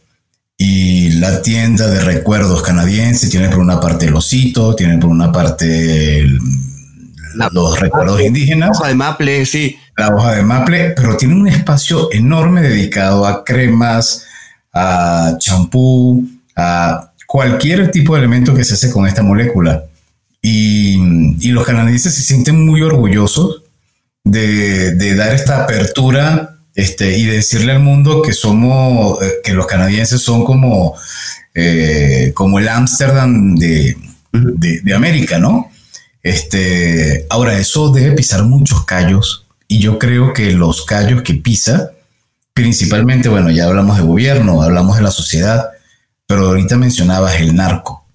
y 0.58 1.12
la 1.14 1.41
tienda 1.41 1.88
de 1.88 1.99
recuerdos 1.99 2.62
canadiense 2.62 3.30
tiene 3.30 3.49
por 3.49 3.60
una 3.60 3.80
parte 3.80 4.06
el 4.06 4.16
osito, 4.16 4.76
tiene 4.76 4.97
por 4.97 5.10
una 5.10 5.32
parte 5.32 6.26
los 7.51 7.80
recuerdos 7.80 8.22
indígenas. 8.22 8.70
La 8.70 8.80
hoja 8.80 8.88
de 8.89 8.95
maple, 8.95 9.45
sí. 9.45 9.78
La 9.97 10.10
hoja 10.10 10.34
de 10.34 10.43
maple, 10.43 10.91
pero 10.95 11.18
tiene 11.18 11.36
un 11.36 11.47
espacio 11.47 12.12
enorme 12.12 12.62
dedicado 12.62 13.26
a 13.26 13.43
cremas, 13.43 14.26
a 14.72 15.36
champú, 15.39 16.28
a 16.56 17.12
cualquier 17.28 17.91
tipo 17.91 18.14
de 18.14 18.20
elemento 18.20 18.54
que 18.54 18.64
se 18.64 18.76
hace 18.76 18.91
con 18.91 19.08
esta 19.08 19.24
molécula. 19.24 19.84
Y, 20.41 20.97
y 21.39 21.51
los 21.51 21.66
canadienses 21.66 22.14
se 22.14 22.22
sienten 22.22 22.66
muy 22.66 22.82
orgullosos 22.82 23.64
de, 24.24 24.91
de 24.95 25.16
dar 25.16 25.34
esta 25.34 25.64
apertura 25.64 26.53
este, 26.76 27.17
y 27.17 27.26
decirle 27.26 27.74
al 27.74 27.80
mundo 27.80 28.21
que 28.21 28.34
somos, 28.34 29.21
eh, 29.21 29.34
que 29.43 29.53
los 29.53 29.67
canadienses 29.67 30.21
son 30.21 30.43
como, 30.43 30.95
eh, 31.53 32.32
como 32.34 32.59
el 32.59 32.67
Ámsterdam 32.67 33.55
de, 33.55 33.95
de, 34.32 34.93
América, 34.93 35.38
¿no? 35.38 35.69
Este, 36.24 37.28
ahora, 37.30 37.57
eso 37.59 37.91
debe 37.91 38.15
pisar 38.15 38.43
muchos 38.43 38.86
callos 38.86 39.45
y 39.67 39.80
yo 39.80 39.99
creo 39.99 40.34
que 40.34 40.51
los 40.51 40.86
callos 40.86 41.21
que 41.21 41.36
pisa, 41.36 41.91
principalmente, 42.53 43.30
bueno, 43.30 43.51
ya 43.51 43.65
hablamos 43.65 43.97
de 43.97 44.03
gobierno, 44.03 44.61
hablamos 44.61 44.97
de 44.97 45.03
la 45.03 45.11
sociedad, 45.11 45.69
pero 46.26 46.47
ahorita 46.47 46.78
mencionabas 46.78 47.39
el 47.39 47.55
narco. 47.55 48.05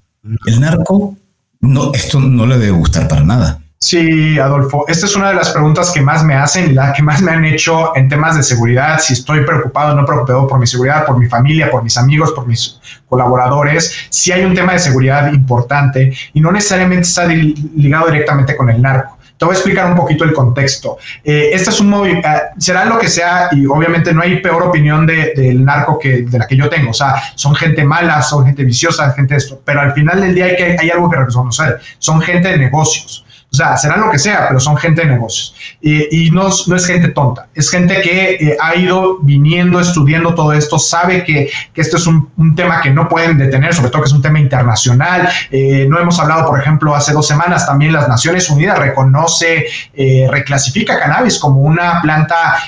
El 0.46 0.61
narco, 0.61 1.16
no, 1.61 1.92
esto 1.94 2.20
no 2.20 2.46
le 2.46 2.59
debe 2.59 2.72
gustar 2.72 3.06
para 3.06 3.24
nada. 3.24 3.61
Sí, 3.81 4.37
Adolfo, 4.41 4.85
esta 4.89 5.07
es 5.07 5.14
una 5.14 5.29
de 5.29 5.37
las 5.37 5.51
preguntas 5.51 5.93
que 5.93 6.01
más 6.01 6.24
me 6.24 6.35
hacen 6.35 6.70
y 6.70 6.72
la 6.72 6.93
que 6.93 7.01
más 7.01 7.22
me 7.22 7.31
han 7.31 7.45
hecho 7.45 7.95
en 7.97 8.09
temas 8.09 8.37
de 8.37 8.43
seguridad, 8.43 8.99
si 8.99 9.12
estoy 9.12 9.45
preocupado 9.45 9.93
o 9.93 9.95
no 9.95 10.05
preocupado 10.05 10.49
por 10.49 10.59
mi 10.59 10.66
seguridad, 10.66 11.07
por 11.07 11.16
mi 11.16 11.26
familia, 11.26 11.70
por 11.70 11.85
mis 11.85 11.97
amigos, 11.97 12.33
por 12.33 12.45
mis 12.45 12.81
colaboradores, 13.09 14.09
si 14.11 14.33
hay 14.33 14.45
un 14.45 14.53
tema 14.53 14.72
de 14.72 14.81
seguridad 14.81 15.33
importante 15.33 16.12
y 16.35 16.41
no 16.41 16.51
necesariamente 16.51 17.03
está 17.03 17.26
ligado 17.26 18.07
directamente 18.07 18.57
con 18.57 18.68
el 18.68 18.83
narco. 18.83 19.16
Te 19.39 19.45
voy 19.45 19.55
a 19.55 19.57
explicar 19.59 19.89
un 19.89 19.97
poquito 19.97 20.24
el 20.24 20.33
contexto. 20.33 20.99
Eh, 21.22 21.51
este 21.53 21.70
es 21.70 21.79
un 21.79 21.91
movimiento, 21.91 22.26
eh, 22.26 22.41
será 22.59 22.85
lo 22.85 22.99
que 22.99 23.07
sea, 23.07 23.49
y 23.53 23.64
obviamente 23.66 24.12
no 24.12 24.22
hay 24.22 24.41
peor 24.41 24.64
opinión 24.64 25.07
del 25.07 25.64
narco 25.64 25.97
que 25.97 26.22
de 26.22 26.39
la 26.41 26.49
que 26.49 26.57
yo 26.57 26.68
tengo. 26.68 26.91
O 26.91 26.95
sea, 26.95 27.14
son 27.37 27.55
gente 27.55 27.85
mala, 27.85 28.20
son 28.22 28.45
gente 28.45 28.64
viciosa, 28.64 29.12
gente 29.12 29.37
esto, 29.37 29.62
pero 29.64 29.81
al 29.81 29.93
final 29.93 30.20
del 30.20 30.35
día 30.35 30.47
hay, 30.47 30.57
que, 30.57 30.76
hay 30.81 30.91
algo 30.91 31.09
que 31.09 31.18
reconocer. 31.18 31.79
Son 32.01 32.20
gente 32.20 32.49
de 32.49 32.59
negocios. 32.59 33.24
O 33.51 33.57
sea, 33.57 33.78
serán 33.78 34.01
lo 34.01 34.11
que 34.11 34.18
sea, 34.18 34.46
pero 34.46 34.61
son 34.61 34.76
gente 34.76 35.01
de 35.01 35.09
negocios. 35.09 35.55
y 35.80 36.30
no, 36.30 36.49
es 36.49 36.86
gente 36.86 37.09
tonta, 37.09 37.49
es 37.55 37.70
gente 37.70 38.03
que 38.03 38.34
eh, 38.34 38.57
ha 38.61 38.76
ido 38.76 39.20
viniendo, 39.22 39.80
estudiando 39.80 40.34
todo 40.34 40.53
esto, 40.53 40.78
sabe 40.78 41.24
que, 41.24 41.51
que 41.72 41.80
esto 41.80 41.96
es 41.96 42.07
un, 42.07 42.28
tema 42.55 42.80
que 42.82 42.90
no 42.90 43.09
pueden 43.09 43.38
detener, 43.38 43.72
sobre 43.72 43.90
todo 43.90 44.03
que 44.03 44.09
es 44.09 44.12
un 44.12 44.22
tema 44.22 44.38
internacional. 44.38 45.28
Eh, 45.51 45.86
no 45.88 45.99
hemos 45.99 46.18
hablado, 46.18 46.46
por 46.46 46.61
ejemplo, 46.61 46.94
hace 46.94 47.12
dos 47.12 47.26
semanas 47.26 47.66
también 47.66 47.92
las 47.92 48.09
Naciones 48.09 48.51
Unidas 48.51 48.78
reconoce, 48.78 49.66
eh, 49.94 50.26
reclasifica 50.30 50.99
cannabis 50.99 51.38
como 51.38 51.61
una 51.61 52.03
planta 52.03 52.59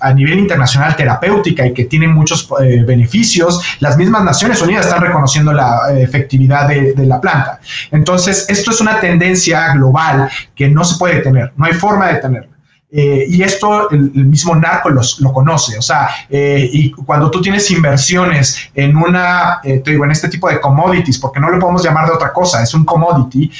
a 0.00 0.12
nivel 0.12 0.38
internacional 0.38 0.94
terapéutica 0.96 1.66
y 1.66 1.72
que 1.72 1.84
tiene 1.84 2.08
muchos 2.08 2.48
beneficios. 2.86 3.60
Las 3.80 3.96
mismas 3.96 4.22
Naciones 4.24 4.60
Unidas 4.60 4.86
están 4.86 5.00
reconociendo 5.02 5.52
la 5.52 5.80
efectividad 5.98 6.68
de 6.68 7.06
la 7.06 7.20
planta. 7.20 7.60
Entonces, 7.90 8.46
esto 8.48 8.70
es 8.70 8.80
una 8.80 9.00
tendencia 9.00 9.72
global 9.74 9.95
que 10.54 10.68
no 10.68 10.84
se 10.84 10.98
puede 10.98 11.16
detener, 11.16 11.52
no 11.56 11.64
hay 11.64 11.72
forma 11.72 12.08
de 12.08 12.14
detenerla. 12.14 12.55
Eh, 12.98 13.26
y 13.28 13.42
esto 13.42 13.90
el, 13.90 14.10
mismo 14.24 14.54
narco 14.54 14.88
los, 14.88 15.20
lo 15.20 15.30
conoce, 15.30 15.76
o 15.76 15.82
sea, 15.82 16.08
eh, 16.30 16.66
y 16.72 16.90
cuando 16.92 17.30
tú 17.30 17.42
tienes 17.42 17.70
inversiones 17.70 18.70
en 18.74 18.96
una, 18.96 19.60
eh, 19.64 19.80
te 19.80 19.90
digo, 19.90 20.06
en 20.06 20.12
este 20.12 20.30
tipo 20.30 20.48
de 20.48 20.58
commodities, 20.62 21.18
porque 21.18 21.38
no 21.38 21.50
lo 21.50 21.58
podemos 21.58 21.84
llamar 21.84 22.06
de 22.06 22.12
otra 22.12 22.32
cosa, 22.32 22.62
es 22.62 22.72
un 22.72 22.86
commodity, 22.86 23.52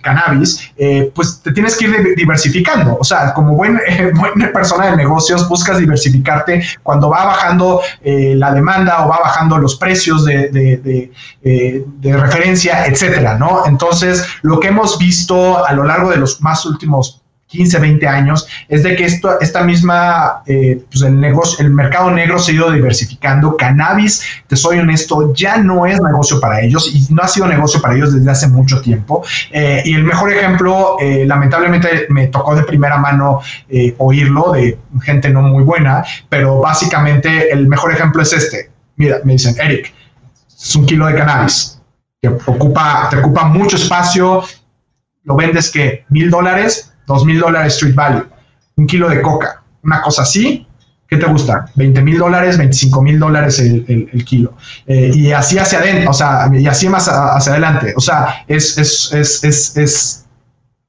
cannabis, 0.00 0.72
pues 1.12 1.40
te 1.42 1.50
tienes 1.50 1.76
que 1.76 1.86
ir 1.86 2.14
diversificando, 2.14 2.96
o 3.00 3.02
sea, 3.02 3.34
como 3.34 3.56
buen, 3.56 3.80
buena 4.14 4.52
persona 4.52 4.92
de 4.92 4.98
negocios, 4.98 5.48
buscas 5.48 5.78
diversificarte 5.78 6.62
cuando 6.84 7.10
va 7.10 7.24
bajando 7.24 7.80
la 8.04 8.52
demanda 8.52 9.04
o 9.04 9.08
va 9.08 9.18
bajando 9.18 9.58
los 9.58 9.74
precios 9.74 10.24
de, 10.24 10.48
de, 10.50 11.10
de 11.42 12.16
referencia, 12.16 12.86
etcétera, 12.86 13.36
¿no? 13.36 13.66
Entonces, 13.66 14.24
lo 14.42 14.60
que 14.60 14.68
hemos 14.68 14.96
visto 14.96 15.66
a 15.66 15.72
lo 15.72 15.82
largo 15.82 16.10
de 16.10 16.18
los 16.18 16.40
más 16.40 16.64
últimos 16.64 17.23
15, 17.46 17.78
20 17.78 18.08
años, 18.08 18.48
es 18.68 18.82
de 18.82 18.96
que 18.96 19.04
esto, 19.04 19.38
esta 19.40 19.62
misma, 19.62 20.42
eh, 20.46 20.82
pues 20.90 21.02
el 21.02 21.20
negocio, 21.20 21.64
el 21.64 21.72
mercado 21.72 22.10
negro 22.10 22.38
se 22.38 22.52
ha 22.52 22.54
ido 22.54 22.70
diversificando. 22.70 23.56
Cannabis, 23.56 24.22
te 24.46 24.56
soy 24.56 24.78
honesto, 24.78 25.32
ya 25.34 25.58
no 25.58 25.86
es 25.86 26.00
negocio 26.00 26.40
para 26.40 26.60
ellos 26.60 26.90
y 26.92 27.12
no 27.12 27.22
ha 27.22 27.28
sido 27.28 27.46
negocio 27.46 27.80
para 27.80 27.94
ellos 27.94 28.14
desde 28.14 28.30
hace 28.30 28.48
mucho 28.48 28.80
tiempo. 28.80 29.22
Eh, 29.52 29.82
y 29.84 29.94
el 29.94 30.04
mejor 30.04 30.32
ejemplo, 30.32 30.96
eh, 31.00 31.24
lamentablemente 31.26 32.06
me 32.08 32.28
tocó 32.28 32.54
de 32.56 32.62
primera 32.62 32.98
mano 32.98 33.40
oírlo 33.98 34.52
de 34.52 34.78
gente 35.02 35.28
no 35.28 35.42
muy 35.42 35.62
buena, 35.62 36.04
pero 36.28 36.60
básicamente 36.60 37.52
el 37.52 37.68
mejor 37.68 37.92
ejemplo 37.92 38.22
es 38.22 38.32
este. 38.32 38.70
Mira, 38.96 39.18
me 39.24 39.32
dicen, 39.32 39.54
Eric, 39.60 39.92
es 40.48 40.74
un 40.76 40.86
kilo 40.86 41.06
de 41.06 41.14
cannabis 41.14 41.80
que 42.22 42.28
ocupa, 42.28 43.08
te 43.10 43.18
ocupa 43.18 43.44
mucho 43.44 43.76
espacio, 43.76 44.42
lo 45.24 45.36
vendes 45.36 45.70
que 45.70 46.04
mil 46.08 46.30
dólares, 46.30 46.93
dos 47.06 47.24
mil 47.24 47.38
dólares 47.38 47.74
street 47.74 47.94
value, 47.94 48.26
un 48.76 48.86
kilo 48.86 49.08
de 49.08 49.22
coca, 49.22 49.62
una 49.82 50.02
cosa 50.02 50.22
así, 50.22 50.66
¿qué 51.08 51.16
te 51.16 51.26
gusta? 51.26 51.66
20 51.74 52.02
mil 52.02 52.18
dólares, 52.18 52.58
25 52.58 53.02
mil 53.02 53.18
dólares 53.18 53.58
el, 53.58 54.24
kilo. 54.24 54.54
Eh, 54.86 55.10
y 55.14 55.32
así 55.32 55.58
hacia 55.58 55.78
adentro, 55.78 56.10
o 56.10 56.14
sea, 56.14 56.50
y 56.52 56.66
así 56.66 56.88
más 56.88 57.08
hacia 57.08 57.52
adelante. 57.52 57.92
O 57.96 58.00
sea, 58.00 58.44
es, 58.48 58.78
es, 58.78 59.12
es, 59.12 59.76
es 59.76 60.23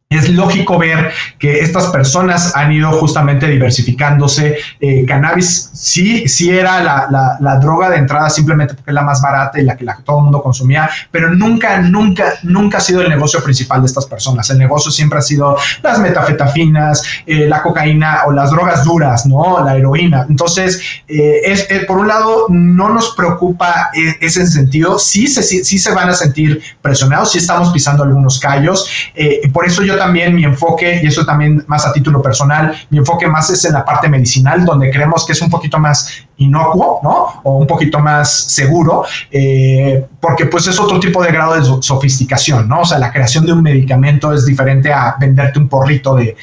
es 0.10 0.30
lógico 0.30 0.78
ver 0.78 1.12
que 1.40 1.62
estas 1.62 1.88
personas 1.88 2.56
han 2.56 2.72
ido 2.72 2.92
justamente 2.92 3.48
diversificándose. 3.48 4.58
Eh, 4.80 5.04
cannabis 5.08 5.72
sí, 5.74 6.28
sí 6.28 6.52
era 6.52 6.84
la, 6.84 7.60
droga 7.60 7.90
de 7.90 7.98
entrada 7.98 8.30
simplemente 8.30 8.76
porque 8.76 8.92
es 8.92 8.96
la 8.96 9.02
más 9.02 9.20
barata 9.20 9.60
y 9.60 9.64
la 9.64 9.76
que 9.76 9.84
la, 9.84 9.98
todo 10.06 10.20
el 10.20 10.24
mundo 10.26 10.44
consumía, 10.44 10.90
pero 11.10 11.34
nunca, 11.34 11.80
nunca, 11.80 12.34
nunca 12.44 12.78
ha 12.78 12.82
sido 12.82 13.02
el 13.02 13.10
negocio 13.10 13.44
principal 13.44 13.82
de 13.82 13.88
estas 13.88 14.06
personas. 14.06 14.48
El 14.52 14.60
negocio 14.60 14.92
siempre 14.92 15.18
ha 15.18 15.22
sido 15.24 15.58
las 15.82 15.98
metafetafinas, 15.98 17.02
eh, 17.26 17.48
la 17.48 17.64
cocaína 17.64 18.26
o 18.28 18.32
las 18.32 18.52
drogas 18.52 18.84
duras, 18.84 19.26
¿no? 19.26 19.64
La 19.66 19.76
heroína. 19.76 20.28
Entonces, 20.30 20.82
eh, 21.08 21.42
es, 21.46 21.68
por 21.88 21.98
un 21.98 22.08
lado, 22.08 22.46
no 22.50 22.90
nos 22.90 23.16
preocupa 23.16 23.90
e, 23.96 24.24
ese 24.24 24.46
sentido. 24.46 25.00
Sí 25.00 25.26
se, 25.26 25.42
sí, 25.42 25.80
se 25.80 25.92
van 25.94 26.10
a 26.10 26.14
sentir 26.14 26.62
presionados, 26.84 27.32
sí 27.32 27.40
estamos 27.40 27.70
pisando 27.70 28.04
algunos 28.04 28.40
callos. 28.40 28.88
por 29.52 29.66
eso 29.66 29.82
yo 29.82 29.95
también 29.98 30.36
mi 30.36 30.44
enfoque, 30.44 31.00
y 31.02 31.08
eso 31.08 31.26
también 31.26 31.64
más 31.68 31.86
a 31.86 31.94
título 31.94 32.22
personal, 32.22 32.76
mi 32.90 32.98
enfoque 32.98 33.28
más 33.28 33.50
es 33.50 33.66
en 33.66 33.74
la 33.74 33.84
parte 33.84 34.10
medicinal, 34.10 34.66
donde 34.66 34.90
creemos 34.90 35.26
que 35.26 35.34
es 35.34 35.42
un 35.42 35.50
poquito 35.50 35.80
más 35.80 36.26
inocuo, 36.38 37.00
¿no? 37.04 37.42
O 37.44 37.58
un 37.58 37.68
poquito 37.68 38.00
más 38.00 38.32
seguro, 38.32 39.06
eh, 39.32 40.06
porque 40.20 40.46
pues 40.46 40.68
es 40.68 40.80
otro 40.80 41.00
tipo 41.00 41.24
de 41.24 41.32
grado 41.32 41.56
de 41.56 41.82
sofisticación, 41.82 42.68
¿no? 42.68 42.82
O 42.82 42.86
sea, 42.86 43.00
la 43.00 43.12
creación 43.12 43.46
de 43.46 43.54
un 43.54 43.64
medicamento 43.64 44.34
es 44.34 44.46
diferente 44.46 44.92
a 44.92 45.16
venderte 45.20 45.60
un 45.60 45.68
porrito 45.68 46.16
de, 46.16 46.36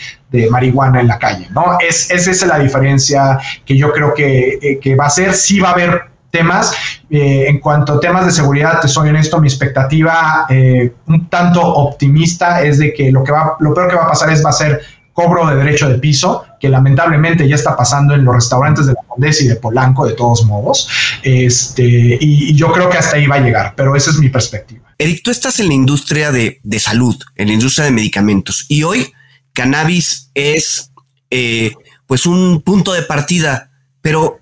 marihuana 0.50 1.00
en 1.00 1.08
la 1.08 1.18
calle, 1.18 1.46
¿no? 1.50 1.76
Es, 1.86 2.10
esa 2.10 2.30
es 2.30 2.46
la 2.46 2.58
diferencia 2.58 3.38
que 3.66 3.76
yo 3.76 3.92
creo 3.92 4.14
que, 4.14 4.58
eh, 4.62 4.78
que 4.80 4.96
va 4.96 5.04
a 5.04 5.10
ser, 5.10 5.34
sí 5.34 5.60
va 5.60 5.68
a 5.68 5.72
haber 5.72 6.12
temas. 6.32 6.74
Eh, 7.14 7.46
en 7.46 7.58
cuanto 7.58 7.92
a 7.92 8.00
temas 8.00 8.24
de 8.24 8.32
seguridad, 8.32 8.80
te 8.80 8.88
soy 8.88 9.10
honesto, 9.10 9.38
mi 9.38 9.46
expectativa 9.46 10.46
eh, 10.48 10.94
un 11.08 11.28
tanto 11.28 11.60
optimista 11.60 12.62
es 12.62 12.78
de 12.78 12.94
que 12.94 13.12
lo, 13.12 13.22
que 13.22 13.30
va, 13.30 13.54
lo 13.60 13.74
peor 13.74 13.90
que 13.90 13.96
va 13.96 14.04
a 14.04 14.08
pasar 14.08 14.30
es 14.30 14.42
va 14.42 14.48
a 14.48 14.54
ser 14.54 14.80
cobro 15.12 15.46
de 15.46 15.56
derecho 15.56 15.90
de 15.90 15.98
piso, 15.98 16.46
que 16.58 16.70
lamentablemente 16.70 17.46
ya 17.46 17.54
está 17.54 17.76
pasando 17.76 18.14
en 18.14 18.24
los 18.24 18.34
restaurantes 18.34 18.86
de 18.86 18.94
la 18.94 19.02
Condesa 19.06 19.44
y 19.44 19.48
de 19.48 19.56
Polanco, 19.56 20.06
de 20.06 20.14
todos 20.14 20.46
modos. 20.46 20.88
Este, 21.22 22.16
y, 22.18 22.54
yo 22.54 22.72
creo 22.72 22.88
que 22.88 22.96
hasta 22.96 23.16
ahí 23.16 23.26
va 23.26 23.36
a 23.36 23.40
llegar, 23.40 23.74
pero 23.76 23.94
esa 23.94 24.10
es 24.10 24.16
mi 24.16 24.30
perspectiva. 24.30 24.94
Eric, 24.96 25.20
tú 25.22 25.30
estás 25.30 25.60
en 25.60 25.68
la 25.68 25.74
industria 25.74 26.32
de, 26.32 26.60
de 26.62 26.78
salud, 26.78 27.22
en 27.36 27.48
la 27.48 27.52
industria 27.52 27.84
de 27.84 27.90
medicamentos, 27.90 28.64
y 28.70 28.84
hoy 28.84 29.12
cannabis 29.52 30.30
es 30.32 30.90
eh, 31.30 31.74
pues 32.06 32.24
un 32.24 32.62
punto 32.62 32.94
de 32.94 33.02
partida, 33.02 33.70
pero 34.00 34.38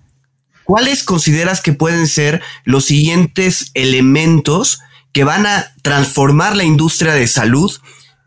¿cuáles 0.71 1.03
consideras 1.03 1.61
que 1.63 1.73
pueden 1.73 2.07
ser 2.07 2.41
los 2.63 2.85
siguientes 2.85 3.73
elementos 3.75 4.81
que 5.11 5.25
van 5.25 5.45
a 5.45 5.67
transformar 5.83 6.55
la 6.55 6.63
industria 6.63 7.13
de 7.13 7.27
salud 7.27 7.77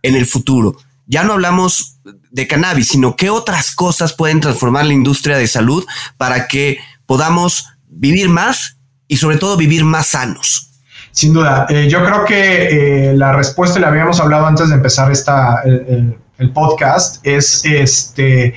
en 0.02 0.16
el 0.16 0.26
futuro? 0.26 0.76
Ya 1.06 1.24
no 1.24 1.32
hablamos 1.32 2.02
de 2.04 2.46
cannabis, 2.46 2.90
sino 2.90 3.16
qué 3.16 3.30
otras 3.30 3.74
cosas 3.74 4.12
pueden 4.12 4.42
transformar 4.42 4.86
la 4.86 4.92
industria 4.92 5.38
de 5.38 5.48
salud 5.48 5.86
para 6.18 6.50
que 6.50 6.80
podamos 7.06 7.66
vivir 7.88 8.28
más 8.28 8.76
y 9.08 9.16
sobre 9.16 9.38
todo 9.38 9.56
vivir 9.56 9.86
más 9.86 10.08
sanos. 10.08 10.70
Sin 11.12 11.32
duda. 11.32 11.66
Eh, 11.70 11.88
yo 11.90 12.04
creo 12.04 12.26
que 12.26 13.12
eh, 13.12 13.14
la 13.14 13.32
respuesta, 13.32 13.80
la 13.80 13.88
habíamos 13.88 14.20
hablado 14.20 14.48
antes 14.48 14.68
de 14.68 14.76
empezar 14.76 15.10
esta, 15.14 15.62
el, 15.64 16.18
el 16.40 16.52
podcast, 16.52 17.26
es 17.26 17.64
este 17.64 18.54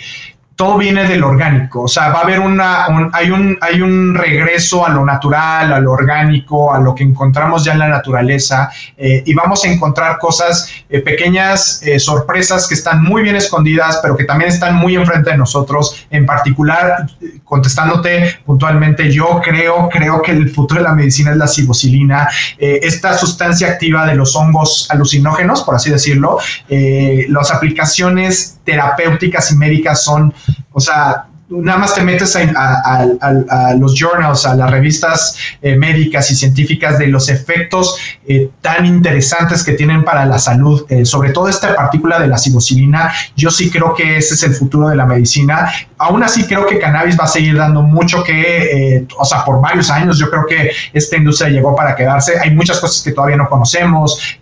todo 0.56 0.78
viene 0.78 1.04
del 1.04 1.22
orgánico, 1.22 1.82
o 1.82 1.88
sea, 1.88 2.08
va 2.08 2.20
a 2.20 2.22
haber 2.22 2.40
una, 2.40 2.86
hay, 3.12 3.30
un, 3.30 3.58
hay 3.60 3.82
un 3.82 4.14
regreso 4.14 4.86
a 4.86 4.88
lo 4.88 5.04
natural, 5.04 5.70
a 5.70 5.78
lo 5.80 5.92
orgánico, 5.92 6.72
a 6.72 6.80
lo 6.80 6.94
que 6.94 7.04
encontramos 7.04 7.62
ya 7.62 7.74
en 7.74 7.80
la 7.80 7.88
naturaleza 7.88 8.70
eh, 8.96 9.22
y 9.26 9.34
vamos 9.34 9.62
a 9.64 9.68
encontrar 9.68 10.16
cosas, 10.16 10.72
eh, 10.88 11.00
pequeñas 11.00 11.82
eh, 11.82 11.98
sorpresas 11.98 12.66
que 12.66 12.72
están 12.74 13.02
muy 13.02 13.22
bien 13.22 13.36
escondidas, 13.36 13.98
pero 14.00 14.16
que 14.16 14.24
también 14.24 14.48
están 14.48 14.76
muy 14.76 14.96
enfrente 14.96 15.30
de 15.30 15.36
nosotros. 15.36 16.06
En 16.08 16.24
particular, 16.24 17.06
contestándote 17.44 18.38
puntualmente, 18.46 19.12
yo 19.12 19.42
creo, 19.44 19.90
creo 19.90 20.22
que 20.22 20.32
el 20.32 20.48
futuro 20.48 20.80
de 20.80 20.88
la 20.88 20.94
medicina 20.94 21.32
es 21.32 21.36
la 21.36 21.48
cibocilina, 21.48 22.28
esta 22.58 23.16
sustancia 23.18 23.68
activa 23.68 24.06
de 24.06 24.14
los 24.14 24.34
hongos 24.34 24.88
alucinógenos, 24.90 25.62
por 25.62 25.74
así 25.74 25.90
decirlo. 25.90 26.38
las 26.68 27.50
aplicaciones 27.52 28.58
terapéuticas 28.64 29.52
y 29.52 29.56
médicas 29.56 30.02
son 30.02 30.34
o 30.72 30.80
sea, 30.80 31.26
nada 31.48 31.78
más 31.78 31.94
te 31.94 32.02
metes 32.02 32.36
a, 32.36 33.74
los 33.78 33.94
journals, 33.98 34.46
a 34.46 34.54
las 34.54 34.70
revistas 34.70 35.36
eh, 35.62 35.76
médicas 35.76 36.30
y 36.30 36.36
científicas 36.36 36.98
de 36.98 37.06
los 37.06 37.28
efectos 37.28 37.96
eh, 38.26 38.50
tan 38.60 38.84
interesantes 38.84 39.62
que 39.62 39.72
tienen 39.72 40.04
para 40.04 40.26
la 40.26 40.38
salud, 40.38 40.84
eh, 40.88 41.04
sobre 41.04 41.30
todo 41.30 41.48
esta 41.48 41.74
partícula 41.76 42.18
de 42.18 42.26
la 42.26 42.38
psilocibina, 42.38 43.12
yo 43.36 43.50
sí 43.50 43.70
creo 43.70 43.94
que 43.94 44.16
ese 44.18 44.34
es 44.34 44.42
el 44.42 44.54
futuro 44.54 44.88
de 44.88 44.96
la 44.96 45.06
medicina. 45.06 45.70
Aún 45.98 46.22
así 46.22 46.44
creo 46.46 46.66
que 46.66 46.78
cannabis 46.78 47.18
va 47.18 47.24
a 47.24 47.28
seguir 47.28 47.56
dando 47.56 47.82
mucho 47.82 48.22
que, 48.24 49.06
o 49.18 49.24
sea, 49.24 49.44
por 49.44 49.60
varios 49.60 49.90
años 49.90 50.18
yo 50.18 50.28
creo 50.30 50.46
que 50.46 50.70
esta 50.92 51.16
industria 51.16 51.50
llegó 51.50 51.74
para 51.74 51.94
quedarse. 51.94 52.38
Hay 52.40 52.50
muchas 52.54 52.80
cosas 52.80 53.02
que 53.02 53.12
todavía 53.12 53.36
no 53.36 53.48
conocemos. 53.48 54.36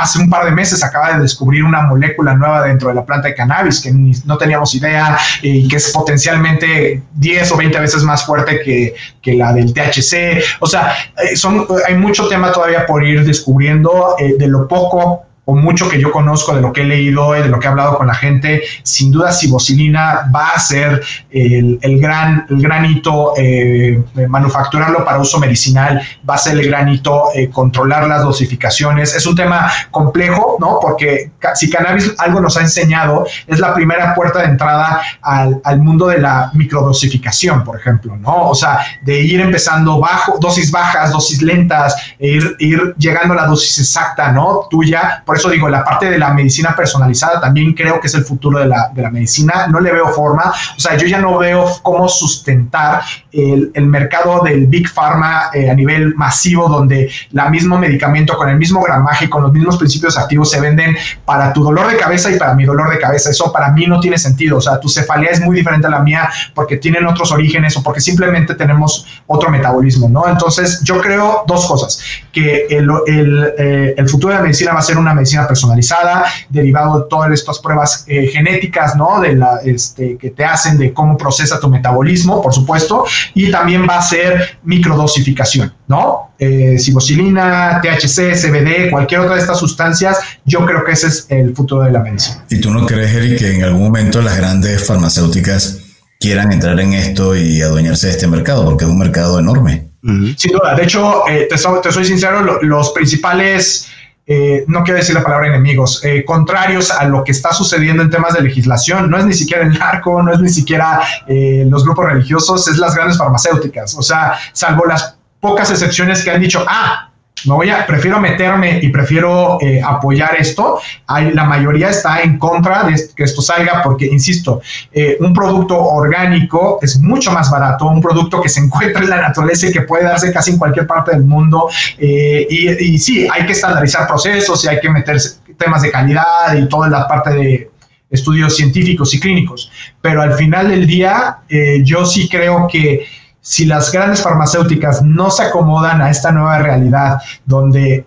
hace 0.00 0.18
un 0.18 0.30
par 0.30 0.44
de 0.44 0.50
meses 0.50 0.82
acaba 0.82 1.14
de 1.14 1.20
descubrir 1.20 1.64
una 1.64 1.82
molécula 1.82 2.34
nueva 2.34 2.62
dentro 2.62 2.88
de 2.88 2.94
la 2.94 3.04
planta 3.04 3.28
de 3.28 3.34
cannabis 3.34 3.80
que 3.80 3.92
no 3.92 4.38
teníamos 4.38 4.74
idea 4.74 5.18
y 5.42 5.68
que 5.68 5.76
es 5.76 5.90
potencial 5.90 6.12
potencialmente 6.22 7.02
10 7.14 7.52
o 7.52 7.56
20 7.56 7.80
veces 7.80 8.02
más 8.02 8.24
fuerte 8.24 8.60
que, 8.60 8.94
que 9.20 9.34
la 9.34 9.52
del 9.52 9.72
THC. 9.72 10.42
O 10.60 10.66
sea, 10.66 10.94
eh, 11.18 11.36
son, 11.36 11.66
hay 11.86 11.94
mucho 11.94 12.28
tema 12.28 12.52
todavía 12.52 12.86
por 12.86 13.04
ir 13.04 13.24
descubriendo 13.24 14.14
eh, 14.18 14.34
de 14.38 14.46
lo 14.46 14.68
poco 14.68 15.24
o 15.44 15.56
mucho 15.56 15.88
que 15.88 16.00
yo 16.00 16.12
conozco 16.12 16.54
de 16.54 16.60
lo 16.60 16.72
que 16.72 16.82
he 16.82 16.84
leído 16.84 17.36
y 17.36 17.42
de 17.42 17.48
lo 17.48 17.58
que 17.58 17.66
he 17.66 17.70
hablado 17.70 17.98
con 17.98 18.06
la 18.06 18.14
gente, 18.14 18.62
sin 18.84 19.10
duda 19.10 19.32
cibocilina 19.32 20.30
va 20.34 20.50
a 20.50 20.58
ser 20.60 21.02
el, 21.30 21.80
el 21.82 22.00
gran, 22.00 22.46
el 22.48 22.62
granito 22.62 23.34
eh, 23.36 24.00
manufacturarlo 24.28 25.04
para 25.04 25.18
uso 25.18 25.40
medicinal, 25.40 26.00
va 26.28 26.34
a 26.34 26.38
ser 26.38 26.58
el 26.58 26.68
granito 26.68 27.30
eh, 27.34 27.50
controlar 27.50 28.06
las 28.06 28.22
dosificaciones. 28.22 29.16
Es 29.16 29.26
un 29.26 29.34
tema 29.34 29.70
complejo, 29.90 30.58
¿no? 30.60 30.78
Porque 30.80 31.32
si 31.54 31.68
cannabis 31.68 32.14
algo 32.18 32.40
nos 32.40 32.56
ha 32.56 32.60
enseñado, 32.60 33.26
es 33.46 33.58
la 33.58 33.74
primera 33.74 34.14
puerta 34.14 34.40
de 34.40 34.46
entrada 34.46 35.02
al, 35.22 35.60
al 35.64 35.80
mundo 35.80 36.06
de 36.06 36.18
la 36.18 36.50
microdosificación, 36.54 37.64
por 37.64 37.76
ejemplo, 37.78 38.16
¿no? 38.16 38.50
O 38.50 38.54
sea, 38.54 38.78
de 39.02 39.20
ir 39.20 39.40
empezando 39.40 39.98
bajo, 39.98 40.38
dosis 40.40 40.70
bajas, 40.70 41.10
dosis 41.10 41.42
lentas, 41.42 41.96
e 42.20 42.28
ir, 42.28 42.56
ir 42.60 42.94
llegando 42.96 43.34
a 43.34 43.38
la 43.38 43.46
dosis 43.46 43.80
exacta, 43.80 44.30
¿no? 44.30 44.68
Tuya 44.70 45.24
por 45.32 45.38
eso 45.38 45.48
digo, 45.48 45.66
la 45.70 45.82
parte 45.82 46.10
de 46.10 46.18
la 46.18 46.34
medicina 46.34 46.76
personalizada 46.76 47.40
también 47.40 47.72
creo 47.72 47.98
que 47.98 48.06
es 48.06 48.12
el 48.12 48.22
futuro 48.22 48.58
de 48.58 48.66
la, 48.66 48.90
de 48.94 49.00
la 49.00 49.10
medicina. 49.10 49.66
No 49.66 49.80
le 49.80 49.90
veo 49.90 50.08
forma. 50.08 50.52
O 50.76 50.78
sea, 50.78 50.94
yo 50.98 51.06
ya 51.06 51.20
no 51.22 51.38
veo 51.38 51.64
cómo 51.80 52.06
sustentar 52.06 53.00
el, 53.32 53.70
el 53.72 53.86
mercado 53.86 54.42
del 54.44 54.66
Big 54.66 54.90
Pharma 54.90 55.44
eh, 55.54 55.70
a 55.70 55.74
nivel 55.74 56.14
masivo, 56.16 56.68
donde 56.68 57.10
la 57.30 57.48
mismo 57.48 57.78
medicamento 57.78 58.36
con 58.36 58.50
el 58.50 58.58
mismo 58.58 58.82
gramaje, 58.82 59.30
con 59.30 59.42
los 59.42 59.54
mismos 59.54 59.78
principios 59.78 60.18
activos 60.18 60.50
se 60.50 60.60
venden 60.60 60.94
para 61.24 61.50
tu 61.54 61.64
dolor 61.64 61.90
de 61.90 61.96
cabeza 61.96 62.30
y 62.30 62.38
para 62.38 62.52
mi 62.52 62.66
dolor 62.66 62.90
de 62.90 62.98
cabeza. 62.98 63.30
Eso 63.30 63.50
para 63.50 63.70
mí 63.70 63.86
no 63.86 64.00
tiene 64.00 64.18
sentido. 64.18 64.58
O 64.58 64.60
sea, 64.60 64.78
tu 64.80 64.90
cefalea 64.90 65.30
es 65.30 65.40
muy 65.40 65.56
diferente 65.56 65.86
a 65.86 65.90
la 65.90 66.00
mía 66.00 66.28
porque 66.54 66.76
tienen 66.76 67.06
otros 67.06 67.32
orígenes 67.32 67.74
o 67.78 67.82
porque 67.82 68.02
simplemente 68.02 68.54
tenemos 68.54 69.06
otro 69.26 69.48
metabolismo, 69.48 70.10
¿no? 70.10 70.28
Entonces, 70.28 70.82
yo 70.84 71.00
creo 71.00 71.44
dos 71.46 71.66
cosas, 71.66 71.98
que 72.32 72.66
el, 72.68 72.90
el, 73.06 73.54
eh, 73.56 73.94
el 73.96 74.06
futuro 74.10 74.34
de 74.34 74.40
la 74.40 74.42
medicina 74.42 74.74
va 74.74 74.80
a 74.80 74.82
ser 74.82 74.98
una 74.98 75.14
medicina 75.14 75.21
medicina 75.22 75.46
personalizada, 75.46 76.24
derivado 76.48 77.00
de 77.00 77.08
todas 77.08 77.30
estas 77.32 77.58
pruebas 77.60 78.04
eh, 78.08 78.26
genéticas, 78.26 78.96
¿no? 78.96 79.20
De 79.20 79.34
la, 79.34 79.60
este, 79.64 80.16
que 80.18 80.30
te 80.30 80.44
hacen 80.44 80.76
de 80.76 80.92
cómo 80.92 81.16
procesa 81.16 81.60
tu 81.60 81.68
metabolismo, 81.68 82.42
por 82.42 82.52
supuesto, 82.52 83.04
y 83.34 83.50
también 83.50 83.86
va 83.88 83.98
a 83.98 84.02
ser 84.02 84.58
microdosificación, 84.64 85.72
¿no? 85.86 86.32
Eh, 86.38 86.76
THC, 86.76 88.34
CBD, 88.34 88.90
cualquier 88.90 89.20
otra 89.20 89.34
de 89.36 89.40
estas 89.40 89.58
sustancias, 89.58 90.18
yo 90.44 90.66
creo 90.66 90.84
que 90.84 90.92
ese 90.92 91.06
es 91.06 91.26
el 91.28 91.54
futuro 91.54 91.84
de 91.84 91.92
la 91.92 92.00
medicina. 92.00 92.44
¿Y 92.50 92.60
tú 92.60 92.70
no 92.70 92.84
crees, 92.84 93.14
Eric, 93.14 93.38
que 93.38 93.54
en 93.54 93.64
algún 93.64 93.82
momento 93.82 94.20
las 94.20 94.36
grandes 94.36 94.84
farmacéuticas 94.84 95.78
quieran 96.18 96.52
entrar 96.52 96.78
en 96.80 96.94
esto 96.94 97.36
y 97.36 97.62
adueñarse 97.62 98.08
de 98.08 98.12
este 98.14 98.26
mercado? 98.26 98.64
Porque 98.64 98.84
es 98.84 98.90
un 98.90 98.98
mercado 98.98 99.38
enorme. 99.38 99.92
Sin 100.36 100.50
duda. 100.50 100.74
De 100.74 100.82
hecho, 100.82 101.28
eh, 101.28 101.46
te, 101.48 101.56
te, 101.56 101.92
soy 101.92 102.04
sincero, 102.04 102.60
los 102.60 102.90
principales 102.90 103.86
eh, 104.26 104.64
no 104.68 104.84
quiero 104.84 104.98
decir 104.98 105.14
la 105.14 105.22
palabra 105.22 105.48
enemigos, 105.48 106.04
eh, 106.04 106.24
contrarios 106.24 106.90
a 106.90 107.04
lo 107.04 107.24
que 107.24 107.32
está 107.32 107.52
sucediendo 107.52 108.02
en 108.02 108.10
temas 108.10 108.34
de 108.34 108.42
legislación. 108.42 109.10
No 109.10 109.18
es 109.18 109.24
ni 109.24 109.34
siquiera 109.34 109.64
el 109.64 109.76
narco, 109.78 110.22
no 110.22 110.32
es 110.32 110.40
ni 110.40 110.48
siquiera 110.48 111.00
eh, 111.26 111.64
los 111.68 111.84
grupos 111.84 112.06
religiosos, 112.06 112.68
es 112.68 112.78
las 112.78 112.94
grandes 112.94 113.18
farmacéuticas. 113.18 113.94
O 113.96 114.02
sea, 114.02 114.38
salvo 114.52 114.84
las 114.86 115.16
pocas 115.40 115.70
excepciones 115.70 116.22
que 116.22 116.30
han 116.30 116.40
dicho, 116.40 116.64
ah, 116.68 117.11
no 117.46 117.56
voy 117.56 117.70
a, 117.70 117.86
prefiero 117.86 118.20
meterme 118.20 118.78
y 118.82 118.88
prefiero 118.88 119.58
eh, 119.60 119.80
apoyar 119.84 120.36
esto. 120.38 120.78
La 121.08 121.44
mayoría 121.44 121.90
está 121.90 122.22
en 122.22 122.38
contra 122.38 122.84
de 122.84 122.94
que 123.14 123.24
esto 123.24 123.42
salga 123.42 123.82
porque, 123.82 124.06
insisto, 124.06 124.60
eh, 124.92 125.16
un 125.20 125.32
producto 125.32 125.78
orgánico 125.78 126.78
es 126.82 126.98
mucho 126.98 127.32
más 127.32 127.50
barato, 127.50 127.86
un 127.86 128.00
producto 128.00 128.40
que 128.40 128.48
se 128.48 128.60
encuentra 128.60 129.02
en 129.02 129.10
la 129.10 129.20
naturaleza 129.20 129.68
y 129.68 129.72
que 129.72 129.82
puede 129.82 130.04
darse 130.04 130.32
casi 130.32 130.52
en 130.52 130.58
cualquier 130.58 130.86
parte 130.86 131.12
del 131.12 131.24
mundo. 131.24 131.68
Eh, 131.98 132.46
y, 132.48 132.94
y, 132.94 132.98
sí, 132.98 133.26
hay 133.32 133.46
que 133.46 133.52
estandarizar 133.52 134.06
procesos 134.06 134.64
y 134.64 134.68
hay 134.68 134.80
que 134.80 134.90
meter 134.90 135.18
temas 135.58 135.82
de 135.82 135.90
calidad 135.90 136.56
y 136.56 136.68
toda 136.68 136.88
la 136.88 137.06
parte 137.06 137.30
de 137.30 137.70
estudios 138.10 138.56
científicos 138.56 139.14
y 139.14 139.20
clínicos. 139.20 139.70
Pero 140.00 140.22
al 140.22 140.34
final 140.34 140.68
del 140.68 140.86
día, 140.86 141.38
yo 141.82 142.04
sí 142.04 142.28
creo 142.28 142.68
que 142.70 143.06
si 143.42 143.66
las 143.66 143.92
grandes 143.92 144.22
farmacéuticas 144.22 145.02
no 145.02 145.30
se 145.30 145.42
acomodan 145.42 146.00
a 146.00 146.08
esta 146.08 146.32
nueva 146.32 146.58
realidad 146.60 147.20
donde 147.44 148.06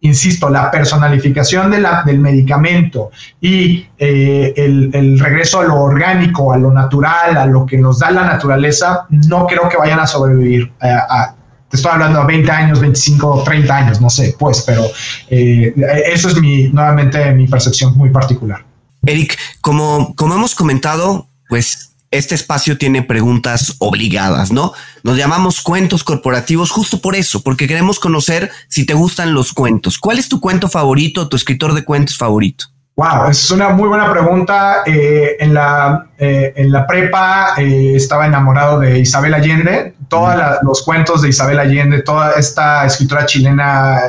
insisto, 0.00 0.48
la 0.48 0.70
personalificación 0.70 1.70
de 1.70 1.80
la, 1.80 2.02
del 2.04 2.20
medicamento 2.20 3.10
y 3.40 3.86
eh, 3.98 4.54
el, 4.56 5.18
regreso 5.18 5.60
a 5.60 5.64
lo 5.64 5.76
orgánico, 5.76 6.52
a 6.52 6.58
lo 6.58 6.72
natural, 6.72 7.36
a 7.36 7.46
lo 7.46 7.66
que 7.66 7.78
nos 7.78 7.98
da 7.98 8.10
la 8.10 8.24
naturaleza, 8.24 9.06
no 9.10 9.46
creo 9.46 9.68
que 9.68 9.76
vayan 9.76 10.00
a 10.00 10.06
sobrevivir. 10.06 10.72
Eh, 10.80 10.96
te 11.68 11.76
estoy 11.76 11.92
hablando 11.92 12.20
a 12.20 12.26
20 12.26 12.50
años, 12.50 12.80
25, 12.80 13.42
30 13.44 13.76
años, 13.76 14.00
no 14.00 14.08
sé, 14.08 14.34
pues, 14.38 14.62
pero 14.66 14.84
eh, 15.28 15.74
eso 16.06 16.28
es 16.28 16.40
mi, 16.40 16.68
nuevamente 16.68 17.32
mi 17.32 17.46
percepción 17.46 17.96
muy 17.96 18.10
particular. 18.10 18.64
Eric, 19.04 19.36
como, 19.60 20.14
como 20.14 20.34
hemos 20.34 20.54
comentado, 20.54 21.28
pues 21.48 21.87
este 22.10 22.34
espacio 22.34 22.78
tiene 22.78 23.02
preguntas 23.02 23.74
obligadas, 23.78 24.50
¿no? 24.50 24.72
Nos 25.02 25.16
llamamos 25.16 25.60
cuentos 25.60 26.04
corporativos 26.04 26.70
justo 26.70 27.00
por 27.00 27.14
eso, 27.14 27.42
porque 27.42 27.68
queremos 27.68 27.98
conocer 27.98 28.50
si 28.68 28.86
te 28.86 28.94
gustan 28.94 29.34
los 29.34 29.52
cuentos. 29.52 29.98
¿Cuál 29.98 30.18
es 30.18 30.28
tu 30.28 30.40
cuento 30.40 30.68
favorito, 30.68 31.28
tu 31.28 31.36
escritor 31.36 31.74
de 31.74 31.84
cuentos 31.84 32.16
favorito? 32.16 32.66
Wow, 32.98 33.30
es 33.30 33.48
una 33.52 33.68
muy 33.68 33.86
buena 33.86 34.10
pregunta. 34.10 34.82
Eh, 34.84 35.36
en, 35.38 35.54
la, 35.54 36.08
eh, 36.18 36.52
en 36.56 36.72
la 36.72 36.84
prepa 36.84 37.54
eh, 37.56 37.92
estaba 37.94 38.26
enamorado 38.26 38.80
de 38.80 38.98
Isabel 38.98 39.34
Allende. 39.34 39.94
Todos 40.08 40.34
los 40.62 40.82
cuentos 40.82 41.22
de 41.22 41.28
Isabel 41.28 41.60
Allende, 41.60 42.02
toda 42.02 42.32
esta 42.32 42.84
escritora 42.84 43.24
chilena, 43.24 44.00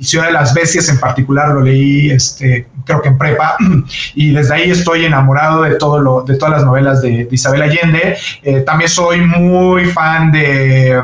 Ciudad 0.00 0.26
de 0.26 0.32
las 0.32 0.54
Bestias 0.54 0.88
en 0.88 1.00
particular, 1.00 1.48
lo 1.48 1.62
leí, 1.62 2.12
este, 2.12 2.68
creo 2.84 3.02
que 3.02 3.08
en 3.08 3.18
prepa. 3.18 3.56
Y 4.14 4.30
desde 4.32 4.54
ahí 4.54 4.70
estoy 4.70 5.06
enamorado 5.06 5.62
de, 5.62 5.74
todo 5.74 5.98
lo, 5.98 6.22
de 6.22 6.36
todas 6.36 6.54
las 6.54 6.64
novelas 6.64 7.02
de, 7.02 7.26
Isabel 7.28 7.62
Allende. 7.62 8.16
también 8.64 8.88
soy 8.88 9.22
muy 9.22 9.86
fan 9.86 10.30
de 10.30 11.02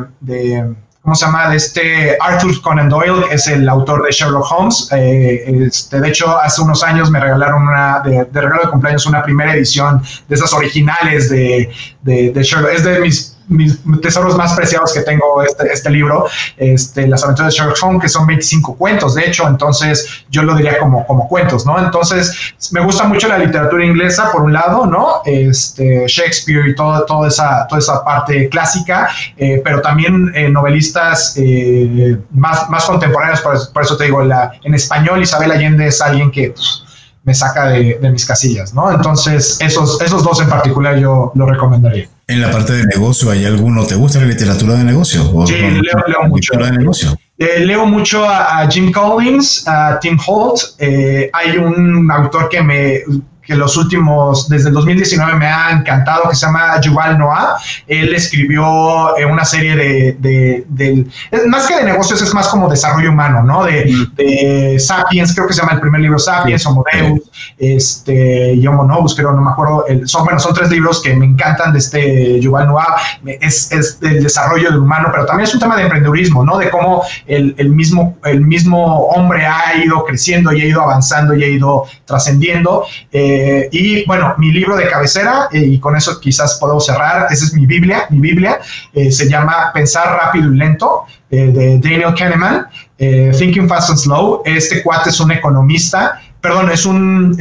¿cómo 1.03 1.14
se 1.14 1.26
llama? 1.26 1.50
De 1.50 1.57
este 1.57 2.16
Arthur 2.20 2.61
Conan 2.62 2.88
Doyle, 2.88 3.26
que 3.28 3.34
es 3.34 3.46
el 3.48 3.68
autor 3.68 4.05
de 4.05 4.12
Sherlock 4.12 4.50
Holmes. 4.50 4.88
Eh, 4.92 5.44
este, 5.66 6.00
de 6.00 6.09
hecho, 6.09 6.38
hace 6.38 6.62
unos 6.62 6.82
años 6.82 7.11
me 7.11 7.20
regalaron 7.20 7.62
una, 7.62 8.00
de, 8.00 8.24
regalo 8.32 8.62
de 8.64 8.70
cumpleaños, 8.70 9.07
una 9.07 9.22
primera 9.22 9.55
edición 9.55 10.03
de 10.28 10.34
esas 10.34 10.53
originales 10.53 11.28
de, 11.28 11.70
de, 12.03 12.42
Sherlock. 12.42 12.72
Es 12.72 12.84
de 12.84 13.00
mis 13.00 13.36
mis 13.49 13.78
tesoros 14.01 14.36
más 14.36 14.55
preciados 14.55 14.93
que 14.93 15.01
tengo 15.01 15.43
este, 15.43 15.72
este 15.72 15.90
libro, 15.90 16.26
este, 16.57 17.07
Las 17.07 17.24
aventuras 17.24 17.53
de 17.53 17.59
Sherlock 17.59 17.78
Holmes, 17.82 18.03
que 18.03 18.09
son 18.09 18.26
25 18.26 18.76
cuentos, 18.76 19.14
de 19.14 19.26
hecho, 19.26 19.47
entonces 19.49 20.24
yo 20.30 20.43
lo 20.43 20.55
diría 20.55 20.78
como, 20.78 21.07
como 21.07 21.28
cuentos, 21.28 21.66
¿no? 21.66 21.78
Entonces, 21.78 22.55
me 22.70 22.80
gusta 22.84 23.05
mucho 23.05 23.28
la 23.28 23.38
literatura 23.38 23.84
inglesa, 23.84 24.30
por 24.32 24.43
un 24.43 24.53
lado, 24.53 24.86
¿no? 24.86 25.22
Este, 25.24 26.07
Shakespeare 26.07 26.68
y 26.68 26.74
todo, 26.74 27.05
toda, 27.05 27.28
esa, 27.28 27.66
toda 27.66 27.78
esa 27.78 28.05
parte 28.05 28.49
clásica, 28.49 29.09
eh, 29.36 29.61
pero 29.64 29.80
también 29.80 30.32
eh, 30.34 30.49
novelistas 30.49 31.34
eh, 31.36 32.18
más, 32.30 32.68
más 32.70 32.84
contemporáneos, 32.84 33.40
por, 33.40 33.82
eso 33.82 33.97
te 33.97 34.05
digo, 34.05 34.22
la, 34.22 34.53
en 34.62 34.74
español 34.74 35.22
Isabel 35.22 35.53
Allende 35.53 35.86
es 35.86 36.01
alguien 36.01 36.30
que... 36.30 36.51
Pues, 36.51 36.84
me 37.24 37.34
saca 37.34 37.68
de, 37.68 37.99
de, 38.01 38.11
mis 38.11 38.26
casillas, 38.26 38.74
¿no? 38.74 38.90
Entonces, 38.90 39.57
esos, 39.61 40.01
esos 40.01 40.24
dos 40.24 40.40
en 40.40 40.49
particular 40.49 40.99
yo 40.99 41.30
lo 41.36 41.47
recomendaría. 41.47 42.09
En 42.29 42.41
la 42.41 42.51
parte 42.51 42.73
de 42.73 42.87
negocio, 42.87 43.31
¿hay 43.31 43.45
alguno? 43.45 43.85
¿Te 43.87 43.95
gusta 43.95 44.20
la 44.20 44.27
literatura 44.27 44.75
de 44.75 44.85
negocio? 44.85 45.23
sí, 45.47 45.55
leo, 45.55 46.29
mucho. 46.29 46.53
De 46.55 46.70
negocio? 46.70 47.18
Eh, 47.37 47.64
leo 47.64 47.85
mucho 47.87 48.25
a, 48.25 48.66
Jim 48.70 48.93
Collins, 48.93 49.66
a 49.66 49.99
Tim 50.01 50.18
Holt. 50.25 50.61
Eh, 50.79 51.29
hay 51.33 51.57
un 51.59 52.11
autor 52.11 52.49
que 52.49 52.62
me 52.62 53.01
que 53.45 53.57
los 53.57 53.76
últimos, 53.76 54.49
desde 54.49 54.68
el 54.68 54.74
2019 54.74 55.34
me 55.34 55.47
ha 55.47 55.72
encantado, 55.72 56.28
que 56.28 56.36
se 56.36 56.47
llama 56.47 56.80
Yuval 56.80 57.18
Noah. 57.18 57.57
Él 57.88 58.14
escribió 58.14 59.16
eh, 59.18 59.24
una 59.24 59.45
serie 59.45 59.74
de, 59.74 60.64
de, 60.68 61.07
más 61.49 61.66
que 61.66 61.76
de 61.76 61.84
negocios, 61.84 62.22
es 62.22 62.32
más 62.32 62.49
como 62.49 62.68
desarrollo 62.68 63.11
humano, 63.11 63.43
¿no? 63.43 63.64
De, 63.64 64.78
Sapiens, 64.78 65.34
creo 65.34 65.47
que 65.47 65.55
se 65.55 65.61
llama 65.61 65.74
el 65.74 65.80
primer 65.80 66.01
libro 66.01 66.18
Sapiens, 66.18 66.64
Homo 66.66 66.84
Deus, 66.93 67.20
este, 67.59 68.55
y 68.55 68.66
Homo 68.66 68.84
Novus, 68.84 69.14
creo, 69.14 69.32
no 69.32 69.43
me 69.43 69.51
acuerdo. 69.51 69.84
son, 70.05 70.24
bueno, 70.24 70.38
son 70.38 70.55
tres 70.55 70.70
libros 70.70 71.03
que 71.03 71.14
me 71.14 71.26
encantan 71.26 71.72
de 71.72 71.78
este 71.80 72.40
Yuval 72.40 72.68
Noah. 72.68 72.97
Es, 73.40 73.72
es 73.72 73.99
el 74.03 74.22
desarrollo 74.22 74.70
del 74.70 74.80
humano, 74.80 75.09
pero 75.11 75.26
también 75.26 75.49
es 75.49 75.55
un 75.55 75.61
tema 75.61 75.76
de 75.76 75.82
emprendedurismo, 75.82 76.45
¿no? 76.45 76.59
De 76.59 76.70
cómo 76.70 77.03
el, 77.26 77.55
el, 77.59 77.70
mismo, 77.70 78.16
el 78.24 78.40
mismo 78.40 79.07
hombre 79.07 79.45
ha 79.47 79.76
ido 79.84 80.05
creciendo 80.05 80.53
y 80.53 80.62
ha 80.62 80.66
ido 80.66 80.82
avanzando 80.82 81.34
y 81.34 81.43
ha 81.43 81.49
ido 81.49 81.84
trascendiendo. 82.05 82.84
Eh, 83.11 83.32
eh, 83.33 83.68
y 83.72 84.05
bueno, 84.05 84.35
mi 84.37 84.53
libro 84.53 84.76
de 84.76 84.89
cabecera, 84.89 85.49
eh, 85.53 85.59
y 85.59 85.78
con 85.78 85.97
eso 85.97 86.20
quizás 86.20 86.59
puedo 86.61 86.78
cerrar, 86.80 87.28
esa 87.30 87.47
es 87.47 87.55
mi 87.55 87.64
Biblia, 87.64 88.07
mi 88.11 88.18
Biblia, 88.18 88.61
eh, 88.93 89.11
se 89.11 89.28
llama 89.28 89.70
Pensar 89.72 90.18
rápido 90.22 90.53
y 90.53 90.57
lento, 90.57 91.05
de 91.30 91.78
Daniel 91.78 92.12
Kahneman, 92.14 92.66
Thinking 92.99 93.66
Fast 93.66 93.89
and 93.89 93.99
Slow. 93.99 94.43
Este 94.45 94.83
cuate 94.83 95.09
es 95.09 95.18
un 95.18 95.33
economista, 95.33 96.20
perdón, 96.43 96.70
es 96.70 96.85
un 96.85 97.35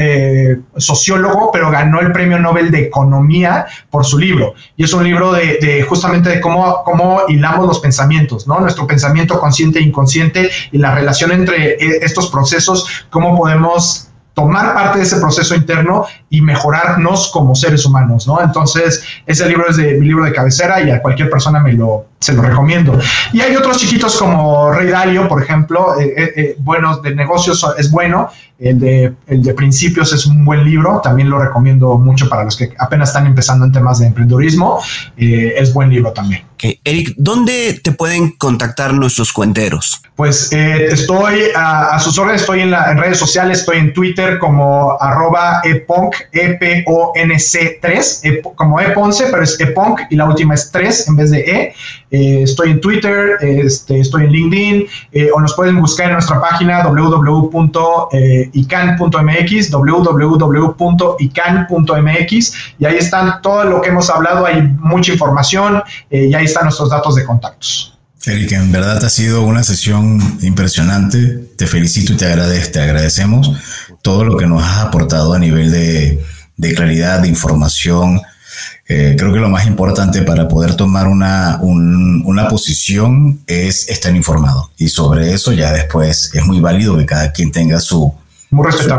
sociólogo, 0.78 1.52
pero 1.52 1.70
ganó 1.70 2.00
el 2.00 2.14
premio 2.14 2.40
Nobel 2.40 2.72
de 2.72 2.84
Economía 2.84 3.66
por 3.90 4.06
su 4.06 4.18
libro. 4.18 4.54
Y 4.78 4.86
es 4.86 4.94
un 4.94 5.04
libro 5.04 5.34
de, 5.34 5.86
justamente 5.90 6.30
de 6.30 6.40
cómo, 6.40 6.86
cómo 6.86 7.24
hilamos 7.28 7.68
los 7.68 7.80
pensamientos, 7.82 8.48
¿no? 8.48 8.62
Nuestro 8.62 8.88
pensamiento 8.88 9.42
consciente 9.42 9.80
e 9.80 9.82
inconsciente 9.82 10.50
y 10.72 10.78
la 10.78 10.96
relación 10.96 11.34
entre 11.34 11.76
estos 12.06 12.32
procesos, 12.32 12.88
cómo 13.10 13.36
podemos 13.36 14.11
tomar 14.34 14.74
parte 14.74 15.00
de 15.00 15.04
ese 15.04 15.18
proceso 15.18 15.56
interno 15.56 16.06
y 16.30 16.42
mejorarnos 16.42 17.32
como 17.32 17.56
seres 17.56 17.86
humanos, 17.86 18.28
¿no? 18.28 18.42
Entonces, 18.42 19.04
ese 19.26 19.48
libro 19.48 19.70
es 19.70 19.78
de 19.78 19.96
mi 19.96 20.08
libro 20.08 20.26
de 20.26 20.34
cabecera 20.34 20.82
y 20.82 20.90
a 20.90 21.02
cualquier 21.02 21.30
persona 21.30 21.60
me 21.60 21.74
lo, 21.74 22.06
se 22.22 22.34
lo 22.34 22.44
recomiendo. 22.44 22.98
Y 23.34 23.42
hay 23.42 23.56
otros 23.56 23.78
chiquitos 23.78 24.16
como 24.18 24.72
Rey 24.72 24.88
Dalio, 24.88 25.28
por 25.28 25.42
ejemplo, 25.42 26.00
eh, 26.00 26.14
eh, 26.16 26.34
eh 26.36 26.56
buenos 26.60 27.02
de 27.02 27.16
negocios 27.16 27.66
es 27.78 27.90
bueno, 27.90 28.30
el 28.60 28.80
de, 28.80 29.14
el 29.26 29.42
de 29.42 29.54
principios 29.56 30.14
es 30.14 30.28
un 30.28 30.46
buen 30.46 30.64
libro, 30.64 31.02
también 31.04 31.32
lo 31.32 31.40
recomiendo 31.40 31.98
mucho 31.98 32.30
para 32.30 32.44
los 32.44 32.56
que 32.56 32.72
apenas 32.78 33.10
están 33.10 33.26
empezando 33.26 33.66
en 33.66 33.72
temas 33.72 33.98
de 33.98 34.06
emprendedurismo, 34.06 34.80
eh, 35.18 35.56
es 35.58 35.74
buen 35.74 35.90
libro 35.90 36.14
también. 36.14 36.44
Eric, 36.84 37.16
¿dónde 37.18 37.82
te 37.84 37.92
pueden 37.92 38.34
contactar 38.34 38.94
nuestros 38.94 39.34
cuenteros? 39.34 40.00
Pues 40.16 40.54
estoy 40.54 41.46
a, 41.56 42.00
sus 42.00 42.20
órdenes, 42.20 42.42
estoy 42.42 42.60
en, 42.60 42.72
en, 42.72 42.98
redes 43.00 43.18
sociales, 43.18 43.62
estoy 43.62 43.80
en 43.80 43.94
Twitter 43.94 44.38
como 44.38 44.96
arroba 45.02 45.62
eponc, 45.64 46.14
E-P-O-N-C 46.32 47.80
3, 47.82 48.22
como 48.56 48.80
eponce, 48.80 49.26
pero 49.32 49.42
es 49.42 49.60
eponc 49.60 50.02
y 50.12 50.16
la 50.16 50.26
última 50.26 50.54
es 50.54 50.70
3 50.72 51.08
en 51.08 51.16
vez 51.16 51.32
de 51.32 51.40
E. 51.40 51.74
Eh, 52.12 52.44
estoy 52.44 52.72
en 52.72 52.82
Twitter, 52.82 53.38
este, 53.40 54.02
estoy 54.02 54.26
en 54.26 54.32
LinkedIn, 54.34 54.86
eh, 55.14 55.30
o 55.34 55.40
nos 55.40 55.54
pueden 55.54 55.80
buscar 55.80 56.08
en 56.08 56.14
nuestra 56.14 56.42
página 56.42 56.86
www.ican.mx, 56.86 57.72
www.ican.mx, 59.72 60.44
y 62.80 62.86
ahí 62.86 62.98
están 62.98 63.42
todo 63.42 63.64
lo 63.64 63.82
que 63.82 63.90
hemos 63.90 64.10
hablado, 64.10 64.46
hay 64.46 64.62
mucha 64.62 65.14
información 65.14 65.82
eh, 66.10 66.28
y 66.30 66.34
ahí 66.36 66.44
están 66.46 66.66
nuestros 66.66 66.90
datos 66.90 67.16
de 67.16 67.24
contactos. 67.24 67.98
Eric, 68.26 68.52
en 68.52 68.74
verdad 68.74 69.04
ha 69.04 69.10
sido 69.10 69.44
una 69.44 69.64
sesión 69.64 70.38
impresionante. 70.42 71.50
Te 71.58 71.66
felicito 71.66 72.14
y 72.14 72.18
te, 72.18 72.26
agradezco, 72.26 72.74
te 72.74 72.82
agradecemos 72.82 73.52
todo 74.04 74.26
lo 74.26 74.38
que 74.38 74.46
nos 74.46 74.62
has 74.62 74.80
aportado 74.80 75.34
a 75.34 75.40
nivel 75.40 75.72
de 75.72 76.74
claridad, 76.76 77.22
de 77.22 77.30
información, 77.30 78.22
eh, 78.94 79.16
creo 79.18 79.32
que 79.32 79.40
lo 79.40 79.48
más 79.48 79.68
importante 79.68 80.22
para 80.22 80.50
poder 80.50 80.76
tomar 80.76 81.08
una, 81.08 81.62
una 81.62 82.50
posición 82.50 83.40
es 83.48 83.88
estar 83.88 84.14
informado. 84.14 84.70
Y 84.78 84.90
sobre 84.90 85.32
eso 85.32 85.54
ya 85.54 85.72
después 85.72 86.32
es 86.34 86.46
muy 86.46 86.60
válido 86.60 86.98
que 86.98 87.06
cada 87.06 87.32
quien 87.32 87.54
tenga 87.54 87.80
su, 87.80 88.14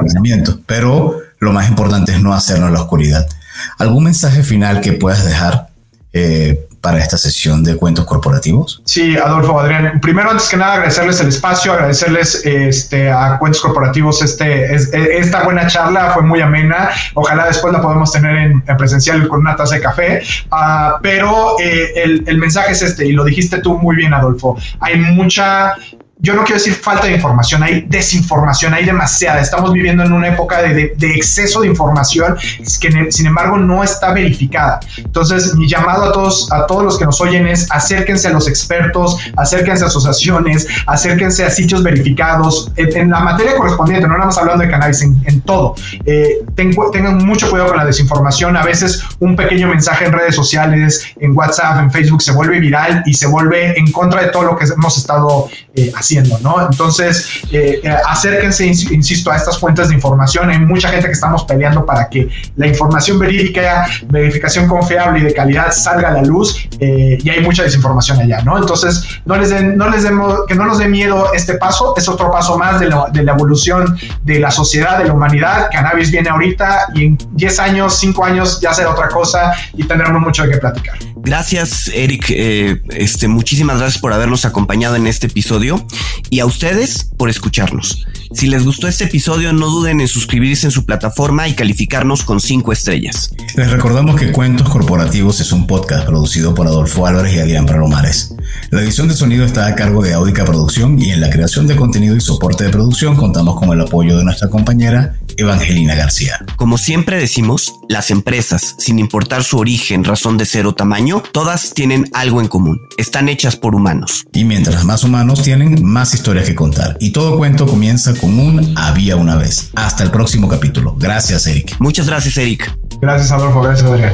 pensamiento. 0.00 0.60
Pero 0.64 1.18
lo 1.40 1.52
más 1.52 1.68
importante 1.68 2.12
es 2.12 2.22
no 2.22 2.32
hacerlo 2.32 2.68
en 2.68 2.72
la 2.72 2.80
oscuridad. 2.80 3.28
¿Algún 3.76 4.04
mensaje 4.04 4.42
final 4.42 4.80
que 4.80 4.94
puedas 4.94 5.26
dejar 5.26 5.68
eh, 6.14 6.66
para 6.82 6.98
esta 6.98 7.16
sesión 7.16 7.62
de 7.62 7.76
cuentos 7.76 8.04
corporativos? 8.04 8.82
Sí, 8.84 9.16
Adolfo, 9.16 9.58
Adrián. 9.58 10.00
Primero, 10.00 10.30
antes 10.30 10.48
que 10.48 10.56
nada, 10.56 10.74
agradecerles 10.74 11.20
el 11.20 11.28
espacio, 11.28 11.72
agradecerles 11.72 12.44
este, 12.44 13.10
a 13.10 13.38
Cuentos 13.38 13.62
Corporativos 13.62 14.20
este, 14.20 14.74
esta 14.74 15.44
buena 15.44 15.68
charla, 15.68 16.10
fue 16.10 16.24
muy 16.24 16.40
amena. 16.40 16.90
Ojalá 17.14 17.46
después 17.46 17.72
la 17.72 17.80
podamos 17.80 18.10
tener 18.12 18.36
en, 18.36 18.62
presencial 18.76 19.28
con 19.28 19.40
una 19.40 19.54
taza 19.54 19.76
de 19.76 19.80
café. 19.80 20.22
Uh, 20.50 21.00
pero 21.00 21.56
eh, 21.60 21.92
el, 22.02 22.24
el 22.26 22.38
mensaje 22.38 22.72
es 22.72 22.82
este, 22.82 23.06
y 23.06 23.12
lo 23.12 23.24
dijiste 23.24 23.58
tú 23.58 23.78
muy 23.78 23.94
bien, 23.94 24.12
Adolfo. 24.12 24.58
Hay 24.80 24.98
mucha 24.98 25.76
yo 26.22 26.34
no 26.34 26.44
quiero 26.44 26.58
decir 26.58 26.74
falta 26.74 27.08
de 27.08 27.14
información, 27.14 27.64
hay 27.64 27.84
desinformación, 27.88 28.72
hay 28.72 28.84
demasiada. 28.84 29.40
Estamos 29.40 29.72
viviendo 29.72 30.04
en 30.04 30.12
una 30.12 30.28
época 30.28 30.62
de, 30.62 30.94
exceso 31.00 31.62
de 31.62 31.66
información 31.66 32.36
que, 32.80 33.10
sin 33.10 33.26
embargo, 33.26 33.58
no 33.58 33.82
está 33.82 34.12
verificada. 34.12 34.78
Entonces, 34.98 35.56
mi 35.56 35.68
llamado 35.68 36.04
a 36.04 36.12
todos, 36.12 36.50
a 36.52 36.64
todos 36.66 36.84
los 36.84 36.96
que 36.96 37.06
nos 37.06 37.20
oyen 37.20 37.48
es 37.48 37.66
acérquense 37.72 38.28
a 38.28 38.30
los 38.30 38.46
expertos, 38.46 39.18
acérquense 39.36 39.82
a 39.82 39.88
asociaciones, 39.88 40.68
acérquense 40.86 41.44
a 41.44 41.50
sitios 41.50 41.82
verificados 41.82 42.70
en, 42.76 43.10
la 43.10 43.18
materia 43.18 43.56
correspondiente, 43.56 44.06
no 44.06 44.14
estamos 44.14 44.38
hablando 44.38 44.62
de 44.62 44.70
cannabis, 44.70 45.02
en, 45.02 45.40
todo. 45.40 45.74
Eh, 46.04 46.38
tengan 46.54 47.18
mucho 47.26 47.50
cuidado 47.50 47.70
con 47.70 47.78
la 47.78 47.84
desinformación. 47.84 48.56
A 48.56 48.62
veces 48.62 49.02
un 49.18 49.34
pequeño 49.34 49.66
mensaje 49.66 50.04
en 50.04 50.12
redes 50.12 50.36
sociales, 50.36 51.04
en 51.18 51.36
WhatsApp, 51.36 51.80
en 51.80 51.90
Facebook, 51.90 52.22
se 52.22 52.30
vuelve 52.30 52.60
viral 52.60 53.02
y 53.06 53.14
se 53.14 53.26
vuelve 53.26 53.76
en 53.76 53.90
contra 53.90 54.22
de 54.22 54.28
todo 54.28 54.44
lo 54.44 54.56
que 54.56 54.66
hemos 54.66 54.96
estado 54.96 55.48
eh, 55.74 55.90
haciendo 55.96 56.11
¿no? 56.20 56.66
Entonces, 56.70 57.42
eh, 57.50 57.80
eh, 57.82 57.96
acérquense, 58.08 58.66
insisto, 58.66 59.30
a 59.30 59.36
estas 59.36 59.58
fuentes 59.58 59.88
de 59.88 59.94
información. 59.94 60.50
Hay 60.50 60.58
mucha 60.58 60.88
gente 60.88 61.06
que 61.06 61.12
estamos 61.12 61.44
peleando 61.44 61.86
para 61.86 62.08
que 62.08 62.28
la 62.56 62.66
información 62.66 63.18
verídica, 63.18 63.86
verificación 64.08 64.68
confiable 64.68 65.20
y 65.20 65.22
de 65.22 65.34
calidad 65.34 65.72
salga 65.72 66.08
a 66.08 66.12
la 66.12 66.22
luz 66.22 66.68
eh, 66.80 67.18
y 67.22 67.30
hay 67.30 67.40
mucha 67.40 67.62
desinformación 67.62 68.20
allá, 68.20 68.42
¿no? 68.42 68.58
Entonces, 68.58 69.20
no 69.24 69.36
les 69.36 69.50
den, 69.50 69.76
no 69.76 69.88
les 69.88 70.02
demos, 70.02 70.40
que 70.46 70.54
no 70.54 70.66
nos 70.66 70.78
dé 70.78 70.88
miedo 70.88 71.32
este 71.34 71.54
paso, 71.54 71.94
es 71.96 72.08
otro 72.08 72.30
paso 72.30 72.58
más 72.58 72.80
de 72.80 72.88
la, 72.88 73.06
de 73.12 73.22
la 73.22 73.32
evolución 73.32 73.96
de 74.24 74.38
la 74.38 74.50
sociedad, 74.50 74.98
de 74.98 75.06
la 75.06 75.14
humanidad. 75.14 75.68
Cannabis 75.72 76.10
viene 76.10 76.28
ahorita 76.28 76.88
y 76.94 77.06
en 77.06 77.18
10 77.32 77.60
años, 77.60 77.98
5 77.98 78.24
años 78.24 78.60
ya 78.60 78.74
será 78.74 78.90
otra 78.90 79.08
cosa 79.08 79.52
y 79.74 79.84
tendremos 79.84 80.20
mucho 80.20 80.42
de 80.44 80.50
qué 80.50 80.58
platicar. 80.58 80.98
Gracias, 81.24 81.88
Eric. 81.94 82.30
este, 82.30 83.28
muchísimas 83.28 83.78
gracias 83.78 84.00
por 84.00 84.12
habernos 84.12 84.44
acompañado 84.44 84.96
en 84.96 85.06
este 85.06 85.28
episodio 85.28 85.86
y 86.30 86.40
a 86.40 86.46
ustedes 86.46 87.10
por 87.16 87.30
escucharnos. 87.30 88.06
Si 88.34 88.48
les 88.48 88.64
gustó 88.64 88.88
este 88.88 89.04
episodio, 89.04 89.52
no 89.52 89.68
duden 89.68 90.00
en 90.00 90.08
suscribirse 90.08 90.66
en 90.66 90.70
su 90.70 90.86
plataforma 90.86 91.48
y 91.48 91.54
calificarnos 91.54 92.24
con 92.24 92.40
cinco 92.40 92.72
estrellas. 92.72 93.30
Les 93.56 93.70
recordamos 93.70 94.18
que 94.18 94.32
Cuentos 94.32 94.68
Corporativos 94.70 95.40
es 95.40 95.52
un 95.52 95.66
podcast 95.66 96.06
producido 96.06 96.54
por 96.54 96.66
Adolfo 96.66 97.06
Álvarez 97.06 97.34
y 97.34 97.38
Adrián 97.40 97.66
Palomares. 97.66 98.34
La 98.70 98.80
edición 98.80 99.08
de 99.08 99.14
sonido 99.14 99.44
está 99.44 99.66
a 99.66 99.74
cargo 99.74 100.02
de 100.02 100.14
Audica 100.14 100.44
Producción 100.44 101.00
y 101.00 101.10
en 101.10 101.20
la 101.20 101.28
creación 101.28 101.66
de 101.66 101.76
contenido 101.76 102.16
y 102.16 102.20
soporte 102.20 102.64
de 102.64 102.70
producción 102.70 103.16
contamos 103.16 103.58
con 103.58 103.70
el 103.70 103.80
apoyo 103.80 104.16
de 104.16 104.24
nuestra 104.24 104.48
compañera 104.48 105.14
Evangelina 105.36 105.94
García. 105.94 106.44
Como 106.56 106.78
siempre 106.78 107.18
decimos, 107.18 107.74
las 107.88 108.10
empresas, 108.10 108.76
sin 108.78 108.98
importar 108.98 109.44
su 109.44 109.58
origen, 109.58 110.04
razón 110.04 110.38
de 110.38 110.46
ser 110.46 110.66
o 110.66 110.74
tamaño, 110.74 111.11
todas 111.20 111.74
tienen 111.74 112.08
algo 112.14 112.40
en 112.40 112.48
común. 112.48 112.88
Están 112.96 113.28
hechas 113.28 113.56
por 113.56 113.74
humanos. 113.74 114.24
Y 114.32 114.44
mientras 114.44 114.84
más 114.84 115.04
humanos 115.04 115.42
tienen, 115.42 115.84
más 115.84 116.14
historias 116.14 116.46
que 116.46 116.54
contar. 116.54 116.96
Y 117.00 117.10
todo 117.10 117.36
cuento 117.36 117.66
comienza 117.66 118.14
con 118.14 118.38
un 118.38 118.74
había 118.76 119.16
una 119.16 119.36
vez. 119.36 119.70
Hasta 119.74 120.04
el 120.04 120.10
próximo 120.10 120.48
capítulo. 120.48 120.96
Gracias, 120.98 121.46
Eric. 121.46 121.76
Muchas 121.78 122.06
gracias, 122.06 122.36
Eric. 122.38 122.72
Gracias, 123.00 123.30
Adolfo. 123.32 123.60
Gracias, 123.60 123.90
Adrián. 123.90 124.12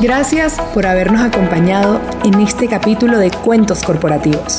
Gracias 0.00 0.54
por 0.74 0.86
habernos 0.86 1.22
acompañado 1.22 2.00
en 2.24 2.34
este 2.40 2.68
capítulo 2.68 3.18
de 3.18 3.32
Cuentos 3.32 3.82
Corporativos. 3.82 4.58